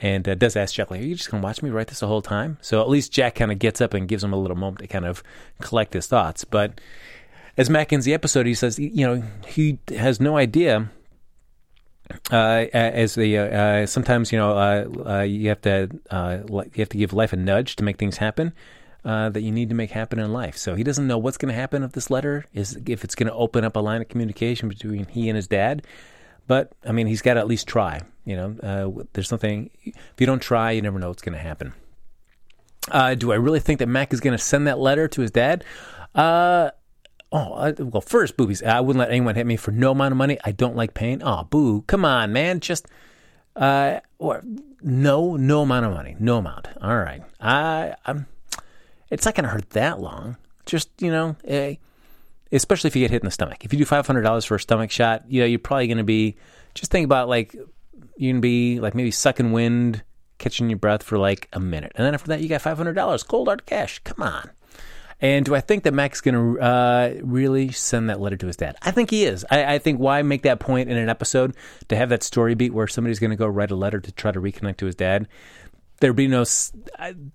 And 0.00 0.28
uh, 0.28 0.34
does 0.34 0.56
ask 0.56 0.74
Jack, 0.74 0.90
like, 0.90 1.00
are 1.00 1.04
you 1.04 1.14
just 1.14 1.30
going 1.30 1.40
to 1.40 1.46
watch 1.46 1.62
me 1.62 1.70
write 1.70 1.86
this 1.86 2.00
the 2.00 2.08
whole 2.08 2.22
time? 2.22 2.58
So 2.60 2.80
at 2.80 2.88
least 2.88 3.12
Jack 3.12 3.36
kind 3.36 3.52
of 3.52 3.60
gets 3.60 3.80
up 3.80 3.94
and 3.94 4.08
gives 4.08 4.24
him 4.24 4.32
a 4.32 4.36
little 4.36 4.56
moment 4.56 4.80
to 4.80 4.88
kind 4.88 5.04
of 5.04 5.22
collect 5.60 5.94
his 5.94 6.08
thoughts. 6.08 6.44
But 6.44 6.80
as 7.56 7.70
Mac 7.70 7.92
ends 7.92 8.06
the 8.06 8.14
episode, 8.14 8.46
he 8.46 8.54
says, 8.54 8.78
you 8.78 9.06
know, 9.06 9.22
he 9.46 9.78
has 9.96 10.20
no 10.20 10.36
idea. 10.36 10.90
Uh, 12.30 12.66
as 12.72 13.14
the 13.14 13.38
uh, 13.38 13.44
uh, 13.44 13.86
sometimes 13.86 14.30
you 14.30 14.38
know 14.38 14.50
uh, 14.50 14.84
uh, 15.08 15.20
you 15.22 15.48
have 15.48 15.62
to 15.62 15.88
uh, 16.10 16.38
you 16.50 16.70
have 16.76 16.88
to 16.90 16.98
give 16.98 17.14
life 17.14 17.32
a 17.32 17.36
nudge 17.36 17.76
to 17.76 17.82
make 17.82 17.96
things 17.96 18.18
happen 18.18 18.52
that 19.04 19.40
you 19.40 19.50
need 19.50 19.70
to 19.70 19.74
make 19.74 19.90
happen 19.90 20.18
in 20.18 20.30
life. 20.30 20.56
So 20.56 20.74
he 20.74 20.84
doesn't 20.84 21.06
know 21.06 21.16
what's 21.16 21.38
going 21.38 21.52
to 21.52 21.58
happen 21.58 21.82
if 21.82 21.92
this 21.92 22.10
letter 22.10 22.44
is 22.52 22.78
if 22.86 23.04
it's 23.04 23.14
going 23.14 23.28
to 23.28 23.34
open 23.34 23.64
up 23.64 23.74
a 23.74 23.80
line 23.80 24.02
of 24.02 24.08
communication 24.08 24.68
between 24.68 25.06
he 25.06 25.30
and 25.30 25.36
his 25.36 25.46
dad. 25.46 25.86
But 26.46 26.72
I 26.84 26.92
mean, 26.92 27.06
he's 27.06 27.22
got 27.22 27.34
to 27.34 27.40
at 27.40 27.46
least 27.46 27.66
try. 27.66 28.02
You 28.26 28.36
know, 28.36 29.06
there's 29.14 29.28
something. 29.28 29.70
If 29.82 29.94
you 30.18 30.26
don't 30.26 30.42
try, 30.42 30.72
you 30.72 30.82
never 30.82 30.98
know 30.98 31.08
what's 31.08 31.22
going 31.22 31.38
to 31.38 31.38
happen. 31.38 31.72
do 33.18 33.32
I 33.32 33.36
really 33.36 33.60
think 33.60 33.78
that 33.78 33.88
Mac 33.88 34.12
is 34.12 34.20
going 34.20 34.36
to 34.36 34.42
send 34.42 34.66
that 34.66 34.78
letter 34.78 35.08
to 35.08 35.22
his 35.22 35.30
dad? 35.30 35.64
Oh, 37.34 37.52
I, 37.54 37.72
well, 37.72 38.00
first, 38.00 38.36
boobies. 38.36 38.62
I 38.62 38.78
wouldn't 38.78 39.00
let 39.00 39.10
anyone 39.10 39.34
hit 39.34 39.44
me 39.44 39.56
for 39.56 39.72
no 39.72 39.90
amount 39.90 40.12
of 40.12 40.16
money. 40.16 40.38
I 40.44 40.52
don't 40.52 40.76
like 40.76 40.94
pain. 40.94 41.20
Oh, 41.20 41.42
boo. 41.42 41.82
Come 41.88 42.04
on, 42.04 42.32
man. 42.32 42.60
Just, 42.60 42.86
uh, 43.56 43.98
or 44.20 44.44
no, 44.80 45.34
no 45.34 45.62
amount 45.62 45.84
of 45.84 45.92
money. 45.92 46.14
No 46.20 46.38
amount. 46.38 46.68
All 46.80 46.96
right. 46.96 47.24
I, 47.40 47.96
I'm, 48.06 48.26
it's 49.10 49.24
not 49.24 49.34
going 49.34 49.42
to 49.42 49.50
hurt 49.50 49.70
that 49.70 49.98
long. 49.98 50.36
Just, 50.64 50.90
you 51.00 51.10
know, 51.10 51.34
eh, 51.44 51.74
especially 52.52 52.86
if 52.86 52.94
you 52.94 53.02
get 53.02 53.10
hit 53.10 53.22
in 53.22 53.26
the 53.26 53.32
stomach. 53.32 53.64
If 53.64 53.72
you 53.72 53.80
do 53.80 53.84
$500 53.84 54.46
for 54.46 54.54
a 54.54 54.60
stomach 54.60 54.92
shot, 54.92 55.24
you 55.28 55.40
know, 55.40 55.46
you're 55.46 55.58
probably 55.58 55.88
going 55.88 55.98
to 55.98 56.04
be, 56.04 56.36
just 56.74 56.92
think 56.92 57.04
about 57.04 57.28
like, 57.28 57.52
you're 57.52 58.32
going 58.32 58.36
to 58.36 58.40
be 58.42 58.78
like 58.78 58.94
maybe 58.94 59.10
sucking 59.10 59.50
wind, 59.50 60.04
catching 60.38 60.70
your 60.70 60.78
breath 60.78 61.02
for 61.02 61.18
like 61.18 61.48
a 61.52 61.58
minute. 61.58 61.90
And 61.96 62.06
then 62.06 62.14
after 62.14 62.28
that, 62.28 62.42
you 62.42 62.48
got 62.48 62.62
$500 62.62 63.26
cold 63.26 63.48
hard 63.48 63.66
cash. 63.66 63.98
Come 64.04 64.22
on. 64.22 64.50
And 65.20 65.44
do 65.44 65.54
I 65.54 65.60
think 65.60 65.84
that 65.84 65.94
Mac's 65.94 66.20
going 66.20 66.34
to 66.34 66.60
uh, 66.60 67.14
really 67.22 67.70
send 67.70 68.10
that 68.10 68.20
letter 68.20 68.36
to 68.36 68.46
his 68.46 68.56
dad? 68.56 68.76
I 68.82 68.90
think 68.90 69.10
he 69.10 69.24
is. 69.24 69.44
I, 69.50 69.74
I, 69.74 69.78
think 69.78 69.98
why 69.98 70.22
make 70.22 70.42
that 70.42 70.60
point 70.60 70.90
in 70.90 70.96
an 70.96 71.08
episode 71.08 71.56
to 71.88 71.96
have 71.96 72.08
that 72.08 72.22
story 72.22 72.54
beat 72.54 72.74
where 72.74 72.86
somebody's 72.86 73.18
going 73.18 73.30
to 73.30 73.36
go 73.36 73.46
write 73.46 73.70
a 73.70 73.76
letter 73.76 74.00
to 74.00 74.12
try 74.12 74.32
to 74.32 74.40
reconnect 74.40 74.78
to 74.78 74.86
his 74.86 74.94
dad? 74.94 75.28
There'd 76.00 76.16
be 76.16 76.26
no 76.26 76.44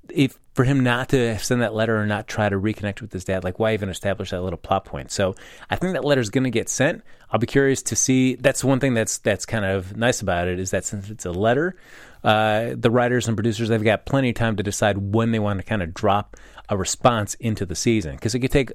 if 0.09 0.37
for 0.53 0.65
him 0.65 0.81
not 0.81 1.09
to 1.09 1.39
send 1.39 1.61
that 1.61 1.73
letter 1.73 1.97
or 1.97 2.05
not 2.05 2.27
try 2.27 2.49
to 2.49 2.59
reconnect 2.59 3.01
with 3.01 3.13
his 3.13 3.23
dad. 3.23 3.43
Like 3.43 3.57
why 3.57 3.73
even 3.73 3.89
establish 3.89 4.31
that 4.31 4.41
little 4.41 4.57
plot 4.57 4.83
point? 4.83 5.11
So 5.11 5.33
I 5.69 5.77
think 5.77 5.93
that 5.93 6.03
letter's 6.03 6.29
going 6.29 6.43
to 6.43 6.49
get 6.49 6.67
sent. 6.67 7.01
I'll 7.31 7.39
be 7.39 7.47
curious 7.47 7.81
to 7.83 7.95
see. 7.95 8.35
That's 8.35 8.63
one 8.63 8.79
thing 8.81 8.93
that's 8.93 9.19
that's 9.19 9.45
kind 9.45 9.63
of 9.63 9.95
nice 9.95 10.21
about 10.21 10.49
it 10.49 10.59
is 10.59 10.71
that 10.71 10.83
since 10.83 11.09
it's 11.09 11.25
a 11.25 11.31
letter, 11.31 11.77
uh, 12.23 12.75
the 12.75 12.91
writers 12.91 13.27
and 13.27 13.37
producers 13.37 13.69
they've 13.69 13.83
got 13.83 14.05
plenty 14.05 14.29
of 14.29 14.35
time 14.35 14.55
to 14.57 14.63
decide 14.63 14.97
when 14.97 15.31
they 15.31 15.39
want 15.39 15.59
to 15.59 15.63
kind 15.63 15.81
of 15.81 15.93
drop 15.93 16.35
a 16.67 16.77
response 16.77 17.33
into 17.35 17.65
the 17.65 17.75
season. 17.75 18.15
Because 18.15 18.35
it 18.35 18.39
could 18.39 18.51
take 18.51 18.71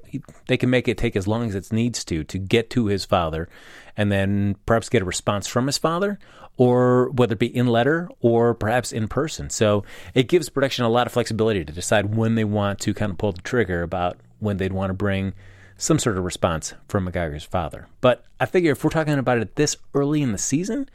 they 0.47 0.57
can 0.57 0.69
make 0.69 0.87
it 0.87 0.97
take 0.97 1.15
as 1.15 1.27
long 1.27 1.47
as 1.47 1.55
it 1.55 1.71
needs 1.71 2.03
to 2.05 2.23
to 2.23 2.37
get 2.37 2.69
to 2.71 2.87
his 2.87 3.05
father 3.05 3.47
and 3.95 4.11
then 4.11 4.55
perhaps 4.65 4.89
get 4.89 5.01
a 5.01 5.05
response 5.05 5.47
from 5.47 5.67
his 5.67 5.77
father 5.77 6.19
or 6.57 7.09
whether 7.11 7.33
it 7.33 7.39
be 7.39 7.55
in 7.55 7.67
letter 7.67 8.09
or 8.21 8.53
perhaps 8.53 8.91
in 8.91 9.07
person. 9.07 9.49
So 9.49 9.83
it 10.13 10.27
gives 10.27 10.49
production 10.49 10.85
a 10.85 10.89
lot 10.89 11.07
of 11.07 11.13
flexibility 11.13 11.63
to 11.63 11.73
decide 11.73 12.15
when 12.15 12.35
they 12.35 12.45
want 12.45 12.79
to 12.79 12.93
kind 12.93 13.11
of 13.11 13.17
pull 13.17 13.33
the 13.33 13.41
trigger 13.41 13.81
about 13.81 14.17
when 14.39 14.57
they'd 14.57 14.73
want 14.73 14.89
to 14.89 14.93
bring 14.93 15.33
some 15.77 15.99
sort 15.99 16.17
of 16.17 16.23
response 16.23 16.73
from 16.87 17.05
MacGyver's 17.05 17.43
father. 17.43 17.87
But 17.99 18.23
I 18.39 18.45
figure 18.45 18.71
if 18.71 18.83
we're 18.83 18.89
talking 18.89 19.13
about 19.15 19.39
it 19.39 19.55
this 19.55 19.75
early 19.93 20.21
in 20.21 20.31
the 20.31 20.37
season 20.37 20.89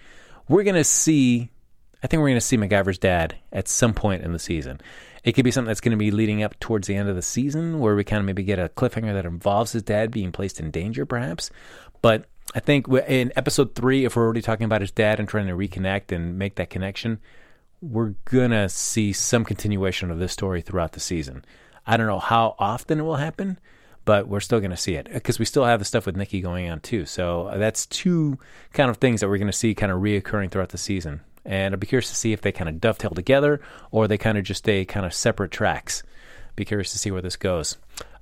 we're 0.50 0.64
going 0.64 0.74
to 0.74 0.84
see 0.84 1.48
I 2.02 2.06
think 2.06 2.20
we're 2.20 2.28
going 2.28 2.36
to 2.36 2.40
see 2.40 2.56
MacGyver's 2.56 2.98
dad 2.98 3.36
at 3.52 3.68
some 3.68 3.94
point 3.94 4.22
in 4.22 4.32
the 4.32 4.38
season 4.38 4.80
it 5.24 5.32
could 5.32 5.44
be 5.44 5.50
something 5.50 5.68
that's 5.68 5.80
going 5.80 5.92
to 5.92 5.98
be 5.98 6.10
leading 6.10 6.42
up 6.42 6.58
towards 6.60 6.86
the 6.86 6.94
end 6.94 7.08
of 7.08 7.16
the 7.16 7.22
season 7.22 7.78
where 7.78 7.94
we 7.94 8.04
kind 8.04 8.20
of 8.20 8.26
maybe 8.26 8.42
get 8.42 8.58
a 8.58 8.70
cliffhanger 8.70 9.12
that 9.12 9.26
involves 9.26 9.72
his 9.72 9.82
dad 9.82 10.10
being 10.10 10.32
placed 10.32 10.60
in 10.60 10.70
danger, 10.70 11.04
perhaps. 11.04 11.50
But 12.00 12.24
I 12.54 12.60
think 12.60 12.88
in 12.88 13.32
episode 13.36 13.74
three, 13.74 14.04
if 14.04 14.16
we're 14.16 14.24
already 14.24 14.42
talking 14.42 14.64
about 14.64 14.80
his 14.80 14.90
dad 14.90 15.20
and 15.20 15.28
trying 15.28 15.46
to 15.46 15.52
reconnect 15.52 16.12
and 16.12 16.38
make 16.38 16.54
that 16.54 16.70
connection, 16.70 17.18
we're 17.82 18.14
going 18.24 18.50
to 18.50 18.68
see 18.68 19.12
some 19.12 19.44
continuation 19.44 20.10
of 20.10 20.18
this 20.18 20.32
story 20.32 20.62
throughout 20.62 20.92
the 20.92 21.00
season. 21.00 21.44
I 21.86 21.96
don't 21.96 22.06
know 22.06 22.18
how 22.18 22.54
often 22.58 23.00
it 23.00 23.02
will 23.02 23.16
happen, 23.16 23.58
but 24.04 24.26
we're 24.26 24.40
still 24.40 24.60
going 24.60 24.70
to 24.70 24.76
see 24.76 24.94
it 24.94 25.08
because 25.12 25.38
we 25.38 25.44
still 25.44 25.64
have 25.64 25.78
the 25.78 25.84
stuff 25.84 26.06
with 26.06 26.16
Nikki 26.16 26.40
going 26.40 26.68
on 26.70 26.80
too. 26.80 27.04
So 27.04 27.48
uh, 27.48 27.58
that's 27.58 27.86
two 27.86 28.38
kind 28.72 28.88
of 28.88 28.96
things 28.96 29.20
that 29.20 29.28
we're 29.28 29.38
going 29.38 29.46
to 29.48 29.52
see 29.52 29.74
kind 29.74 29.92
of 29.92 30.00
reoccurring 30.00 30.50
throughout 30.50 30.70
the 30.70 30.78
season 30.78 31.20
and 31.44 31.74
I'll 31.74 31.78
be 31.78 31.86
curious 31.86 32.10
to 32.10 32.16
see 32.16 32.32
if 32.32 32.40
they 32.40 32.52
kind 32.52 32.68
of 32.68 32.80
dovetail 32.80 33.10
together 33.10 33.60
or 33.90 34.08
they 34.08 34.18
kind 34.18 34.38
of 34.38 34.44
just 34.44 34.58
stay 34.58 34.84
kind 34.84 35.06
of 35.06 35.14
separate 35.14 35.50
tracks. 35.50 36.02
Be 36.56 36.64
curious 36.64 36.92
to 36.92 36.98
see 36.98 37.10
where 37.10 37.22
this 37.22 37.36
goes. 37.36 37.76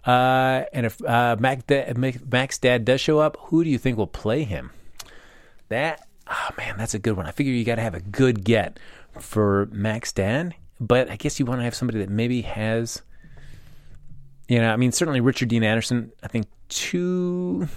Uh, 0.06 0.64
and 0.72 0.86
if 0.86 1.04
uh, 1.04 1.36
Mac 1.38 1.66
da- 1.66 1.92
dad 1.92 2.84
does 2.84 3.00
show 3.00 3.18
up, 3.18 3.36
who 3.40 3.64
do 3.64 3.70
you 3.70 3.78
think 3.78 3.98
will 3.98 4.06
play 4.06 4.44
him? 4.44 4.70
That, 5.68 6.06
oh 6.28 6.48
man, 6.56 6.76
that's 6.78 6.94
a 6.94 6.98
good 6.98 7.16
one. 7.16 7.26
I 7.26 7.30
figure 7.30 7.52
you 7.52 7.64
got 7.64 7.76
to 7.76 7.82
have 7.82 7.94
a 7.94 8.00
good 8.00 8.44
get 8.44 8.78
for 9.18 9.68
Mac's 9.72 10.12
dad, 10.12 10.54
but 10.80 11.10
I 11.10 11.16
guess 11.16 11.38
you 11.38 11.46
want 11.46 11.60
to 11.60 11.64
have 11.64 11.74
somebody 11.74 11.98
that 11.98 12.08
maybe 12.08 12.42
has, 12.42 13.02
you 14.48 14.60
know, 14.60 14.72
I 14.72 14.76
mean, 14.76 14.92
certainly 14.92 15.20
Richard 15.20 15.48
Dean 15.48 15.64
Anderson. 15.64 16.12
I 16.22 16.28
think 16.28 16.46
two 16.68 17.68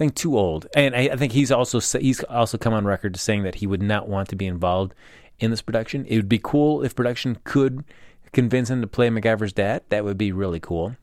think 0.00 0.14
too 0.14 0.38
old, 0.38 0.66
and 0.74 0.96
I, 0.96 1.10
I, 1.12 1.16
think 1.16 1.32
he's 1.32 1.52
also 1.52 1.78
he's 1.98 2.24
also 2.24 2.56
come 2.56 2.72
on 2.72 2.86
record 2.86 3.18
saying 3.18 3.42
that 3.42 3.56
he 3.56 3.66
would 3.66 3.82
not 3.82 4.08
want 4.08 4.30
to 4.30 4.36
be 4.36 4.46
involved 4.46 4.94
in 5.38 5.50
this 5.50 5.60
production. 5.60 6.06
It 6.06 6.16
would 6.16 6.28
be 6.28 6.40
cool 6.42 6.82
if 6.82 6.96
production 6.96 7.36
could 7.44 7.84
convince 8.32 8.70
him 8.70 8.80
to 8.80 8.86
play 8.86 9.10
MacGyver's 9.10 9.52
dad. 9.52 9.82
That 9.90 10.04
would 10.04 10.16
be 10.16 10.32
really 10.32 10.58
cool. 10.58 10.96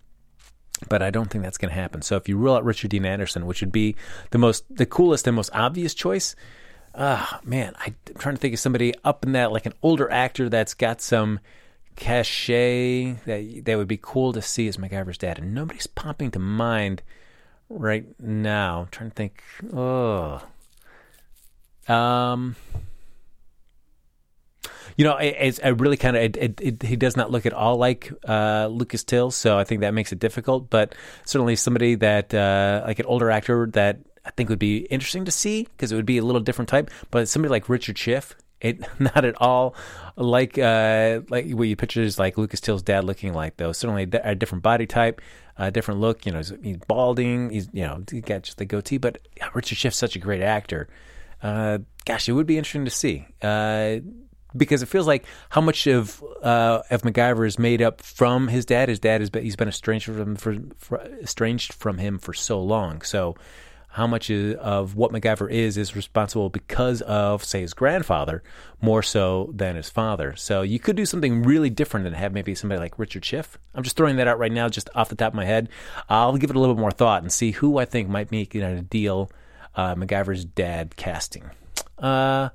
But 0.89 1.03
I 1.03 1.11
don't 1.11 1.29
think 1.29 1.43
that's 1.43 1.59
going 1.59 1.69
to 1.69 1.79
happen. 1.79 2.01
So 2.01 2.15
if 2.15 2.27
you 2.27 2.37
rule 2.37 2.55
out 2.55 2.65
Richard 2.65 2.89
Dean 2.89 3.05
Anderson, 3.05 3.45
which 3.45 3.61
would 3.61 3.71
be 3.71 3.95
the 4.31 4.37
most, 4.37 4.63
the 4.69 4.85
coolest 4.85 5.27
and 5.27 5.35
most 5.35 5.49
obvious 5.53 5.93
choice, 5.93 6.35
ah, 6.95 7.37
uh, 7.37 7.39
man, 7.43 7.73
I'm 7.79 7.95
trying 8.17 8.35
to 8.35 8.41
think 8.41 8.55
of 8.55 8.59
somebody 8.59 8.93
up 9.03 9.23
in 9.25 9.33
that, 9.33 9.51
like 9.51 9.67
an 9.67 9.73
older 9.83 10.11
actor 10.11 10.49
that's 10.49 10.73
got 10.73 11.01
some 11.01 11.39
cachet 11.95 13.13
that 13.25 13.65
that 13.65 13.77
would 13.77 13.87
be 13.87 13.99
cool 14.01 14.33
to 14.33 14.41
see 14.41 14.67
as 14.67 14.77
MacGyver's 14.77 15.17
dad, 15.17 15.37
and 15.37 15.53
nobody's 15.53 15.87
popping 15.87 16.31
to 16.31 16.39
mind 16.39 17.01
right 17.69 18.05
now. 18.19 18.81
I'm 18.81 18.87
trying 18.87 19.09
to 19.09 19.15
think. 19.15 19.43
Oh, 19.73 20.41
um, 21.87 22.55
you 24.97 25.05
know, 25.05 25.15
it, 25.17 25.59
I 25.63 25.69
really 25.69 25.97
kind 25.97 26.17
of 26.17 26.23
it, 26.23 26.37
it, 26.37 26.61
it, 26.61 26.83
he 26.83 26.95
does 26.95 27.15
not 27.15 27.31
look 27.31 27.45
at 27.45 27.53
all 27.53 27.77
like 27.77 28.11
uh, 28.27 28.67
Lucas 28.67 29.03
Till, 29.03 29.31
so 29.31 29.57
I 29.57 29.63
think 29.63 29.81
that 29.81 29.93
makes 29.93 30.11
it 30.11 30.19
difficult. 30.19 30.69
But 30.69 30.95
certainly 31.25 31.55
somebody 31.55 31.95
that 31.95 32.33
uh, 32.33 32.83
like 32.85 32.99
an 32.99 33.05
older 33.05 33.29
actor 33.29 33.67
that 33.73 33.99
I 34.25 34.31
think 34.31 34.49
would 34.49 34.59
be 34.59 34.79
interesting 34.87 35.25
to 35.25 35.31
see 35.31 35.63
because 35.63 35.91
it 35.91 35.95
would 35.95 36.05
be 36.05 36.17
a 36.17 36.23
little 36.23 36.41
different 36.41 36.69
type. 36.69 36.89
But 37.11 37.29
somebody 37.29 37.51
like 37.51 37.69
Richard 37.69 37.97
Schiff, 37.97 38.35
It 38.59 38.81
not 38.99 39.23
at 39.23 39.39
all 39.39 39.75
like 40.15 40.57
uh, 40.57 41.21
like 41.29 41.49
what 41.51 41.67
you 41.67 41.75
picture 41.75 42.01
is 42.01 42.17
like 42.17 42.37
Lucas 42.37 42.59
Till's 42.59 42.81
dad 42.81 43.03
looking 43.03 43.33
like 43.33 43.57
though. 43.57 43.71
Certainly 43.71 44.09
a 44.23 44.33
different 44.33 44.63
body 44.63 44.87
type, 44.87 45.21
a 45.57 45.71
different 45.71 45.99
look. 45.99 46.25
You 46.25 46.31
know, 46.31 46.39
he's, 46.39 46.53
he's 46.61 46.77
balding. 46.87 47.49
He's 47.49 47.69
you 47.73 47.83
know 47.83 48.03
he 48.09 48.21
got 48.21 48.43
just 48.43 48.57
the 48.57 48.65
goatee. 48.65 48.97
But 48.97 49.19
Richard 49.53 49.77
Schiff's 49.77 49.97
such 49.97 50.15
a 50.15 50.19
great 50.19 50.41
actor. 50.41 50.87
Uh, 51.41 51.79
gosh, 52.05 52.27
it 52.27 52.33
would 52.33 52.47
be 52.47 52.57
interesting 52.57 52.85
to 52.85 52.91
see. 52.91 53.27
Uh, 53.41 53.97
because 54.55 54.81
it 54.81 54.87
feels 54.87 55.07
like 55.07 55.25
how 55.49 55.61
much 55.61 55.87
of 55.87 56.23
uh, 56.41 56.81
of 56.89 57.01
MacGyver 57.01 57.45
is 57.45 57.59
made 57.59 57.81
up 57.81 58.01
from 58.01 58.47
his 58.47 58.65
dad. 58.65 58.89
His 58.89 58.99
dad 58.99 59.21
has 59.21 59.29
been 59.29 59.43
he's 59.43 59.55
been 59.55 59.67
estranged 59.67 60.05
from 60.05 60.35
for, 60.35 60.55
for 60.77 61.01
estranged 61.21 61.73
from 61.73 61.97
him 61.97 62.17
for 62.17 62.33
so 62.33 62.61
long. 62.61 63.01
So 63.01 63.35
how 63.97 64.05
much 64.05 64.29
of 64.29 64.95
what 64.95 65.11
MacGyver 65.11 65.49
is 65.49 65.75
is 65.75 65.95
responsible 65.95 66.51
because 66.51 67.01
of, 67.01 67.43
say, 67.43 67.61
his 67.61 67.73
grandfather 67.73 68.43
more 68.79 69.01
so 69.01 69.51
than 69.55 69.75
his 69.75 69.89
father. 69.89 70.35
So 70.35 70.61
you 70.61 70.77
could 70.77 70.95
do 70.95 71.03
something 71.03 71.41
really 71.41 71.71
different 71.71 72.05
and 72.05 72.15
have 72.15 72.31
maybe 72.31 72.53
somebody 72.53 72.79
like 72.79 72.99
Richard 72.99 73.25
Schiff. 73.25 73.57
I'm 73.73 73.81
just 73.81 73.97
throwing 73.97 74.17
that 74.17 74.27
out 74.27 74.37
right 74.37 74.51
now, 74.51 74.69
just 74.69 74.91
off 74.93 75.09
the 75.09 75.15
top 75.15 75.29
of 75.29 75.35
my 75.35 75.45
head. 75.45 75.69
I'll 76.09 76.37
give 76.37 76.51
it 76.51 76.55
a 76.55 76.59
little 76.59 76.75
bit 76.75 76.81
more 76.81 76.91
thought 76.91 77.23
and 77.23 77.31
see 77.31 77.49
who 77.49 77.79
I 77.79 77.85
think 77.85 78.07
might 78.07 78.31
make 78.31 78.53
it 78.53 78.61
a 78.61 78.83
deal. 78.83 79.31
Uh, 79.75 79.95
MacGyver's 79.95 80.45
dad 80.45 80.95
casting. 80.95 81.49
Uh, 81.97 82.49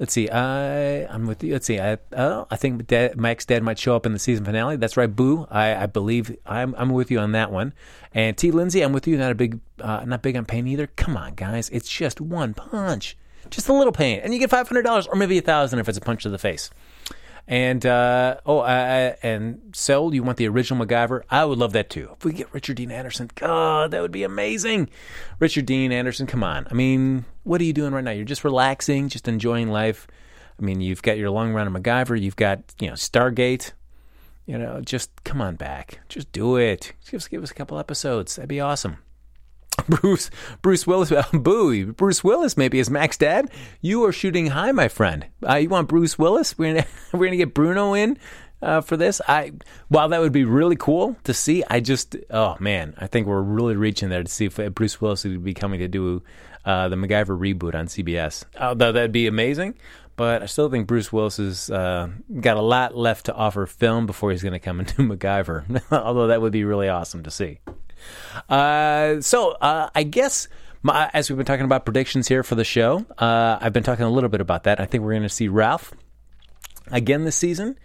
Let's 0.00 0.14
see. 0.14 0.30
I 0.30 1.04
I'm 1.12 1.26
with 1.26 1.44
you. 1.44 1.52
Let's 1.52 1.66
see. 1.66 1.78
I 1.78 1.98
uh, 2.14 2.46
I 2.50 2.56
think 2.56 2.86
dad, 2.86 3.18
Mike's 3.18 3.44
dad 3.44 3.62
might 3.62 3.78
show 3.78 3.94
up 3.94 4.06
in 4.06 4.14
the 4.14 4.18
season 4.18 4.46
finale. 4.46 4.76
That's 4.76 4.96
right, 4.96 5.14
Boo. 5.14 5.46
I, 5.50 5.74
I 5.74 5.86
believe 5.86 6.34
I'm 6.46 6.74
I'm 6.78 6.88
with 6.88 7.10
you 7.10 7.18
on 7.18 7.32
that 7.32 7.52
one. 7.52 7.74
And 8.14 8.34
T 8.34 8.50
Lindsay, 8.50 8.80
I'm 8.80 8.94
with 8.94 9.06
you. 9.06 9.18
Not 9.18 9.30
a 9.30 9.34
big 9.34 9.60
uh, 9.78 10.04
not 10.06 10.22
big 10.22 10.36
on 10.36 10.46
pain 10.46 10.66
either. 10.66 10.86
Come 10.86 11.18
on, 11.18 11.34
guys. 11.34 11.68
It's 11.68 11.86
just 11.86 12.18
one 12.18 12.54
punch, 12.54 13.14
just 13.50 13.68
a 13.68 13.74
little 13.74 13.92
pain, 13.92 14.20
and 14.20 14.32
you 14.32 14.40
get 14.40 14.48
five 14.48 14.66
hundred 14.66 14.84
dollars 14.84 15.06
or 15.06 15.16
maybe 15.16 15.36
a 15.36 15.42
thousand 15.42 15.80
if 15.80 15.88
it's 15.88 15.98
a 15.98 16.00
punch 16.00 16.22
to 16.22 16.30
the 16.30 16.38
face. 16.38 16.70
And 17.46 17.84
uh, 17.84 18.36
oh, 18.46 18.60
uh, 18.60 19.16
and 19.22 19.60
Soul, 19.74 20.14
you 20.14 20.22
want 20.22 20.38
the 20.38 20.46
original 20.46 20.86
MacGyver? 20.86 21.24
I 21.28 21.44
would 21.44 21.58
love 21.58 21.72
that 21.72 21.90
too. 21.90 22.10
If 22.16 22.24
we 22.24 22.32
get 22.32 22.54
Richard 22.54 22.76
Dean 22.76 22.92
Anderson, 22.92 23.28
God, 23.34 23.90
that 23.90 24.00
would 24.00 24.12
be 24.12 24.22
amazing. 24.22 24.88
Richard 25.40 25.66
Dean 25.66 25.90
Anderson, 25.90 26.28
come 26.28 26.44
on. 26.44 26.68
I 26.70 26.74
mean, 26.74 27.24
what 27.50 27.60
are 27.60 27.64
you 27.64 27.72
doing 27.72 27.92
right 27.92 28.04
now? 28.04 28.12
You're 28.12 28.24
just 28.24 28.44
relaxing, 28.44 29.08
just 29.08 29.26
enjoying 29.26 29.72
life. 29.72 30.06
I 30.56 30.62
mean, 30.62 30.80
you've 30.80 31.02
got 31.02 31.18
your 31.18 31.30
long 31.30 31.52
run 31.52 31.66
of 31.66 31.72
MacGyver. 31.72 32.20
You've 32.20 32.36
got 32.36 32.60
you 32.78 32.86
know 32.86 32.94
Stargate. 32.94 33.72
You 34.46 34.56
know, 34.56 34.80
just 34.80 35.10
come 35.24 35.40
on 35.40 35.56
back. 35.56 35.98
Just 36.08 36.30
do 36.30 36.54
it. 36.56 36.92
Just 37.04 37.28
give 37.28 37.42
us 37.42 37.50
a 37.50 37.54
couple 37.54 37.80
episodes. 37.80 38.36
That'd 38.36 38.48
be 38.48 38.60
awesome. 38.60 38.98
Bruce 39.88 40.30
Bruce 40.62 40.86
Willis, 40.86 41.12
boo, 41.32 41.92
Bruce 41.92 42.22
Willis 42.22 42.56
maybe 42.56 42.78
is 42.78 42.88
Mac's 42.88 43.16
dad. 43.16 43.50
You 43.80 44.04
are 44.04 44.12
shooting 44.12 44.46
high, 44.46 44.70
my 44.70 44.86
friend. 44.86 45.26
Uh, 45.44 45.56
you 45.56 45.68
want 45.68 45.88
Bruce 45.88 46.16
Willis? 46.16 46.56
We're 46.56 46.74
gonna 46.74 46.86
we're 47.12 47.26
gonna 47.26 47.36
get 47.36 47.52
Bruno 47.52 47.94
in 47.94 48.16
uh, 48.62 48.80
for 48.80 48.96
this. 48.96 49.20
I 49.26 49.54
while 49.88 50.08
that 50.10 50.20
would 50.20 50.30
be 50.30 50.44
really 50.44 50.76
cool 50.76 51.16
to 51.24 51.34
see, 51.34 51.64
I 51.68 51.80
just 51.80 52.14
oh 52.30 52.56
man, 52.60 52.94
I 52.98 53.08
think 53.08 53.26
we're 53.26 53.42
really 53.42 53.74
reaching 53.74 54.08
there 54.08 54.22
to 54.22 54.30
see 54.30 54.44
if 54.44 54.56
Bruce 54.76 55.00
Willis 55.00 55.24
would 55.24 55.42
be 55.42 55.54
coming 55.54 55.80
to 55.80 55.88
do 55.88 56.22
uh, 56.64 56.88
the 56.88 56.96
MacGyver 56.96 57.38
reboot 57.38 57.74
on 57.74 57.86
CBS. 57.86 58.44
Although 58.58 58.92
that'd 58.92 59.12
be 59.12 59.26
amazing. 59.26 59.74
But 60.16 60.42
I 60.42 60.46
still 60.46 60.68
think 60.68 60.86
Bruce 60.86 61.10
Willis 61.10 61.38
has 61.38 61.70
uh, 61.70 62.10
got 62.40 62.58
a 62.58 62.60
lot 62.60 62.94
left 62.94 63.26
to 63.26 63.34
offer 63.34 63.64
film 63.64 64.04
before 64.04 64.30
he's 64.32 64.42
going 64.42 64.52
to 64.52 64.58
come 64.58 64.78
into 64.78 64.96
MacGyver. 65.02 65.82
Although 65.90 66.26
that 66.26 66.42
would 66.42 66.52
be 66.52 66.64
really 66.64 66.88
awesome 66.88 67.22
to 67.22 67.30
see. 67.30 67.60
Uh, 68.48 69.20
so 69.20 69.52
uh, 69.52 69.90
I 69.94 70.02
guess. 70.02 70.48
My, 70.82 71.10
as 71.12 71.28
we've 71.28 71.36
been 71.36 71.44
talking 71.44 71.66
about 71.66 71.84
predictions 71.84 72.26
here 72.26 72.42
for 72.42 72.54
the 72.54 72.64
show, 72.64 73.04
uh, 73.18 73.58
I've 73.60 73.74
been 73.74 73.82
talking 73.82 74.06
a 74.06 74.10
little 74.10 74.30
bit 74.30 74.40
about 74.40 74.64
that. 74.64 74.80
I 74.80 74.86
think 74.86 75.04
we're 75.04 75.12
going 75.12 75.24
to 75.24 75.28
see 75.28 75.46
Ralph 75.46 75.92
again 76.90 77.24
this 77.24 77.36
season. 77.36 77.78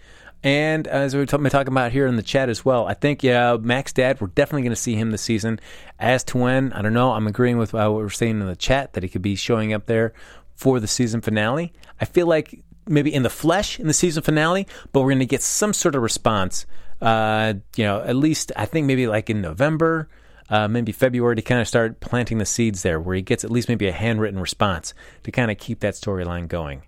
And 0.45 0.87
as 0.87 1.15
we've 1.15 1.27
been 1.27 1.49
talking 1.49 1.73
about 1.73 1.91
here 1.91 2.05
in 2.05 2.15
the 2.15 2.23
chat 2.23 2.49
as 2.49 2.63
well, 2.63 2.85
I 2.85 2.93
think, 2.93 3.23
yeah, 3.23 3.57
Mac's 3.59 3.91
dad, 3.91 4.21
we're 4.21 4.27
definitely 4.27 4.61
going 4.61 4.69
to 4.69 4.75
see 4.75 4.95
him 4.95 5.11
this 5.11 5.23
season. 5.23 5.59
As 5.99 6.23
to 6.25 6.37
when, 6.37 6.71
I 6.71 6.81
don't 6.81 6.93
know. 6.93 7.11
I'm 7.11 7.27
agreeing 7.27 7.57
with 7.57 7.73
uh, 7.73 7.89
what 7.89 8.01
we're 8.03 8.09
saying 8.09 8.39
in 8.39 8.47
the 8.47 8.55
chat 8.55 8.93
that 8.93 9.03
he 9.03 9.09
could 9.09 9.23
be 9.23 9.35
showing 9.35 9.73
up 9.73 9.87
there 9.87 10.13
for 10.53 10.79
the 10.79 10.87
season 10.87 11.19
finale. 11.19 11.73
I 11.99 12.05
feel 12.05 12.27
like 12.27 12.63
maybe 12.87 13.13
in 13.13 13.23
the 13.23 13.29
flesh 13.29 13.79
in 13.79 13.87
the 13.87 13.93
season 13.93 14.23
finale, 14.23 14.67
but 14.93 15.01
we're 15.01 15.09
going 15.09 15.19
to 15.19 15.25
get 15.25 15.41
some 15.41 15.73
sort 15.73 15.95
of 15.95 16.03
response 16.03 16.67
uh, 17.01 17.53
you 17.75 17.83
know, 17.83 18.01
at 18.01 18.15
least 18.15 18.51
I 18.55 18.65
think 18.65 18.87
maybe 18.87 19.07
like 19.07 19.29
in 19.29 19.41
November, 19.41 20.07
uh, 20.49 20.67
maybe 20.67 20.91
February 20.91 21.35
to 21.35 21.41
kind 21.41 21.61
of 21.61 21.67
start 21.67 21.99
planting 21.99 22.37
the 22.37 22.45
seeds 22.45 22.83
there, 22.83 22.99
where 22.99 23.15
he 23.15 23.21
gets 23.21 23.43
at 23.43 23.51
least 23.51 23.67
maybe 23.67 23.87
a 23.87 23.91
handwritten 23.91 24.39
response 24.39 24.93
to 25.23 25.31
kind 25.31 25.51
of 25.51 25.57
keep 25.57 25.79
that 25.81 25.95
storyline 25.95 26.47
going. 26.47 26.83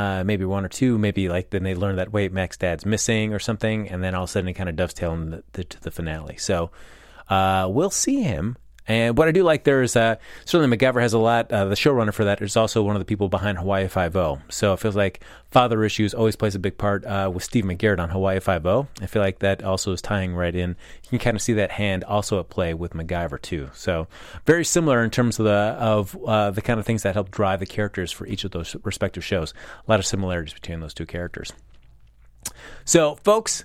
Uh, 0.00 0.24
maybe 0.24 0.46
one 0.46 0.64
or 0.64 0.68
two, 0.70 0.96
maybe 0.96 1.28
like 1.28 1.50
then 1.50 1.62
they 1.62 1.74
learn 1.74 1.96
that 1.96 2.10
wait, 2.10 2.32
Mac's 2.32 2.56
dad's 2.56 2.86
missing 2.86 3.34
or 3.34 3.38
something, 3.38 3.86
and 3.90 4.02
then 4.02 4.14
all 4.14 4.24
of 4.24 4.30
a 4.30 4.32
sudden 4.32 4.48
it 4.48 4.54
kind 4.54 4.70
of 4.70 4.74
dovetail 4.74 5.14
the, 5.14 5.42
the, 5.52 5.66
the 5.82 5.90
finale. 5.90 6.38
So 6.38 6.70
uh, 7.28 7.68
we'll 7.68 7.90
see 7.90 8.22
him 8.22 8.56
and 8.86 9.16
what 9.16 9.28
I 9.28 9.32
do 9.32 9.42
like 9.42 9.64
there 9.64 9.82
is 9.82 9.92
certainly 9.92 10.76
MacGyver 10.76 11.00
has 11.00 11.12
a 11.12 11.18
lot. 11.18 11.52
Uh, 11.52 11.66
the 11.66 11.74
showrunner 11.74 12.12
for 12.12 12.24
that 12.24 12.42
is 12.42 12.56
also 12.56 12.82
one 12.82 12.96
of 12.96 13.00
the 13.00 13.04
people 13.04 13.28
behind 13.28 13.58
Hawaii 13.58 13.88
Five 13.88 14.16
O. 14.16 14.40
So 14.48 14.72
it 14.72 14.80
feels 14.80 14.96
like 14.96 15.20
father 15.50 15.84
issues 15.84 16.14
always 16.14 16.36
plays 16.36 16.54
a 16.54 16.58
big 16.58 16.78
part 16.78 17.04
uh, 17.04 17.30
with 17.32 17.44
Steve 17.44 17.64
McGarrett 17.64 18.00
on 18.00 18.10
Hawaii 18.10 18.40
Five 18.40 18.66
O. 18.66 18.88
I 19.00 19.06
feel 19.06 19.22
like 19.22 19.40
that 19.40 19.62
also 19.62 19.92
is 19.92 20.02
tying 20.02 20.34
right 20.34 20.54
in. 20.54 20.70
You 21.04 21.10
can 21.10 21.18
kind 21.18 21.36
of 21.36 21.42
see 21.42 21.52
that 21.54 21.72
hand 21.72 22.04
also 22.04 22.40
at 22.40 22.50
play 22.50 22.74
with 22.74 22.92
MacGyver 22.92 23.40
too. 23.40 23.70
So 23.74 24.08
very 24.46 24.64
similar 24.64 25.04
in 25.04 25.10
terms 25.10 25.38
of 25.38 25.44
the 25.44 25.50
of 25.50 26.16
uh, 26.26 26.50
the 26.50 26.62
kind 26.62 26.80
of 26.80 26.86
things 26.86 27.02
that 27.02 27.14
help 27.14 27.30
drive 27.30 27.60
the 27.60 27.66
characters 27.66 28.10
for 28.10 28.26
each 28.26 28.44
of 28.44 28.50
those 28.50 28.76
respective 28.82 29.24
shows. 29.24 29.54
A 29.86 29.90
lot 29.90 30.00
of 30.00 30.06
similarities 30.06 30.54
between 30.54 30.80
those 30.80 30.94
two 30.94 31.06
characters. 31.06 31.52
So, 32.84 33.16
folks, 33.16 33.64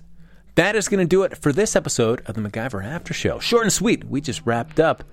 that 0.56 0.76
is 0.76 0.88
going 0.88 0.99
to 0.99 1.06
do 1.06 1.24
it 1.24 1.38
for 1.38 1.51
this 1.51 1.76
episode 1.76 2.22
of 2.26 2.36
the 2.36 2.41
MacGyver 2.41 2.84
After 2.84 3.14
Show. 3.14 3.39
Short 3.39 3.64
and 3.64 3.74
sweet. 3.74 4.06
We 4.06 4.22
just 4.22 4.41
wrapped 4.45 4.80
up 4.80 5.03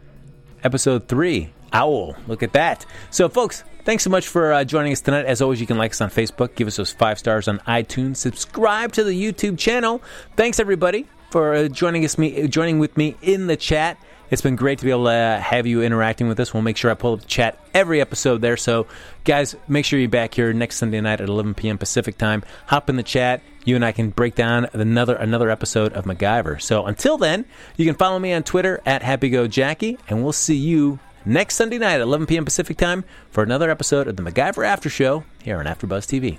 episode 0.64 1.09
three. 1.09 1.53
Awl. 1.72 2.16
Look 2.26 2.43
at 2.43 2.53
that. 2.53 2.84
So, 3.11 3.28
folks, 3.28 3.64
thanks 3.84 4.05
so 4.05 4.11
much 4.11 4.28
for 4.28 4.53
uh, 4.53 4.64
joining 4.64 4.93
us 4.93 5.01
tonight. 5.01 5.24
As 5.24 5.40
always, 5.40 5.61
you 5.61 5.66
can 5.66 5.78
like 5.78 5.93
us 5.93 6.01
on 6.01 6.11
Facebook, 6.11 6.55
give 6.55 6.68
us 6.68 6.76
those 6.76 6.93
five 6.93 7.18
stars 7.18 7.49
on 7.49 7.59
iTunes, 7.61 8.16
subscribe 8.18 8.93
to 8.93 9.05
the 9.05 9.12
YouTube 9.12 9.59
channel. 9.59 10.03
Thanks, 10.36 10.61
everybody, 10.61 11.09
for 11.30 11.55
uh, 11.55 11.68
joining 11.68 12.05
us, 12.05 12.18
me, 12.18 12.47
joining 12.47 12.78
with 12.78 12.97
me 12.97 13.16
in 13.22 13.47
the 13.47 13.57
chat. 13.57 13.97
It's 14.32 14.40
been 14.40 14.56
great 14.56 14.78
to 14.78 14.86
be 14.86 14.90
able 14.90 15.04
to 15.04 15.38
have 15.44 15.66
you 15.66 15.82
interacting 15.82 16.26
with 16.26 16.40
us. 16.40 16.54
We'll 16.54 16.62
make 16.62 16.78
sure 16.78 16.90
I 16.90 16.94
pull 16.94 17.12
up 17.12 17.20
the 17.20 17.26
chat 17.26 17.58
every 17.74 18.00
episode 18.00 18.40
there. 18.40 18.56
So, 18.56 18.86
guys, 19.24 19.54
make 19.68 19.84
sure 19.84 20.00
you're 20.00 20.08
back 20.08 20.32
here 20.32 20.54
next 20.54 20.76
Sunday 20.76 21.02
night 21.02 21.20
at 21.20 21.28
11 21.28 21.52
p.m. 21.52 21.76
Pacific 21.76 22.16
time. 22.16 22.42
Hop 22.68 22.88
in 22.88 22.96
the 22.96 23.02
chat. 23.02 23.42
You 23.66 23.76
and 23.76 23.84
I 23.84 23.92
can 23.92 24.08
break 24.08 24.34
down 24.34 24.70
another 24.72 25.16
another 25.16 25.50
episode 25.50 25.92
of 25.92 26.06
MacGyver. 26.06 26.62
So 26.62 26.86
until 26.86 27.18
then, 27.18 27.44
you 27.76 27.84
can 27.84 27.94
follow 27.94 28.18
me 28.18 28.32
on 28.32 28.42
Twitter 28.42 28.80
at 28.86 29.02
HappyGoJackie, 29.02 29.98
and 30.08 30.22
we'll 30.22 30.32
see 30.32 30.56
you 30.56 30.98
next 31.26 31.56
Sunday 31.56 31.76
night 31.76 31.96
at 31.96 32.00
11 32.00 32.26
p.m. 32.26 32.46
Pacific 32.46 32.78
time 32.78 33.04
for 33.30 33.42
another 33.42 33.70
episode 33.70 34.08
of 34.08 34.16
the 34.16 34.22
MacGyver 34.22 34.66
After 34.66 34.88
Show 34.88 35.24
here 35.42 35.58
on 35.58 35.66
AfterBuzz 35.66 36.06
TV. 36.08 36.38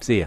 See 0.00 0.20
ya. 0.20 0.26